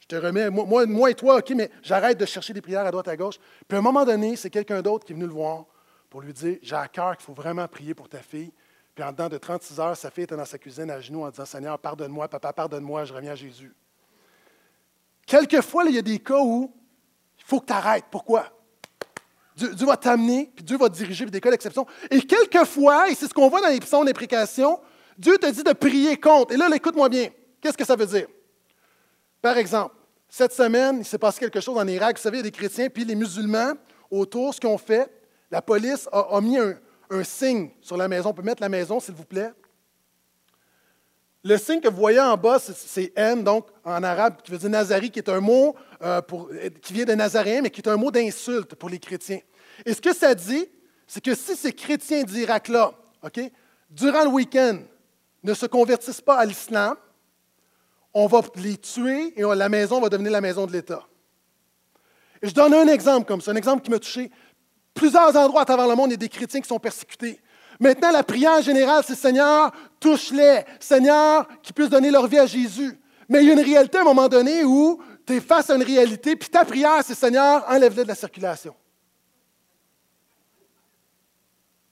je 0.00 0.06
te 0.06 0.16
remets, 0.16 0.50
moi, 0.50 0.84
moi 0.86 1.10
et 1.10 1.14
toi, 1.14 1.36
OK, 1.38 1.50
mais 1.50 1.70
j'arrête 1.82 2.18
de 2.18 2.26
chercher 2.26 2.52
des 2.52 2.60
prières 2.60 2.84
à 2.84 2.90
droite 2.90 3.08
à 3.08 3.16
gauche. 3.16 3.38
Puis 3.68 3.76
à 3.76 3.78
un 3.78 3.82
moment 3.82 4.04
donné, 4.04 4.36
c'est 4.36 4.50
quelqu'un 4.50 4.82
d'autre 4.82 5.06
qui 5.06 5.12
est 5.12 5.14
venu 5.14 5.26
le 5.26 5.32
voir 5.32 5.66
pour 6.10 6.20
lui 6.20 6.32
dire 6.32 6.58
J'ai 6.60 6.76
à 6.76 6.88
cœur 6.88 7.16
qu'il 7.16 7.24
faut 7.24 7.32
vraiment 7.32 7.66
prier 7.68 7.94
pour 7.94 8.08
ta 8.08 8.18
fille. 8.18 8.52
Puis 8.94 9.02
en 9.04 9.12
dedans 9.12 9.28
de 9.28 9.38
36 9.38 9.80
heures, 9.80 9.96
sa 9.96 10.10
fille 10.10 10.24
était 10.24 10.36
dans 10.36 10.44
sa 10.44 10.58
cuisine 10.58 10.90
à 10.90 11.00
genoux 11.00 11.22
en 11.22 11.30
disant 11.30 11.46
Seigneur, 11.46 11.78
pardonne-moi, 11.78 12.28
papa, 12.28 12.52
pardonne-moi, 12.52 13.04
je 13.04 13.14
reviens 13.14 13.32
à 13.32 13.34
Jésus. 13.34 13.74
Quelquefois, 15.26 15.84
il 15.86 15.94
y 15.94 15.98
a 15.98 16.02
des 16.02 16.18
cas 16.18 16.40
où 16.40 16.72
il 17.38 17.44
faut 17.44 17.60
que 17.60 17.66
tu 17.66 17.72
arrêtes. 17.72 18.04
Pourquoi? 18.10 18.46
Dieu, 19.56 19.86
va 19.86 19.96
t'amener, 19.96 20.50
puis 20.54 20.64
Dieu 20.64 20.76
va 20.76 20.88
te 20.88 20.94
diriger, 20.94 21.24
puis 21.24 21.30
des 21.30 21.40
cas 21.40 21.50
d'exception. 21.50 21.86
Et 22.10 22.22
quelquefois, 22.22 23.10
et 23.10 23.14
c'est 23.14 23.28
ce 23.28 23.34
qu'on 23.34 23.48
voit 23.48 23.60
dans 23.60 23.68
les 23.68 23.80
psaumes 23.80 24.06
d'imprécation, 24.06 24.80
Dieu 25.16 25.36
te 25.38 25.50
dit 25.50 25.62
de 25.62 25.72
prier 25.72 26.18
contre. 26.18 26.54
Et 26.54 26.56
là, 26.56 26.68
écoute-moi 26.74 27.08
bien. 27.08 27.28
Qu'est-ce 27.60 27.76
que 27.76 27.84
ça 27.84 27.96
veut 27.96 28.06
dire? 28.06 28.26
Par 29.40 29.56
exemple, 29.58 29.94
cette 30.28 30.52
semaine, 30.52 30.98
il 31.00 31.04
s'est 31.04 31.18
passé 31.18 31.38
quelque 31.40 31.60
chose 31.60 31.76
en 31.76 31.86
Irak. 31.86 32.16
Vous 32.16 32.22
savez, 32.22 32.38
il 32.38 32.40
y 32.40 32.46
a 32.46 32.50
des 32.50 32.50
chrétiens, 32.50 32.88
puis 32.88 33.04
les 33.04 33.14
musulmans 33.14 33.74
autour, 34.10 34.54
ce 34.54 34.60
qu'ils 34.60 34.70
ont 34.70 34.78
fait, 34.78 35.10
la 35.50 35.60
police 35.60 36.08
a, 36.10 36.40
mis 36.40 36.58
un, 36.58 36.74
signe 37.22 37.70
sur 37.80 37.96
la 37.96 38.08
maison. 38.08 38.30
On 38.30 38.34
peut 38.34 38.42
mettre 38.42 38.62
la 38.62 38.68
maison, 38.68 39.00
s'il 39.00 39.14
vous 39.14 39.24
plaît. 39.24 39.52
Le 41.44 41.58
signe 41.58 41.80
que 41.80 41.88
vous 41.88 41.96
voyez 41.96 42.20
en 42.20 42.36
bas, 42.36 42.60
c'est 42.60 43.12
N, 43.16 43.42
donc 43.42 43.66
en 43.84 44.02
arabe, 44.02 44.42
qui 44.42 44.52
veut 44.52 44.58
dire 44.58 44.70
Nazari, 44.70 45.10
qui 45.10 45.18
est 45.18 45.28
un 45.28 45.40
mot 45.40 45.74
euh, 46.00 46.20
qui 46.80 46.92
vient 46.92 47.04
de 47.04 47.14
Nazaréen, 47.14 47.62
mais 47.62 47.70
qui 47.70 47.80
est 47.80 47.88
un 47.88 47.96
mot 47.96 48.12
d'insulte 48.12 48.76
pour 48.76 48.88
les 48.88 49.00
chrétiens. 49.00 49.40
Et 49.84 49.92
ce 49.92 50.00
que 50.00 50.14
ça 50.14 50.34
dit, 50.34 50.68
c'est 51.06 51.22
que 51.22 51.34
si 51.34 51.56
ces 51.56 51.72
chrétiens 51.72 52.22
d'Irak-là, 52.22 52.92
durant 53.90 54.22
le 54.22 54.28
week-end, 54.28 54.78
ne 55.42 55.54
se 55.54 55.66
convertissent 55.66 56.20
pas 56.20 56.36
à 56.36 56.44
l'islam, 56.44 56.96
on 58.14 58.26
va 58.26 58.40
les 58.56 58.76
tuer 58.76 59.32
et 59.36 59.42
la 59.42 59.68
maison 59.68 60.00
va 60.00 60.08
devenir 60.08 60.30
la 60.30 60.40
maison 60.40 60.66
de 60.66 60.72
l'État. 60.72 61.06
Et 62.40 62.48
je 62.48 62.54
donne 62.54 62.74
un 62.74 62.86
exemple 62.88 63.26
comme 63.26 63.40
ça, 63.40 63.50
un 63.50 63.56
exemple 63.56 63.82
qui 63.82 63.90
m'a 63.90 63.98
touché. 63.98 64.30
Plusieurs 64.94 65.36
endroits 65.36 65.62
à 65.62 65.64
travers 65.64 65.88
le 65.88 65.94
monde, 65.94 66.08
il 66.08 66.12
y 66.12 66.14
a 66.14 66.18
des 66.18 66.28
chrétiens 66.28 66.60
qui 66.60 66.68
sont 66.68 66.78
persécutés. 66.78 67.40
Maintenant, 67.80 68.10
la 68.10 68.22
prière 68.22 68.62
générale, 68.62 69.02
c'est 69.06 69.14
Seigneur, 69.14 69.72
touche-les. 69.98 70.64
Seigneur, 70.78 71.48
qui 71.62 71.72
puissent 71.72 71.88
donner 71.88 72.10
leur 72.10 72.26
vie 72.26 72.38
à 72.38 72.46
Jésus. 72.46 72.98
Mais 73.28 73.42
il 73.42 73.48
y 73.48 73.50
a 73.50 73.54
une 73.54 73.60
réalité 73.60 73.98
à 73.98 74.02
un 74.02 74.04
moment 74.04 74.28
donné 74.28 74.64
où 74.64 75.02
tu 75.26 75.34
es 75.34 75.40
face 75.40 75.70
à 75.70 75.76
une 75.76 75.82
réalité, 75.82 76.36
puis 76.36 76.48
ta 76.48 76.64
prière, 76.64 77.00
c'est 77.04 77.14
Seigneur, 77.14 77.64
enlève-les 77.68 78.02
de 78.02 78.08
la 78.08 78.14
circulation. 78.14 78.74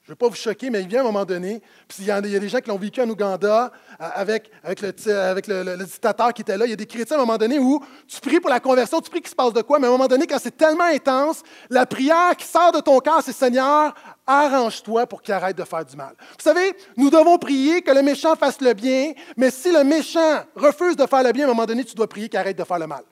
ne 0.11 0.15
vais 0.15 0.17
pas 0.17 0.27
vous 0.27 0.35
choquer, 0.35 0.69
mais 0.69 0.81
il 0.81 0.87
vient 0.87 1.01
un 1.01 1.05
moment 1.05 1.23
donné, 1.23 1.61
puis 1.87 1.99
il 1.99 2.05
y, 2.05 2.11
a, 2.11 2.19
des 2.19 2.49
gens 2.49 2.59
qui 2.59 2.69
l'ont 2.69 2.77
vécu 2.77 3.01
en 3.01 3.09
Ouganda 3.09 3.71
euh, 4.01 4.09
avec, 4.13 4.51
le, 4.63 5.83
dictateur 5.85 6.33
qui 6.33 6.41
était 6.41 6.57
là. 6.57 6.65
Il 6.65 6.69
y 6.69 6.73
a 6.73 6.75
des 6.75 6.85
chrétiens 6.85 7.15
à 7.15 7.19
un 7.19 7.23
moment 7.23 7.37
donné 7.37 7.59
où 7.59 7.81
tu 8.07 8.19
pries 8.19 8.41
pour 8.41 8.49
la 8.49 8.59
conversion, 8.59 8.99
tu 8.99 9.09
pries 9.09 9.21
qu'il 9.21 9.29
se 9.29 9.35
passe 9.35 9.53
de 9.53 9.61
quoi, 9.61 9.79
mais 9.79 9.85
à 9.85 9.89
un 9.89 9.93
moment 9.93 10.07
donné, 10.07 10.27
quand 10.27 10.37
c'est 10.37 10.57
tellement 10.57 10.83
intense, 10.83 11.43
la 11.69 11.85
prière 11.85 12.35
qui 12.37 12.45
sort 12.45 12.73
de 12.73 12.81
ton 12.81 12.99
cœur, 12.99 13.21
c'est 13.23 13.31
Seigneur, 13.31 13.93
arrange-toi 14.27 15.07
pour 15.07 15.21
qu'il 15.21 15.33
arrête 15.33 15.57
de 15.57 15.63
faire 15.63 15.85
du 15.85 15.95
mal. 15.95 16.13
Vous 16.17 16.43
savez, 16.43 16.75
nous 16.97 17.09
devons 17.09 17.37
prier 17.37 17.81
que 17.81 17.91
le 17.91 18.01
méchant 18.01 18.35
fasse 18.35 18.59
le 18.59 18.73
bien, 18.73 19.13
mais 19.37 19.49
si 19.49 19.71
le 19.71 19.85
méchant 19.85 20.43
refuse 20.57 20.97
de 20.97 21.05
faire 21.05 21.23
le 21.23 21.31
bien, 21.31 21.45
à 21.45 21.51
un 21.51 21.53
moment 21.53 21.65
donné, 21.65 21.85
tu 21.85 21.95
dois 21.95 22.07
prier 22.07 22.27
qu'il 22.27 22.37
arrête 22.37 22.57
de 22.57 22.63
faire 22.65 22.79
le 22.79 22.87
mal. 22.87 23.03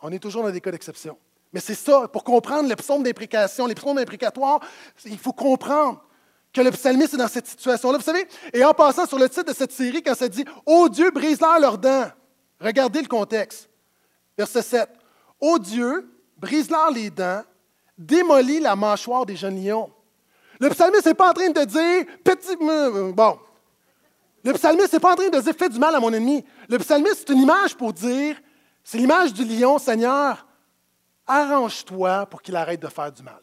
On 0.00 0.12
est 0.12 0.20
toujours 0.20 0.44
dans 0.44 0.50
des 0.50 0.60
cas 0.60 0.70
d'exception. 0.70 1.18
Mais 1.52 1.60
c'est 1.60 1.74
ça, 1.74 2.06
pour 2.08 2.22
comprendre 2.22 2.68
le 2.68 2.76
psaume 2.76 3.02
d'imprécation, 3.02 3.66
les 3.66 3.74
psaumes 3.74 3.96
d'imprécatoire, 3.96 4.60
il 5.04 5.18
faut 5.18 5.32
comprendre 5.32 6.02
que 6.52 6.60
le 6.60 6.70
psalmiste 6.70 7.14
est 7.14 7.18
dans 7.18 7.28
cette 7.28 7.46
situation-là. 7.46 7.98
Vous 7.98 8.04
savez, 8.04 8.26
et 8.52 8.64
en 8.64 8.74
passant 8.74 9.06
sur 9.06 9.18
le 9.18 9.28
titre 9.28 9.52
de 9.52 9.54
cette 9.54 9.72
série, 9.72 10.02
quand 10.02 10.14
ça 10.14 10.28
dit 10.28 10.44
Ô 10.66 10.88
Dieu, 10.88 11.10
brise-leur 11.10 11.58
leurs 11.58 11.78
dents, 11.78 12.08
regardez 12.60 13.02
le 13.02 13.08
contexte. 13.08 13.68
Verset 14.36 14.62
7. 14.62 14.88
Ô 15.40 15.58
Dieu, 15.58 16.08
brise-leur 16.36 16.90
les 16.90 17.10
dents, 17.10 17.42
démolis 17.98 18.60
la 18.60 18.76
mâchoire 18.76 19.26
des 19.26 19.36
jeunes 19.36 19.62
lions. 19.62 19.90
Le 20.60 20.68
psalmiste 20.70 21.06
n'est 21.06 21.14
pas 21.14 21.30
en 21.30 21.32
train 21.32 21.50
de 21.50 21.64
dire 21.64 22.04
petit. 22.22 22.56
Euh, 22.60 23.12
bon. 23.12 23.38
Le 24.44 24.52
psalmiste 24.52 24.92
n'est 24.92 25.00
pas 25.00 25.12
en 25.12 25.16
train 25.16 25.28
de 25.28 25.40
dire 25.40 25.54
fais 25.58 25.68
du 25.68 25.78
mal 25.78 25.94
à 25.94 26.00
mon 26.00 26.12
ennemi. 26.12 26.44
Le 26.68 26.78
psalmiste, 26.78 27.24
c'est 27.26 27.32
une 27.32 27.40
image 27.40 27.76
pour 27.76 27.92
dire 27.92 28.36
c'est 28.84 28.98
l'image 28.98 29.32
du 29.32 29.44
lion, 29.44 29.78
Seigneur, 29.78 30.46
arrange-toi 31.30 32.26
pour 32.26 32.42
qu'il 32.42 32.56
arrête 32.56 32.80
de 32.80 32.88
faire 32.88 33.12
du 33.12 33.22
mal. 33.22 33.40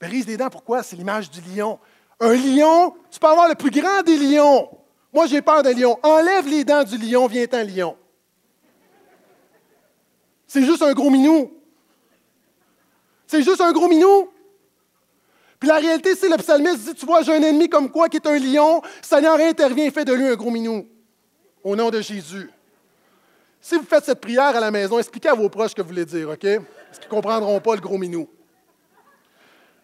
Brise 0.00 0.26
les 0.26 0.36
dents, 0.36 0.50
pourquoi? 0.50 0.82
C'est 0.82 0.96
l'image 0.96 1.30
du 1.30 1.40
lion. 1.40 1.78
Un 2.20 2.34
lion, 2.34 2.94
tu 3.10 3.20
peux 3.20 3.26
avoir 3.28 3.48
le 3.48 3.54
plus 3.54 3.70
grand 3.70 4.02
des 4.02 4.16
lions. 4.16 4.68
Moi, 5.12 5.26
j'ai 5.26 5.40
peur 5.40 5.62
d'un 5.62 5.72
lion. 5.72 5.98
Enlève 6.02 6.48
les 6.48 6.64
dents 6.64 6.82
du 6.82 6.98
lion, 6.98 7.26
vient 7.26 7.46
un 7.52 7.64
lion. 7.64 7.96
C'est 10.46 10.64
juste 10.64 10.82
un 10.82 10.92
gros 10.92 11.10
minou. 11.10 11.52
C'est 13.26 13.42
juste 13.42 13.60
un 13.60 13.72
gros 13.72 13.88
minou. 13.88 14.30
Puis 15.58 15.68
la 15.68 15.76
réalité, 15.76 16.14
c'est 16.14 16.28
le 16.28 16.36
psalmiste 16.36 16.84
dit, 16.84 16.94
tu 16.94 17.06
vois, 17.06 17.22
j'ai 17.22 17.34
un 17.34 17.42
ennemi 17.42 17.68
comme 17.68 17.90
quoi 17.90 18.08
qui 18.08 18.16
est 18.18 18.26
un 18.26 18.38
lion. 18.38 18.82
Seigneur 19.00 19.38
intervient 19.38 19.86
et 19.86 19.90
fait 19.90 20.04
de 20.04 20.12
lui 20.12 20.26
un 20.26 20.34
gros 20.34 20.50
minou. 20.50 20.86
Au 21.62 21.74
nom 21.74 21.90
de 21.90 22.00
Jésus. 22.00 22.50
Si 23.64 23.76
vous 23.76 23.84
faites 23.84 24.04
cette 24.04 24.20
prière 24.20 24.54
à 24.54 24.60
la 24.60 24.70
maison, 24.70 24.98
expliquez 24.98 25.30
à 25.30 25.34
vos 25.34 25.48
proches 25.48 25.70
ce 25.70 25.76
que 25.76 25.80
vous 25.80 25.88
voulez 25.88 26.04
dire, 26.04 26.28
OK? 26.28 26.38
Parce 26.38 26.98
qu'ils 26.98 27.08
ne 27.08 27.14
comprendront 27.14 27.58
pas 27.60 27.74
le 27.74 27.80
gros 27.80 27.96
minou. 27.96 28.28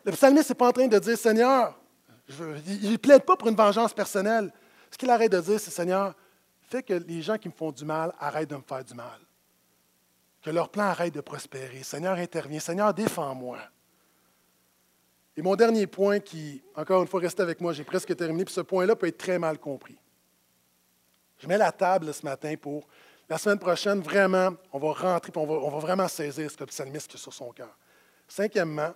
Le 0.05 0.13
psalmiste 0.13 0.51
n'est 0.51 0.55
pas 0.55 0.69
en 0.69 0.73
train 0.73 0.87
de 0.87 0.99
dire, 0.99 1.17
Seigneur, 1.17 1.81
il 2.29 2.93
ne 2.93 2.97
plaide 2.99 3.23
pas 3.23 3.39
pour 3.39 3.49
une 3.49 3.57
vengeance 3.57 3.95
personnelle. 3.95 4.53
Ce 4.91 4.99
qu'il 4.99 5.09
arrête 5.09 5.33
de 5.33 5.41
dire, 5.41 5.59
c'est, 5.59 5.71
Seigneur, 5.71 6.15
fais 6.69 6.83
que 6.83 6.93
les 6.93 7.23
gens 7.23 7.39
qui 7.39 7.49
me 7.49 7.55
font 7.55 7.73
du 7.73 7.87
mal 7.87 8.13
arrêtent 8.21 8.51
de 8.51 8.57
me 8.57 8.61
faire 8.61 8.85
du 8.85 8.93
mal. 8.93 9.19
Que 10.43 10.51
leur 10.51 10.69
plan 10.69 10.85
arrête 10.85 11.15
de 11.15 11.23
prospérer. 11.23 11.83
Seigneur, 11.83 12.19
intervient. 12.19 12.61
Seigneur, 12.61 12.93
défends-moi. 12.93 13.61
Et 15.39 15.41
mon 15.41 15.57
dernier 15.57 15.87
point 15.87 16.21
qui, 16.21 16.63
encore 16.75 17.01
une 17.01 17.09
fois, 17.09 17.21
restez 17.21 17.43
avec 17.43 17.63
moi, 17.63 17.73
j'ai 17.73 17.85
presque 17.85 18.15
terminé, 18.15 18.45
puis 18.45 18.53
ce 18.53 18.61
point-là 18.61 18.95
peut 18.95 19.07
être 19.07 19.17
très 19.17 19.39
mal 19.39 19.59
compris. 19.59 19.97
Je 21.39 21.47
mets 21.47 21.57
la 21.57 21.73
table 21.73 22.13
ce 22.13 22.23
matin 22.27 22.55
pour 22.61 22.87
la 23.31 23.39
semaine 23.39 23.61
prochaine, 23.61 24.01
vraiment, 24.01 24.57
on 24.73 24.79
va 24.81 24.93
rentrer, 24.93 25.31
on 25.37 25.47
va, 25.47 25.55
on 25.55 25.71
va 25.71 25.79
vraiment 25.79 26.09
saisir 26.09 26.51
ce 26.51 26.57
que 26.57 26.65
le 26.65 26.67
psalmiste 26.67 27.15
a 27.15 27.17
sur 27.17 27.33
son 27.33 27.53
cœur. 27.53 27.79
Cinquièmement, 28.27 28.91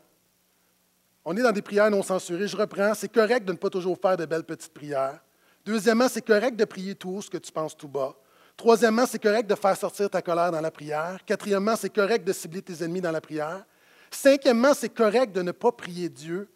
on 1.24 1.36
est 1.36 1.42
dans 1.42 1.52
des 1.52 1.62
prières 1.62 1.88
non 1.88 2.02
censurées. 2.02 2.48
Je 2.48 2.56
reprends, 2.56 2.94
c'est 2.94 3.12
correct 3.12 3.44
de 3.44 3.52
ne 3.52 3.56
pas 3.56 3.70
toujours 3.70 3.96
faire 3.96 4.16
de 4.16 4.26
belles 4.26 4.42
petites 4.42 4.74
prières. 4.74 5.20
Deuxièmement, 5.64 6.08
c'est 6.08 6.26
correct 6.26 6.56
de 6.56 6.64
prier 6.64 6.96
tout 6.96 7.22
ce 7.22 7.30
que 7.30 7.38
tu 7.38 7.52
penses 7.52 7.76
tout 7.76 7.86
bas. 7.86 8.12
Troisièmement, 8.56 9.06
c'est 9.06 9.22
correct 9.22 9.48
de 9.48 9.54
faire 9.54 9.76
sortir 9.76 10.10
ta 10.10 10.20
colère 10.20 10.50
dans 10.50 10.60
la 10.60 10.70
prière. 10.72 11.18
Quatrièmement, 11.24 11.76
c'est 11.76 11.94
correct 11.94 12.24
de 12.26 12.32
cibler 12.32 12.60
tes 12.60 12.84
ennemis 12.84 13.00
dans 13.00 13.12
la 13.12 13.20
prière. 13.20 13.64
Cinquièmement, 14.10 14.74
c'est 14.74 14.92
correct 14.92 15.32
de 15.32 15.42
ne 15.42 15.52
pas 15.52 15.70
prier 15.70 16.08
Dieu, 16.08 16.48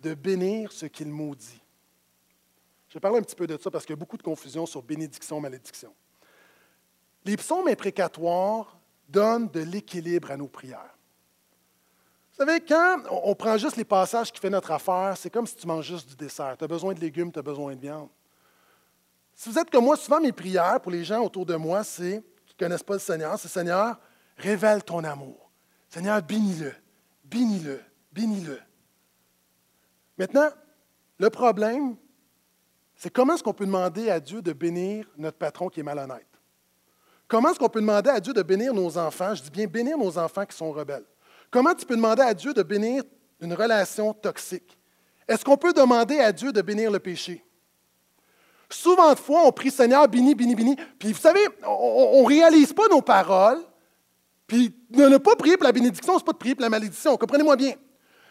de 0.00 0.12
bénir 0.12 0.70
ce 0.72 0.84
qu'il 0.84 1.08
maudit. 1.08 1.60
Je 2.90 2.94
vais 2.94 3.00
parler 3.00 3.18
un 3.18 3.22
petit 3.22 3.34
peu 3.34 3.46
de 3.46 3.58
ça 3.60 3.70
parce 3.70 3.86
qu'il 3.86 3.94
y 3.94 3.98
a 3.98 4.00
beaucoup 4.00 4.18
de 4.18 4.22
confusion 4.22 4.66
sur 4.66 4.82
bénédiction, 4.82 5.40
malédiction. 5.40 5.92
Les 7.24 7.36
psaumes 7.36 7.68
imprécatoires 7.68 8.78
donnent 9.08 9.48
de 9.48 9.60
l'équilibre 9.60 10.30
à 10.30 10.36
nos 10.36 10.48
prières. 10.48 10.94
Vous 12.32 12.44
savez, 12.44 12.60
quand 12.60 13.02
on 13.10 13.34
prend 13.34 13.56
juste 13.56 13.76
les 13.76 13.84
passages 13.84 14.32
qui 14.32 14.40
font 14.40 14.50
notre 14.50 14.72
affaire, 14.72 15.14
c'est 15.16 15.30
comme 15.30 15.46
si 15.46 15.54
tu 15.54 15.66
manges 15.66 15.86
juste 15.86 16.08
du 16.08 16.16
dessert. 16.16 16.56
Tu 16.58 16.64
as 16.64 16.68
besoin 16.68 16.92
de 16.92 17.00
légumes, 17.00 17.30
tu 17.30 17.38
as 17.38 17.42
besoin 17.42 17.74
de 17.76 17.80
viande. 17.80 18.08
Si 19.34 19.48
vous 19.48 19.58
êtes 19.58 19.70
comme 19.70 19.84
moi, 19.84 19.96
souvent 19.96 20.20
mes 20.20 20.32
prières 20.32 20.80
pour 20.80 20.90
les 20.90 21.04
gens 21.04 21.22
autour 21.22 21.46
de 21.46 21.54
moi, 21.54 21.84
c'est, 21.84 22.24
qui 22.46 22.54
ne 22.54 22.58
connaissent 22.58 22.82
pas 22.82 22.94
le 22.94 23.00
Seigneur, 23.00 23.38
c'est 23.38 23.48
Seigneur, 23.48 23.98
révèle 24.36 24.82
ton 24.82 25.02
amour. 25.04 25.50
Seigneur, 25.88 26.20
bénis-le, 26.22 26.74
bénis-le, 27.24 27.80
bénis-le. 28.12 28.60
Maintenant, 30.18 30.50
le 31.18 31.30
problème, 31.30 31.96
c'est 32.96 33.10
comment 33.10 33.34
est-ce 33.34 33.42
qu'on 33.42 33.54
peut 33.54 33.66
demander 33.66 34.10
à 34.10 34.18
Dieu 34.18 34.42
de 34.42 34.52
bénir 34.52 35.08
notre 35.16 35.38
patron 35.38 35.68
qui 35.68 35.80
est 35.80 35.84
malhonnête? 35.84 36.26
Comment 37.28 37.50
est-ce 37.50 37.58
qu'on 37.58 37.68
peut 37.68 37.80
demander 37.80 38.10
à 38.10 38.20
Dieu 38.20 38.32
de 38.32 38.42
bénir 38.42 38.74
nos 38.74 38.96
enfants? 38.98 39.34
Je 39.34 39.42
dis 39.42 39.50
bien 39.50 39.66
bénir 39.66 39.96
nos 39.96 40.18
enfants 40.18 40.44
qui 40.44 40.56
sont 40.56 40.70
rebelles. 40.72 41.04
Comment 41.50 41.74
tu 41.74 41.86
peux 41.86 41.96
demander 41.96 42.22
à 42.22 42.34
Dieu 42.34 42.52
de 42.52 42.62
bénir 42.62 43.02
une 43.40 43.54
relation 43.54 44.12
toxique? 44.12 44.78
Est-ce 45.26 45.44
qu'on 45.44 45.56
peut 45.56 45.72
demander 45.72 46.18
à 46.18 46.32
Dieu 46.32 46.52
de 46.52 46.60
bénir 46.60 46.90
le 46.90 46.98
péché? 46.98 47.44
Souvent 48.68 49.12
de 49.12 49.18
fois, 49.18 49.42
on 49.46 49.52
prie 49.52 49.70
Seigneur, 49.70 50.08
bénis, 50.08 50.34
bénis, 50.34 50.54
bénis. 50.54 50.76
Puis 50.98 51.12
vous 51.12 51.20
savez, 51.20 51.40
on 51.66 52.22
ne 52.22 52.26
réalise 52.26 52.72
pas 52.72 52.88
nos 52.90 53.02
paroles. 53.02 53.60
Puis 54.46 54.74
ne 54.90 55.16
pas 55.16 55.36
prier 55.36 55.56
pour 55.56 55.64
la 55.64 55.72
bénédiction, 55.72 56.14
ce 56.14 56.18
n'est 56.18 56.24
pas 56.24 56.32
de 56.32 56.38
prier 56.38 56.54
pour 56.54 56.62
la 56.62 56.70
malédiction. 56.70 57.16
Comprenez-moi 57.16 57.56
bien. 57.56 57.74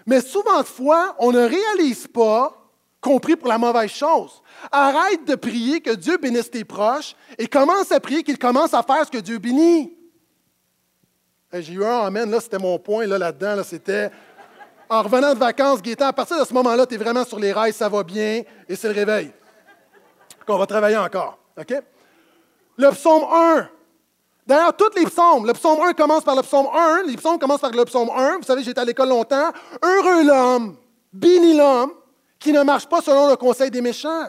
Mais 0.06 0.22
souvent 0.22 0.60
de 0.60 0.66
fois, 0.66 1.16
on 1.20 1.32
ne 1.32 1.40
réalise 1.40 2.08
pas 2.08 2.63
qu'on 3.04 3.20
prie 3.20 3.36
pour 3.36 3.50
la 3.50 3.58
mauvaise 3.58 3.92
chose. 3.92 4.42
Arrête 4.72 5.26
de 5.26 5.36
prier 5.36 5.82
que 5.82 5.92
Dieu 5.92 6.18
bénisse 6.18 6.50
tes 6.50 6.64
proches 6.64 7.16
et 7.38 7.48
commence 7.48 7.92
à 7.92 8.00
prier 8.00 8.24
qu'il 8.24 8.40
commence 8.40 8.74
à 8.74 8.82
faire 8.82 9.06
ce 9.06 9.12
que 9.12 9.18
Dieu 9.18 9.38
bénit. 9.38 9.94
J'ai 11.52 11.74
eu 11.74 11.86
un 11.86 12.06
amen, 12.06 12.32
là, 12.32 12.40
c'était 12.40 12.58
mon 12.58 12.80
point 12.80 13.06
là, 13.06 13.18
là-dedans. 13.18 13.58
Là, 13.58 13.64
c'était 13.64 14.10
en 14.90 15.04
revenant 15.04 15.34
de 15.34 15.40
vacances, 15.40 15.82
Gaétan, 15.82 16.08
à 16.08 16.14
partir 16.14 16.40
de 16.40 16.46
ce 16.46 16.54
moment-là, 16.54 16.86
tu 16.86 16.96
es 16.96 16.98
vraiment 16.98 17.26
sur 17.26 17.40
les 17.40 17.52
rails, 17.52 17.74
ça 17.74 17.90
va 17.90 18.04
bien, 18.04 18.42
et 18.68 18.76
c'est 18.76 18.88
le 18.88 18.94
réveil. 18.94 19.32
Qu'on 20.48 20.58
va 20.58 20.66
travailler 20.66 20.98
encore. 20.98 21.38
OK? 21.58 21.74
Le 22.78 22.90
psaume 22.92 23.24
1. 23.32 23.70
D'ailleurs, 24.48 24.76
tous 24.76 24.96
les 24.96 25.06
psaumes, 25.06 25.46
le 25.46 25.54
psaume 25.54 25.80
1 25.82 25.94
commence 25.94 26.24
par 26.24 26.36
le 26.36 26.42
psaume 26.42 26.68
1, 26.74 27.04
les 27.04 27.18
psaumes 27.18 27.38
commencent 27.38 27.62
par 27.62 27.72
le 27.72 27.86
psaume 27.86 28.10
1. 28.10 28.38
Vous 28.38 28.44
savez, 28.44 28.64
j'étais 28.64 28.82
à 28.82 28.86
l'école 28.86 29.10
longtemps. 29.10 29.52
Heureux 29.82 30.24
l'homme, 30.24 30.76
béni 31.14 31.56
l'homme, 31.56 31.94
qui 32.44 32.52
ne 32.52 32.62
marche 32.62 32.88
pas 32.88 33.02
selon 33.02 33.30
le 33.30 33.38
conseil 33.38 33.72
des 33.72 33.80
méchants. 33.80 34.28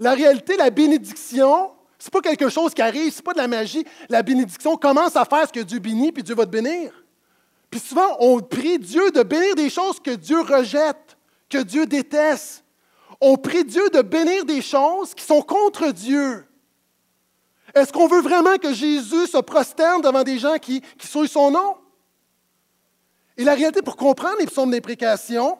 La 0.00 0.12
réalité, 0.12 0.56
la 0.56 0.70
bénédiction, 0.70 1.70
ce 2.00 2.06
n'est 2.06 2.10
pas 2.10 2.20
quelque 2.20 2.48
chose 2.48 2.74
qui 2.74 2.82
arrive, 2.82 3.12
ce 3.12 3.18
n'est 3.18 3.22
pas 3.22 3.32
de 3.32 3.38
la 3.38 3.46
magie. 3.46 3.84
La 4.08 4.24
bénédiction 4.24 4.76
commence 4.76 5.14
à 5.14 5.24
faire 5.24 5.46
ce 5.46 5.52
que 5.52 5.60
Dieu 5.60 5.78
bénit, 5.78 6.10
puis 6.10 6.24
Dieu 6.24 6.34
va 6.34 6.44
te 6.44 6.50
bénir. 6.50 6.92
Puis 7.70 7.78
souvent, 7.78 8.16
on 8.18 8.40
prie 8.40 8.80
Dieu 8.80 9.12
de 9.12 9.22
bénir 9.22 9.54
des 9.54 9.70
choses 9.70 10.00
que 10.00 10.10
Dieu 10.10 10.40
rejette, 10.40 11.16
que 11.48 11.58
Dieu 11.58 11.86
déteste. 11.86 12.64
On 13.20 13.36
prie 13.36 13.64
Dieu 13.64 13.88
de 13.90 14.02
bénir 14.02 14.44
des 14.44 14.62
choses 14.62 15.14
qui 15.14 15.24
sont 15.24 15.42
contre 15.42 15.92
Dieu. 15.92 16.44
Est-ce 17.72 17.92
qu'on 17.92 18.08
veut 18.08 18.20
vraiment 18.20 18.56
que 18.56 18.74
Jésus 18.74 19.28
se 19.28 19.38
prosterne 19.38 20.02
devant 20.02 20.24
des 20.24 20.40
gens 20.40 20.58
qui, 20.58 20.80
qui 20.98 21.06
souillent 21.06 21.28
son 21.28 21.52
nom? 21.52 21.76
Et 23.36 23.44
la 23.44 23.54
réalité, 23.54 23.80
pour 23.80 23.96
comprendre 23.96 24.38
les 24.40 24.46
psaumes 24.46 24.72
d'imprécation, 24.72 25.56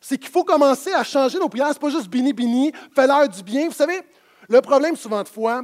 c'est 0.00 0.18
qu'il 0.18 0.30
faut 0.30 0.44
commencer 0.44 0.92
à 0.92 1.04
changer 1.04 1.38
nos 1.38 1.48
prières. 1.48 1.68
Ce 1.68 1.74
n'est 1.74 1.78
pas 1.78 1.90
juste 1.90 2.08
bini 2.08 2.32
bini, 2.32 2.72
fais 2.94 3.06
leur 3.06 3.28
du 3.28 3.42
bien. 3.42 3.68
Vous 3.68 3.74
savez, 3.74 4.00
le 4.48 4.60
problème 4.60 4.96
souvent 4.96 5.22
de 5.22 5.28
fois, 5.28 5.62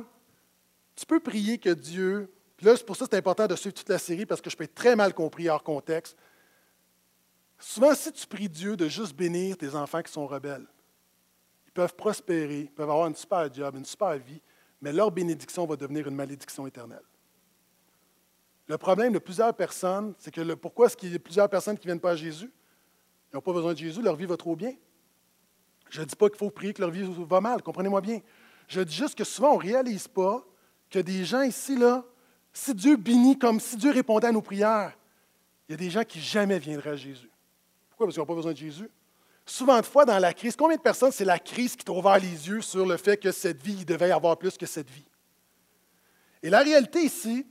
tu 0.94 1.06
peux 1.06 1.20
prier 1.20 1.58
que 1.58 1.70
Dieu, 1.70 2.30
puis 2.56 2.66
là, 2.66 2.76
c'est 2.76 2.84
pour 2.84 2.96
ça 2.96 3.04
que 3.04 3.10
c'est 3.10 3.18
important 3.18 3.46
de 3.46 3.56
suivre 3.56 3.74
toute 3.74 3.88
la 3.88 3.98
série 3.98 4.26
parce 4.26 4.40
que 4.40 4.50
je 4.50 4.56
peux 4.56 4.64
être 4.64 4.74
très 4.74 4.96
mal 4.96 5.14
compris 5.14 5.48
hors 5.48 5.62
contexte. 5.62 6.16
Souvent, 7.58 7.94
si 7.94 8.12
tu 8.12 8.26
pries 8.26 8.48
Dieu 8.48 8.76
de 8.76 8.88
juste 8.88 9.14
bénir 9.14 9.56
tes 9.56 9.74
enfants 9.74 10.02
qui 10.02 10.12
sont 10.12 10.26
rebelles, 10.26 10.66
ils 11.66 11.72
peuvent 11.72 11.94
prospérer, 11.94 12.60
ils 12.60 12.70
peuvent 12.70 12.90
avoir 12.90 13.06
une 13.06 13.16
super 13.16 13.52
job, 13.52 13.76
une 13.76 13.84
super 13.84 14.16
vie, 14.18 14.40
mais 14.80 14.92
leur 14.92 15.10
bénédiction 15.10 15.66
va 15.66 15.76
devenir 15.76 16.06
une 16.06 16.14
malédiction 16.14 16.66
éternelle. 16.66 17.04
Le 18.68 18.76
problème 18.78 19.12
de 19.12 19.18
plusieurs 19.18 19.54
personnes, 19.54 20.14
c'est 20.18 20.30
que 20.30 20.54
pourquoi 20.54 20.86
est-ce 20.86 20.96
qu'il 20.96 21.12
y 21.12 21.16
a 21.16 21.18
plusieurs 21.18 21.48
personnes 21.48 21.78
qui 21.78 21.86
ne 21.86 21.92
viennent 21.92 22.00
pas 22.00 22.10
à 22.10 22.16
Jésus? 22.16 22.52
N'ont 23.36 23.42
pas 23.42 23.52
besoin 23.52 23.74
de 23.74 23.78
Jésus, 23.78 24.00
leur 24.00 24.16
vie 24.16 24.24
va 24.24 24.38
trop 24.38 24.56
bien. 24.56 24.72
Je 25.90 26.00
ne 26.00 26.06
dis 26.06 26.16
pas 26.16 26.30
qu'il 26.30 26.38
faut 26.38 26.48
prier 26.48 26.72
que 26.72 26.80
leur 26.80 26.90
vie 26.90 27.06
va 27.28 27.38
mal, 27.38 27.62
comprenez-moi 27.62 28.00
bien. 28.00 28.20
Je 28.66 28.80
dis 28.80 28.94
juste 28.94 29.14
que 29.14 29.24
souvent, 29.24 29.52
on 29.52 29.58
ne 29.58 29.62
réalise 29.62 30.08
pas 30.08 30.42
que 30.88 31.00
des 31.00 31.22
gens 31.26 31.42
ici, 31.42 31.76
là, 31.76 32.02
si 32.50 32.74
Dieu 32.74 32.96
bénit 32.96 33.38
comme 33.38 33.60
si 33.60 33.76
Dieu 33.76 33.90
répondait 33.90 34.28
à 34.28 34.32
nos 34.32 34.40
prières, 34.40 34.96
il 35.68 35.72
y 35.72 35.74
a 35.74 35.76
des 35.76 35.90
gens 35.90 36.02
qui 36.02 36.18
jamais 36.18 36.58
viendraient 36.58 36.92
à 36.92 36.96
Jésus. 36.96 37.30
Pourquoi? 37.90 38.06
Parce 38.06 38.14
qu'ils 38.14 38.22
n'ont 38.22 38.26
pas 38.26 38.34
besoin 38.36 38.52
de 38.52 38.56
Jésus. 38.56 38.88
Souvent 39.44 39.78
de 39.80 39.84
fois, 39.84 40.06
dans 40.06 40.18
la 40.18 40.32
crise, 40.32 40.56
combien 40.56 40.78
de 40.78 40.82
personnes, 40.82 41.12
c'est 41.12 41.26
la 41.26 41.38
crise 41.38 41.76
qui 41.76 41.84
t'a 41.84 41.92
ouvert 41.92 42.18
les 42.18 42.48
yeux 42.48 42.62
sur 42.62 42.86
le 42.86 42.96
fait 42.96 43.18
que 43.18 43.32
cette 43.32 43.62
vie, 43.62 43.76
il 43.80 43.84
devait 43.84 44.08
y 44.08 44.12
avoir 44.12 44.38
plus 44.38 44.56
que 44.56 44.64
cette 44.64 44.88
vie? 44.88 45.10
Et 46.42 46.48
la 46.48 46.60
réalité 46.60 47.02
ici, 47.02 47.46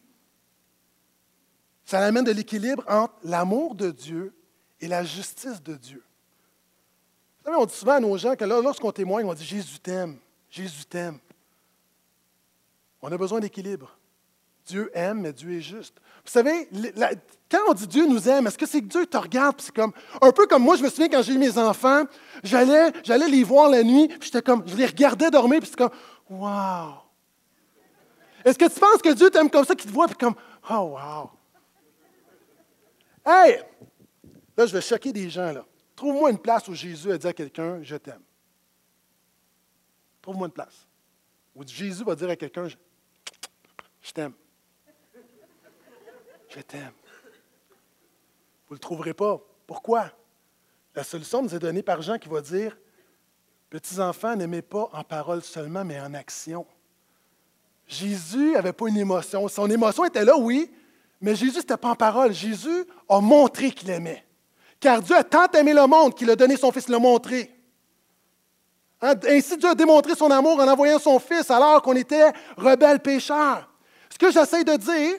ça 1.86 2.00
amène 2.00 2.26
de 2.26 2.32
l'équilibre 2.32 2.84
entre 2.88 3.14
l'amour 3.22 3.76
de 3.76 3.92
Dieu 3.92 4.34
et 4.86 4.88
la 4.88 5.04
justice 5.04 5.62
de 5.64 5.74
Dieu. 5.74 6.04
Vous 7.40 7.46
savez, 7.46 7.58
on 7.58 7.66
dit 7.66 7.74
souvent 7.74 7.94
à 7.94 8.00
nos 8.00 8.18
gens 8.18 8.36
que 8.36 8.46
lorsqu'on 8.46 8.92
témoigne, 8.92 9.26
on 9.26 9.34
dit 9.34 9.44
Jésus 9.44 9.80
t'aime, 9.80 10.18
Jésus 10.50 10.86
t'aime. 10.86 11.20
On 13.02 13.12
a 13.12 13.18
besoin 13.18 13.40
d'équilibre. 13.40 13.98
Dieu 14.66 14.90
aime, 14.94 15.22
mais 15.22 15.34
Dieu 15.34 15.58
est 15.58 15.62
juste. 15.62 15.96
Vous 16.24 16.32
savez, 16.32 16.68
quand 17.52 17.60
on 17.68 17.74
dit 17.74 17.88
Dieu 17.88 18.08
nous 18.08 18.30
aime, 18.30 18.48
est-ce 18.48 18.58
que 18.58 18.66
c'est 18.66 18.82
que 18.82 18.88
Dieu 18.88 19.06
te 19.06 19.18
regarde? 19.18 19.60
C'est 19.60 19.74
comme, 19.74 19.92
un 20.22 20.32
peu 20.32 20.48
comme 20.48 20.64
moi, 20.64 20.76
je 20.76 20.84
me 20.84 20.90
souviens 20.90 21.10
quand 21.10 21.22
j'ai 21.22 21.34
eu 21.34 21.38
mes 21.38 21.58
enfants, 21.58 22.06
j'allais, 22.44 22.92
j'allais 23.04 23.28
les 23.28 23.44
voir 23.44 23.70
la 23.70 23.84
nuit, 23.84 24.08
puis 24.08 24.22
j'étais 24.24 24.42
comme, 24.42 24.68
je 24.68 24.76
les 24.76 24.88
regardais 24.88 25.30
dormir, 25.30 25.60
puis 25.60 25.70
c'est 25.70 25.78
comme, 25.78 25.92
wow! 26.30 26.96
Est-ce 28.44 28.58
que 28.58 28.66
tu 28.66 28.80
penses 28.80 29.02
que 29.04 29.14
Dieu 29.14 29.30
t'aime 29.30 29.50
comme 29.50 29.66
ça, 29.66 29.76
qu'il 29.76 29.90
te 29.90 29.94
voit, 29.94 30.08
puis 30.08 30.18
comme, 30.18 30.36
oh 30.70 30.98
wow! 30.98 31.30
Hey! 33.26 33.60
Là, 34.58 34.66
je 34.66 34.74
vais 34.74 34.82
choquer 34.82 35.12
des 35.12 35.30
gens. 35.30 35.54
Trouve-moi 35.96 36.32
une 36.32 36.40
place 36.40 36.68
où 36.68 36.74
Jésus 36.74 37.12
a 37.12 37.18
dit 37.18 37.28
à 37.28 37.34
quelqu'un, 37.34 37.82
je 37.84 37.96
t'aime. 37.96 38.22
Trouve-moi 40.22 40.48
une 40.48 40.54
place. 40.54 40.88
Où 41.56 41.66
Jésus 41.66 42.04
va 42.04 42.16
dire 42.16 42.30
à 42.30 42.36
quelqu'un, 42.36 42.68
je 42.68 44.12
t'aime. 44.12 44.34
Je 46.50 46.62
t'aime. 46.62 46.94
Vous 48.68 48.74
ne 48.74 48.76
le 48.76 48.80
trouverez 48.80 49.14
pas. 49.14 49.40
Pourquoi? 49.68 50.12
La 50.94 51.04
solution 51.04 51.42
nous 51.42 51.54
est 51.54 51.60
donnée 51.60 51.84
par 51.84 52.02
Jean 52.02 52.18
qui 52.18 52.30
va 52.30 52.42
dire 52.42 52.78
Petits 53.70 54.00
enfants, 54.00 54.36
n'aimez 54.36 54.62
pas 54.62 54.90
en 54.94 55.04
parole 55.04 55.42
seulement, 55.42 55.84
mais 55.84 56.00
en 56.00 56.14
action. 56.14 56.66
Jésus 57.88 58.54
n'avait 58.54 58.74
pas 58.74 58.88
une 58.88 58.98
émotion. 58.98 59.48
Son 59.48 59.70
émotion 59.70 60.06
était 60.06 60.24
là, 60.24 60.38
oui, 60.38 60.72
mais 61.20 61.36
Jésus, 61.36 61.58
n'était 61.58 61.78
pas 61.78 61.90
en 61.90 61.96
parole. 61.96 62.34
Jésus 62.34 62.86
a 63.10 63.20
montré 63.20 63.72
qu'il 63.72 63.90
aimait. 63.90 64.25
Car 64.86 65.02
Dieu 65.02 65.16
a 65.16 65.24
tant 65.24 65.48
aimé 65.48 65.74
le 65.74 65.88
monde 65.88 66.14
qu'il 66.14 66.30
a 66.30 66.36
donné 66.36 66.56
son 66.58 66.72
Fils, 66.72 66.88
le 66.90 67.00
montrer. 67.00 67.52
Hein, 69.02 69.16
ainsi, 69.28 69.58
Dieu 69.58 69.70
a 69.70 69.74
démontré 69.74 70.14
son 70.14 70.30
amour 70.30 70.60
en 70.60 70.68
envoyant 70.68 71.00
son 71.00 71.18
Fils 71.18 71.50
alors 71.50 71.82
qu'on 71.82 71.96
était 71.96 72.32
rebelles 72.56 73.00
pécheurs. 73.00 73.68
Ce 74.12 74.20
que 74.20 74.30
j'essaie 74.30 74.64
de 74.64 74.76
dire, 74.76 75.16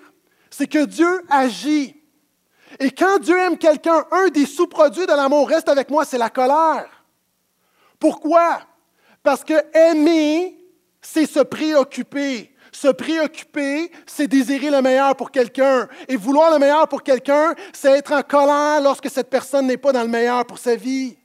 c'est 0.51 0.69
que 0.69 0.85
Dieu 0.85 1.21
agit. 1.29 2.01
Et 2.79 2.93
quand 2.93 3.19
Dieu 3.19 3.37
aime 3.37 3.59
quelqu'un, 3.59 4.07
un 4.13 4.29
des 4.29 4.47
sous-produits 4.47 5.05
de 5.05 5.13
l'amour, 5.13 5.49
reste 5.49 5.69
avec 5.69 5.91
moi, 5.91 6.05
c'est 6.05 6.17
la 6.17 6.31
colère. 6.31 7.05
Pourquoi? 7.99 8.61
Parce 9.21 9.43
que 9.43 9.55
aimer, 9.77 10.65
c'est 11.03 11.27
se 11.27 11.41
préoccuper. 11.41 12.55
Se 12.77 12.89
préoccuper, 12.89 13.91
c'est 14.05 14.29
désirer 14.29 14.69
le 14.69 14.83
meilleur 14.83 15.17
pour 15.17 15.31
quelqu'un. 15.31 15.89
Et 16.09 16.17
vouloir 16.17 16.53
le 16.53 16.59
meilleur 16.59 16.87
pour 16.87 17.03
quelqu'un, 17.03 17.55
c'est 17.73 17.91
être 17.91 18.13
en 18.13 18.21
colère 18.21 18.83
lorsque 18.83 19.09
cette 19.09 19.31
personne 19.31 19.67
n'est 19.67 19.79
pas 19.79 19.93
dans 19.93 20.03
le 20.03 20.09
meilleur 20.09 20.45
pour 20.45 20.59
sa 20.59 20.77
vie. 20.77 21.17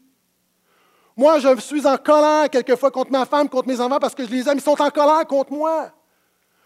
Moi, 1.18 1.40
je 1.40 1.60
suis 1.60 1.86
en 1.86 1.98
colère 1.98 2.50
quelquefois 2.50 2.90
contre 2.90 3.12
ma 3.12 3.26
femme, 3.26 3.50
contre 3.50 3.68
mes 3.68 3.82
enfants, 3.82 4.00
parce 4.00 4.16
que 4.16 4.26
je 4.26 4.32
les 4.32 4.48
aime. 4.48 4.60
Ils 4.60 4.62
sont 4.62 4.82
en 4.82 4.90
colère 4.90 5.28
contre 5.28 5.52
moi. 5.52 5.92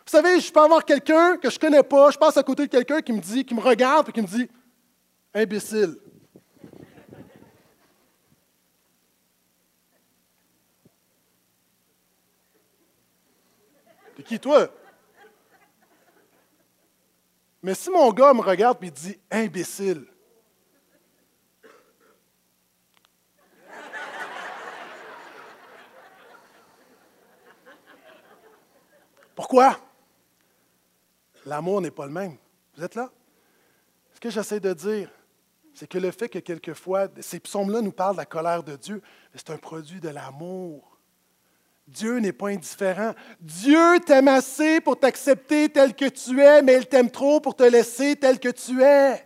Vous 0.06 0.12
savez, 0.12 0.40
je 0.40 0.54
peux 0.54 0.60
avoir 0.60 0.86
quelqu'un 0.86 1.38
que 1.38 1.50
je 1.50 1.56
ne 1.56 1.62
connais 1.62 1.84
pas, 1.84 2.12
je 2.12 2.20
passe 2.20 2.38
à 2.38 2.44
côté 2.44 2.68
de 2.68 2.72
quelqu'un 2.72 3.02
qui 3.02 3.12
me 3.12 3.20
dit, 3.20 3.44
qui 3.44 3.56
me 3.56 3.62
regarde 3.62 4.10
et 4.10 4.12
qui 4.12 4.22
me 4.22 4.28
dit 4.28 4.48
imbécile. 5.34 5.96
Qui, 14.26 14.40
toi? 14.40 14.68
Mais 17.62 17.74
si 17.74 17.90
mon 17.90 18.12
gars 18.12 18.34
me 18.34 18.42
regarde 18.42 18.84
et 18.84 18.92
dit 18.92 19.20
imbécile, 19.32 20.06
Pourquoi? 29.36 29.78
L'amour 31.46 31.82
n'est 31.82 31.92
pas 31.92 32.06
le 32.06 32.12
même. 32.12 32.38
Vous 32.76 32.84
êtes 32.84 32.96
là? 32.96 33.12
Ce 34.14 34.20
que 34.20 34.30
j'essaie 34.30 34.62
de 34.62 34.74
dire, 34.74 35.12
c'est 35.74 35.88
que 35.88 35.98
le 35.98 36.10
fait 36.12 36.30
que 36.30 36.40
quelquefois, 36.40 37.10
ces 37.20 37.40
psaumes-là 37.42 37.82
nous 37.82 37.92
parlent 37.92 38.16
de 38.16 38.22
la 38.22 38.26
colère 38.26 38.64
de 38.64 38.78
Dieu, 38.78 39.02
c'est 39.36 39.50
un 39.50 39.58
produit 39.58 40.00
de 40.00 40.10
l'amour. 40.10 40.95
Dieu 41.88 42.18
n'est 42.18 42.34
pas 42.34 42.48
indifférent. 42.48 43.14
Dieu 43.40 44.00
t'aime 44.06 44.28
assez 44.28 44.82
pour 44.82 45.00
t'accepter 45.00 45.70
tel 45.70 45.96
que 45.96 46.06
tu 46.06 46.42
es, 46.42 46.62
mais 46.62 46.76
il 46.76 46.88
t'aime 46.88 47.12
trop 47.12 47.40
pour 47.40 47.56
te 47.56 47.64
laisser 47.64 48.16
tel 48.16 48.40
que 48.40 48.50
tu 48.50 48.82
es. 48.82 49.24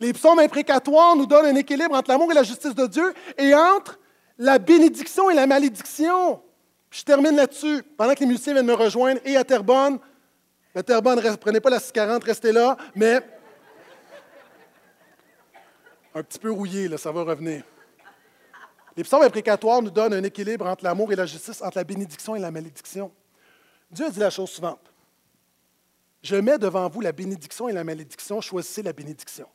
Les 0.00 0.12
psaumes 0.12 0.38
imprécatoires 0.38 1.16
nous 1.16 1.26
donnent 1.26 1.46
un 1.46 1.56
équilibre 1.56 1.96
entre 1.96 2.10
l'amour 2.10 2.30
et 2.30 2.34
la 2.34 2.44
justice 2.44 2.74
de 2.74 2.86
Dieu 2.86 3.12
et 3.36 3.54
entre 3.54 3.98
la 4.38 4.58
bénédiction 4.58 5.28
et 5.30 5.34
la 5.34 5.48
malédiction. 5.48 6.40
je 6.90 7.02
termine 7.02 7.34
là-dessus. 7.34 7.82
Pendant 7.96 8.14
que 8.14 8.20
les 8.20 8.26
musiciens 8.26 8.52
viennent 8.52 8.66
me 8.66 8.74
rejoindre, 8.74 9.20
et 9.24 9.36
à 9.36 9.42
Terrebonne, 9.42 9.98
à 10.74 10.82
Terrebonne, 10.84 11.20
prenez 11.40 11.60
pas 11.60 11.70
la 11.70 11.80
640, 11.80 12.22
restez 12.22 12.52
là, 12.52 12.76
mais 12.94 13.20
un 16.14 16.22
petit 16.22 16.38
peu 16.38 16.52
rouillé, 16.52 16.86
là, 16.86 16.98
ça 16.98 17.10
va 17.10 17.22
revenir. 17.22 17.64
Les 18.98 19.04
psaumes 19.04 19.22
nous 19.84 19.90
donnent 19.90 20.14
un 20.14 20.24
équilibre 20.24 20.66
entre 20.66 20.82
l'amour 20.82 21.12
et 21.12 21.14
la 21.14 21.24
justice, 21.24 21.62
entre 21.62 21.78
la 21.78 21.84
bénédiction 21.84 22.34
et 22.34 22.40
la 22.40 22.50
malédiction. 22.50 23.12
Dieu 23.88 24.10
dit 24.10 24.18
la 24.18 24.28
chose 24.28 24.50
suivante. 24.50 24.80
Je 26.20 26.34
mets 26.34 26.58
devant 26.58 26.88
vous 26.88 27.00
la 27.00 27.12
bénédiction 27.12 27.68
et 27.68 27.72
la 27.72 27.84
malédiction, 27.84 28.40
choisissez 28.40 28.82
la 28.82 28.92
bénédiction. 28.92 29.46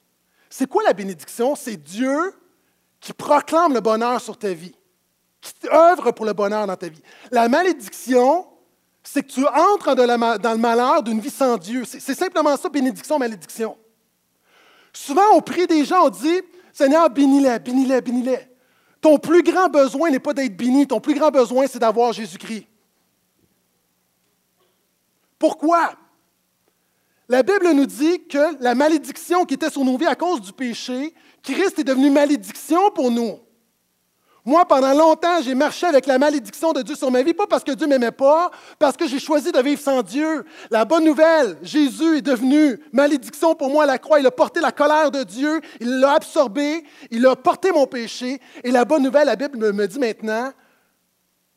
C'est 0.50 0.66
quoi 0.66 0.82
la 0.84 0.94
bénédiction? 0.94 1.58
C'est 1.58 1.76
Dieu 1.76 2.34
qui 3.02 3.12
proclame 3.12 3.74
le 3.74 3.82
bonheur 3.82 4.22
sur 4.22 4.38
ta 4.38 4.54
vie, 4.54 4.74
qui 5.42 5.54
œuvre 5.70 6.12
pour 6.12 6.26
le 6.26 6.32
bonheur 6.32 6.66
dans 6.66 6.78
ta 6.78 6.88
vie. 6.88 7.04
La 7.30 7.50
malédiction, 7.50 8.48
c'est 9.04 9.24
que 9.24 9.34
tu 9.34 9.46
entres 9.46 9.94
dans 9.94 10.54
le 10.54 10.58
malheur 10.58 11.04
d'une 11.04 11.20
vie 11.20 11.30
sans 11.30 11.58
Dieu. 11.58 11.84
C'est 11.84 12.16
simplement 12.16 12.56
ça, 12.56 12.70
bénédiction, 12.70 13.20
malédiction. 13.20 13.78
Souvent, 14.94 15.34
on 15.34 15.42
prie 15.42 15.68
des 15.68 15.84
gens, 15.84 16.06
on 16.06 16.10
dit, 16.10 16.42
Seigneur, 16.72 17.10
bénis-les, 17.10 17.60
bénis-les, 17.60 18.00
bénis-les. 18.00 18.53
Ton 19.04 19.20
plus 19.20 19.44
grand 19.44 19.68
besoin 19.68 20.10
n'est 20.10 20.20
pas 20.22 20.34
d'être 20.34 20.56
béni, 20.56 20.88
ton 20.88 21.02
plus 21.02 21.14
grand 21.14 21.30
besoin, 21.30 21.68
c'est 21.68 21.78
d'avoir 21.78 22.14
Jésus-Christ. 22.14 22.66
Pourquoi? 25.38 25.94
La 27.28 27.44
Bible 27.44 27.70
nous 27.74 27.86
dit 27.86 28.26
que 28.30 28.64
la 28.64 28.74
malédiction 28.76 29.44
qui 29.44 29.56
était 29.56 29.70
sur 29.70 29.84
nos 29.84 29.98
vies 29.98 30.06
à 30.06 30.16
cause 30.16 30.40
du 30.40 30.54
péché, 30.54 31.14
Christ 31.42 31.80
est 31.80 31.84
devenu 31.84 32.10
malédiction 32.12 32.92
pour 32.92 33.12
nous. 33.12 33.40
Moi, 34.46 34.66
pendant 34.66 34.94
longtemps, 34.94 35.42
j'ai 35.42 35.56
marché 35.56 35.86
avec 35.86 36.06
la 36.06 36.20
malédiction 36.20 36.74
de 36.74 36.82
Dieu 36.82 36.96
sur 36.96 37.10
ma 37.10 37.24
vie, 37.24 37.34
pas 37.34 37.48
parce 37.48 37.64
que 37.64 37.72
Dieu 37.72 37.88
m'aimait 37.88 38.12
pas, 38.12 38.52
parce 38.78 38.98
que 38.98 39.08
j'ai 39.08 39.20
choisi 39.20 39.54
de 39.54 39.60
vivre 39.60 39.82
sans 39.82 40.04
Dieu. 40.04 40.44
La 40.70 40.84
bonne 40.84 41.06
nouvelle, 41.06 41.58
Jésus 41.62 42.18
est 42.18 42.22
devenu 42.22 42.78
malédiction 42.92 43.56
pour 43.56 43.70
moi 43.70 43.86
à 43.86 43.88
la 43.88 43.98
croix. 43.98 44.20
Il 44.20 44.28
a 44.28 44.32
porté 44.32 44.60
la 44.60 44.74
colère 44.74 45.12
de 45.12 45.24
Dieu, 45.24 45.62
il 45.80 46.00
l'a 46.00 46.16
absorbé, 46.16 46.84
il 47.10 47.26
a 47.26 47.38
porté 47.38 47.72
mon 47.72 47.88
péché. 47.88 48.42
Et 48.66 48.72
la 48.72 48.84
bonne 48.84 49.04
nouvelle, 49.04 49.28
la 49.28 49.38
Bible 49.38 49.72
me 49.72 49.88
dit 49.88 50.00
maintenant, 50.00 50.52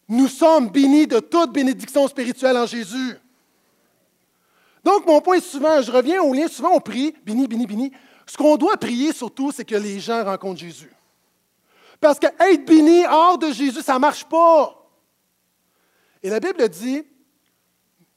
nous 0.08 0.28
sommes 0.28 0.68
bénis 0.68 1.08
de 1.08 1.18
toute 1.18 1.52
bénédiction 1.52 2.06
spirituelle 2.06 2.56
en 2.56 2.66
Jésus. 2.66 3.16
Donc, 4.84 5.04
mon 5.06 5.20
point 5.20 5.40
souvent, 5.40 5.82
je 5.82 5.90
reviens 5.90 6.22
au 6.22 6.32
lien, 6.32 6.46
souvent 6.46 6.74
on 6.74 6.80
prie, 6.80 7.12
béni, 7.24 7.48
béni, 7.48 7.66
béni. 7.66 7.90
Ce 8.28 8.36
qu'on 8.36 8.56
doit 8.56 8.76
prier 8.76 9.12
surtout, 9.12 9.50
c'est 9.50 9.64
que 9.64 9.74
les 9.74 9.98
gens 9.98 10.24
rencontrent 10.24 10.60
Jésus. 10.60 10.95
Parce 12.00 12.18
que 12.18 12.26
être 12.26 12.64
béni 12.64 13.04
hors 13.06 13.38
de 13.38 13.50
Jésus, 13.52 13.82
ça 13.82 13.94
ne 13.94 13.98
marche 13.98 14.24
pas. 14.24 14.90
Et 16.22 16.30
la 16.30 16.40
Bible 16.40 16.68
dit, 16.68 17.04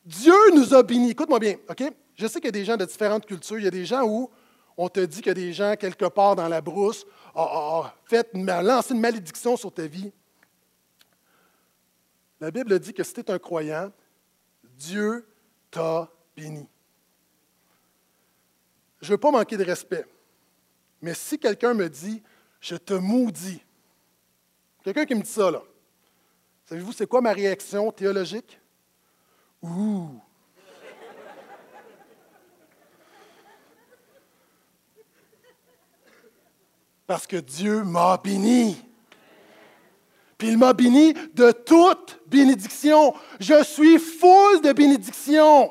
Dieu 0.06 0.34
nous 0.56 0.74
a 0.74 0.84
bénis. 0.84 1.12
Écoute-moi 1.12 1.40
bien, 1.40 1.56
OK? 1.70 1.84
Je 2.16 2.28
sais 2.28 2.40
qu'il 2.40 2.48
y 2.48 2.50
a 2.50 2.52
des 2.52 2.66
gens 2.66 2.78
de 2.78 2.86
différentes 2.86 3.26
cultures. 3.26 3.60
Il 3.60 3.64
y 3.64 3.68
a 3.68 3.72
des 3.72 3.86
gens 3.86 4.04
où 4.04 4.30
on 4.82 4.88
te 4.88 5.02
dit 5.02 5.28
a 5.30 5.34
des 5.34 5.52
gens 5.52 5.76
quelque 5.76 6.06
part 6.06 6.38
dans 6.38 6.48
la 6.48 6.62
brousse 6.62 7.06
ont 7.36 7.84
fait 8.06 8.30
lancé 8.34 8.94
une 8.94 9.02
malédiction 9.02 9.58
sur 9.58 9.74
ta 9.74 9.86
vie. 9.86 10.12
La 12.40 12.50
Bible 12.50 12.80
dit 12.80 12.94
que 12.94 13.04
si 13.04 13.14
tu 13.14 13.20
es 13.20 13.32
un 13.32 13.40
croyant, 13.40 13.92
Dieu 14.64 15.28
t'a 15.70 16.10
béni. 16.36 16.66
Je 19.02 19.08
ne 19.08 19.12
veux 19.12 19.18
pas 19.18 19.32
manquer 19.32 19.58
de 19.58 19.66
respect, 19.66 20.06
mais 21.02 21.14
si 21.14 21.38
quelqu'un 21.38 21.74
me 21.74 21.90
dit, 21.90 22.24
je 22.62 22.76
te 22.76 22.94
maudis, 22.94 23.62
Quelqu'un 24.92 25.06
qui 25.06 25.14
me 25.14 25.22
dit 25.22 25.30
ça, 25.30 25.52
là. 25.52 25.62
Savez-vous, 26.66 26.94
c'est 26.94 27.06
quoi 27.06 27.22
ma 27.22 27.32
réaction 27.32 27.92
théologique? 27.92 28.60
Ouh! 29.62 30.20
Parce 37.06 37.28
que 37.28 37.38
Dieu 37.38 37.84
m'a 37.84 38.18
béni. 38.18 38.84
Puis 40.40 40.48
il 40.48 40.58
m'a 40.58 40.74
béni 40.74 41.14
de 41.36 41.52
toute 41.52 42.20
bénédiction. 42.26 43.14
Je 43.40 43.64
suis 43.64 44.00
full 44.00 44.62
de 44.64 44.74
bénédiction 44.74 45.70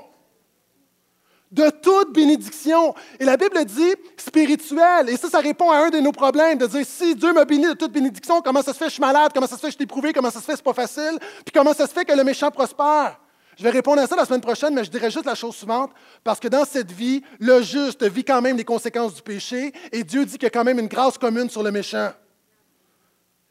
de 1.51 1.71
toute 1.71 2.13
bénédiction. 2.13 2.95
Et 3.19 3.25
la 3.25 3.37
Bible 3.37 3.65
dit 3.65 3.95
spirituelle. 4.17 5.09
Et 5.09 5.17
ça, 5.17 5.29
ça 5.29 5.39
répond 5.39 5.71
à 5.71 5.79
un 5.79 5.91
de 5.91 5.99
nos 5.99 6.13
problèmes, 6.13 6.59
de 6.59 6.67
dire, 6.67 6.85
si 6.87 7.15
Dieu 7.15 7.33
m'a 7.33 7.45
béni 7.45 7.67
de 7.67 7.73
toute 7.73 7.93
bénédiction, 7.93 8.41
comment 8.43 8.63
ça 8.63 8.73
se 8.73 8.79
fait 8.79 8.87
que 8.87 8.91
je 8.91 8.95
suis 8.95 9.01
malade, 9.01 9.33
comment 9.35 9.47
ça 9.47 9.57
se 9.57 9.61
fait 9.61 9.69
que 9.69 9.73
je 9.73 9.77
suis 9.77 9.85
éprouvé, 9.85 10.13
comment 10.13 10.31
ça 10.31 10.41
se 10.41 10.45
fait 10.45 10.53
que 10.53 10.59
ce 10.59 10.63
n'est 10.63 10.75
pas 10.75 10.83
facile, 10.83 11.19
puis 11.45 11.53
comment 11.55 11.73
ça 11.73 11.87
se 11.87 11.93
fait 11.93 12.05
que 12.05 12.13
le 12.13 12.25
méchant 12.25 12.51
prospère? 12.51 13.19
Je 13.57 13.65
vais 13.65 13.71
répondre 13.71 14.01
à 14.01 14.07
ça 14.07 14.15
la 14.15 14.25
semaine 14.25 14.41
prochaine, 14.41 14.73
mais 14.73 14.85
je 14.85 14.91
dirais 14.91 15.11
juste 15.11 15.27
la 15.27 15.35
chose 15.35 15.57
suivante, 15.57 15.91
parce 16.23 16.39
que 16.39 16.47
dans 16.47 16.65
cette 16.65 16.93
vie, 16.93 17.23
le 17.41 17.61
juste 17.61 18.05
vit 18.05 18.25
quand 18.25 18.41
même 18.41 18.57
les 18.57 18.65
conséquences 18.65 19.15
du 19.15 19.23
péché, 19.23 19.73
et 19.91 20.05
Dieu 20.05 20.25
dit 20.25 20.35
qu'il 20.35 20.45
y 20.45 20.47
a 20.47 20.51
quand 20.51 20.65
même 20.65 20.79
une 20.79 20.87
grâce 20.87 21.19
commune 21.19 21.51
sur 21.51 21.63
le 21.63 21.73
méchant. 21.73 22.11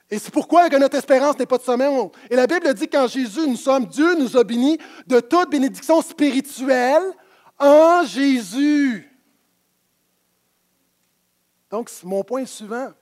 Et 0.09 0.19
c'est 0.19 0.31
pourquoi 0.31 0.69
que 0.69 0.77
notre 0.77 0.95
espérance 0.95 1.37
n'est 1.37 1.45
pas 1.45 1.57
de 1.57 1.63
sommeil. 1.63 1.91
Et 2.29 2.37
la 2.37 2.47
Bible 2.47 2.73
dit 2.73 2.87
qu'en 2.87 3.07
Jésus, 3.07 3.45
nous 3.45 3.57
sommes, 3.57 3.85
Dieu 3.85 4.15
nous 4.15 4.37
a 4.37 4.43
bénis 4.45 4.77
de 5.05 5.19
toute 5.19 5.49
bénédiction 5.49 6.01
spirituelle 6.01 7.03
en 7.57 8.05
Jésus. 8.05 9.09
Donc, 11.69 11.91
mon 12.03 12.23
point 12.23 12.41
est 12.41 12.45
suivant. 12.45 12.93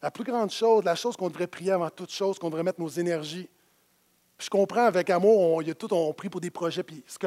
La 0.00 0.10
plus 0.10 0.24
grande 0.24 0.50
chose, 0.50 0.84
la 0.84 0.94
chose 0.94 1.16
qu'on 1.16 1.28
devrait 1.28 1.46
prier 1.46 1.72
avant 1.72 1.90
toute 1.90 2.10
chose, 2.10 2.38
qu'on 2.38 2.50
devrait 2.50 2.62
mettre 2.62 2.80
nos 2.80 2.88
énergies. 2.88 3.48
je 4.38 4.50
comprends 4.50 4.84
avec 4.84 5.08
amour, 5.10 5.38
on, 5.38 5.60
y 5.62 5.70
a 5.70 5.74
tout, 5.74 5.92
on 5.94 6.12
prie 6.12 6.28
pour 6.28 6.40
des 6.40 6.50
projets, 6.50 6.82
puis 6.82 7.02
c'est 7.06 7.18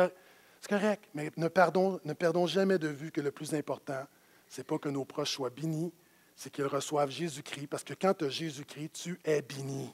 correct, 0.69 1.03
mais 1.13 1.31
ne 1.37 1.47
perdons, 1.47 1.99
ne 2.05 2.13
perdons 2.13 2.45
jamais 2.45 2.77
de 2.77 2.87
vue 2.87 3.11
que 3.11 3.21
le 3.21 3.31
plus 3.31 3.53
important, 3.55 4.05
ce 4.47 4.61
n'est 4.61 4.63
pas 4.63 4.77
que 4.77 4.89
nos 4.89 5.05
proches 5.05 5.33
soient 5.33 5.49
bénis, 5.49 5.91
c'est 6.35 6.51
qu'ils 6.51 6.65
reçoivent 6.65 7.09
Jésus-Christ, 7.09 7.67
parce 7.67 7.83
que 7.83 7.95
quand 7.95 8.13
tu 8.13 8.25
as 8.25 8.29
Jésus-Christ, 8.29 8.91
tu 8.93 9.19
es 9.23 9.41
béni. 9.41 9.91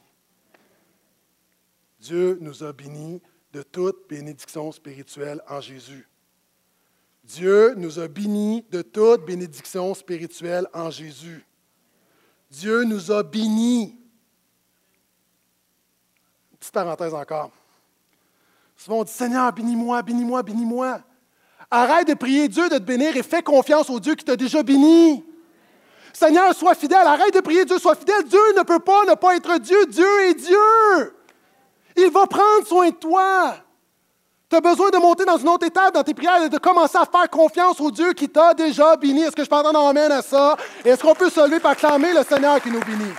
Dieu 1.99 2.37
nous 2.41 2.65
a 2.65 2.73
bénis 2.73 3.21
de 3.53 3.63
toute 3.63 4.09
bénédiction 4.09 4.69
spirituelle 4.73 5.41
en 5.47 5.61
Jésus. 5.61 6.05
Dieu 7.24 7.74
nous 7.76 7.99
a 7.99 8.07
bénis 8.07 8.65
de 8.69 8.82
toute 8.82 9.26
bénédiction 9.26 9.93
spirituelle 9.93 10.67
en 10.74 10.89
Jésus. 10.89 11.45
Dieu 12.51 12.84
nous 12.84 13.11
a 13.11 13.24
bénis. 13.24 13.97
Petite 16.59 16.74
parenthèse 16.74 17.13
encore. 17.13 17.51
Souvent 18.76 18.99
on 18.99 19.03
dit 19.03 19.11
Seigneur, 19.11 19.51
bénis-moi, 19.53 20.01
bénis-moi, 20.01 20.43
bénis-moi. 20.43 21.01
Arrête 21.71 22.07
de 22.07 22.13
prier 22.13 22.47
Dieu 22.47 22.69
de 22.69 22.78
te 22.78 22.84
bénir 22.84 23.15
et 23.15 23.24
fais 23.24 23.41
confiance 23.41 23.89
au 23.89 23.99
Dieu 23.99 24.15
qui 24.15 24.26
t'a 24.26 24.36
déjà 24.36 24.61
béni. 24.61 25.24
Seigneur, 26.13 26.53
sois 26.53 26.76
fidèle. 26.76 27.07
Arrête 27.07 27.34
de 27.34 27.39
prier 27.39 27.65
Dieu, 27.65 27.80
sois 27.80 27.95
fidèle. 27.95 28.24
Dieu 28.26 28.39
ne 28.55 28.61
peut 28.63 28.80
pas 28.80 29.05
ne 29.05 29.15
pas 29.15 29.36
être 29.36 29.57
Dieu. 29.57 29.86
Dieu 29.88 30.21
est 30.21 30.36
Dieu. 30.36 31.15
Il 31.95 32.11
va 32.11 32.28
prendre 32.28 32.67
soin 32.67 32.89
de 32.89 32.95
toi. 32.95 33.55
Tu 34.53 34.57
as 34.57 34.61
besoin 34.61 34.91
de 34.91 34.97
monter 34.97 35.25
dans 35.25 35.39
une 35.39 35.49
autre 35.49 35.65
étape 35.65 35.95
dans 35.95 36.03
tes 36.03 36.13
prières 36.13 36.43
et 36.43 36.47
de 36.47 36.59
commencer 36.59 36.95
à 36.95 37.07
faire 37.07 37.27
confiance 37.27 37.81
au 37.81 37.89
Dieu 37.89 38.13
qui 38.13 38.29
t'a 38.29 38.53
déjà 38.53 38.95
béni. 38.95 39.23
Est-ce 39.23 39.35
que 39.35 39.43
je 39.43 39.49
peux 39.49 39.55
entendre 39.55 39.79
amène 39.79 40.11
à 40.11 40.21
ça? 40.21 40.55
Est-ce 40.85 41.01
qu'on 41.01 41.15
peut 41.15 41.31
se 41.31 41.39
lever 41.43 41.59
pour 41.59 41.71
acclamer 41.71 42.13
le 42.13 42.23
Seigneur 42.23 42.61
qui 42.61 42.69
nous 42.69 42.79
bénit? 42.81 43.13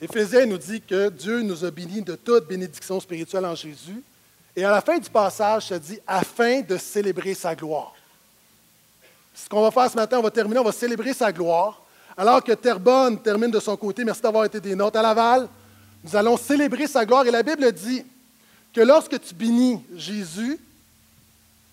Éphésiens 0.00 0.46
nous 0.46 0.56
dit 0.56 0.80
que 0.80 1.10
Dieu 1.10 1.42
nous 1.42 1.62
a 1.62 1.70
bénis 1.70 2.00
de 2.00 2.14
toute 2.14 2.48
bénédiction 2.48 2.98
spirituelle 2.98 3.44
en 3.44 3.54
Jésus. 3.54 4.02
Et 4.56 4.64
à 4.64 4.70
la 4.70 4.80
fin 4.80 4.96
du 4.96 5.10
passage, 5.10 5.66
ça 5.66 5.78
dit 5.78 6.00
afin 6.06 6.62
de 6.62 6.78
célébrer 6.78 7.34
sa 7.34 7.54
gloire. 7.54 7.92
Ce 9.34 9.46
qu'on 9.46 9.60
va 9.60 9.70
faire 9.70 9.90
ce 9.90 9.96
matin, 9.96 10.20
on 10.20 10.22
va 10.22 10.30
terminer, 10.30 10.60
on 10.60 10.64
va 10.64 10.72
célébrer 10.72 11.12
sa 11.12 11.30
gloire. 11.30 11.82
Alors 12.16 12.42
que 12.42 12.52
Terrebonne 12.52 13.20
termine 13.20 13.50
de 13.50 13.60
son 13.60 13.76
côté, 13.76 14.04
merci 14.04 14.22
d'avoir 14.22 14.44
été 14.44 14.60
des 14.60 14.74
notes 14.74 14.96
à 14.96 15.02
Laval, 15.02 15.48
nous 16.02 16.16
allons 16.16 16.36
célébrer 16.36 16.86
sa 16.86 17.04
gloire. 17.04 17.26
Et 17.26 17.30
la 17.30 17.42
Bible 17.42 17.70
dit 17.72 18.04
que 18.72 18.80
lorsque 18.80 19.20
tu 19.20 19.34
bénis 19.34 19.82
Jésus, 19.94 20.58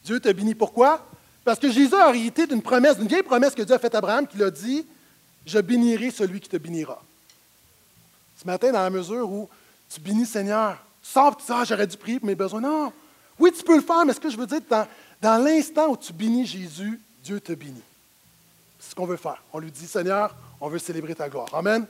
Dieu 0.04 0.20
te 0.20 0.32
bénit. 0.32 0.56
Pourquoi? 0.56 1.06
Parce 1.46 1.60
que 1.60 1.70
Jésus 1.70 1.96
a 1.96 2.10
hérité 2.10 2.48
d'une 2.48 2.62
promesse, 2.62 2.98
d'une 2.98 3.08
vieille 3.08 3.24
promesse 3.24 3.54
que 3.54 3.62
Dieu 3.62 3.76
a 3.76 3.80
faite 3.80 3.96
à 3.96 4.00
Abraham, 4.00 4.28
qui 4.28 4.41
a 4.44 4.50
dit 4.50 4.86
Je 5.46 5.60
bénirai 5.60 6.12
celui 6.12 6.39
qui 6.39 6.50
te 6.50 6.58
bénira. 6.58 7.02
Ce 8.38 8.46
matin, 8.46 8.72
dans 8.72 8.82
la 8.82 8.89
mesure 8.89 9.30
où 9.30 9.50
tu 9.89 10.00
bénis 10.02 10.26
Seigneur, 10.26 10.78
sors, 11.02 11.38
tu 11.38 11.44
ah, 11.50 11.64
j'aurais 11.66 11.88
dû 11.88 11.96
prier 11.96 12.20
pour 12.20 12.28
mes 12.28 12.36
besoins. 12.36 12.62
Non. 12.62 12.91
Oui, 13.39 13.52
tu 13.56 13.64
peux 13.64 13.76
le 13.76 13.82
faire, 13.82 14.06
mais 14.06 14.14
ce 14.14 14.20
que 14.20 14.30
je 14.30 14.38
veux 14.38 14.48
dire, 14.48 14.60
dans 15.22 15.44
l'instant 15.44 15.89
où 15.89 15.98
tu 15.98 16.12
bénis 16.12 16.46
Jésus, 16.46 17.00
Dieu 17.24 17.39
te 17.39 17.54
bénit. 17.54 17.82
Ce 18.90 18.96
qu'on 18.96 19.06
veut 19.06 19.18
faire. 19.18 19.44
On 19.54 19.60
lui 19.60 19.72
dit, 19.72 19.88
Seigneur, 19.88 20.36
on 20.62 20.70
veut 20.70 20.80
célébrer 20.80 21.16
ta 21.16 21.30
gloire. 21.30 21.48
Amen. 21.54 21.88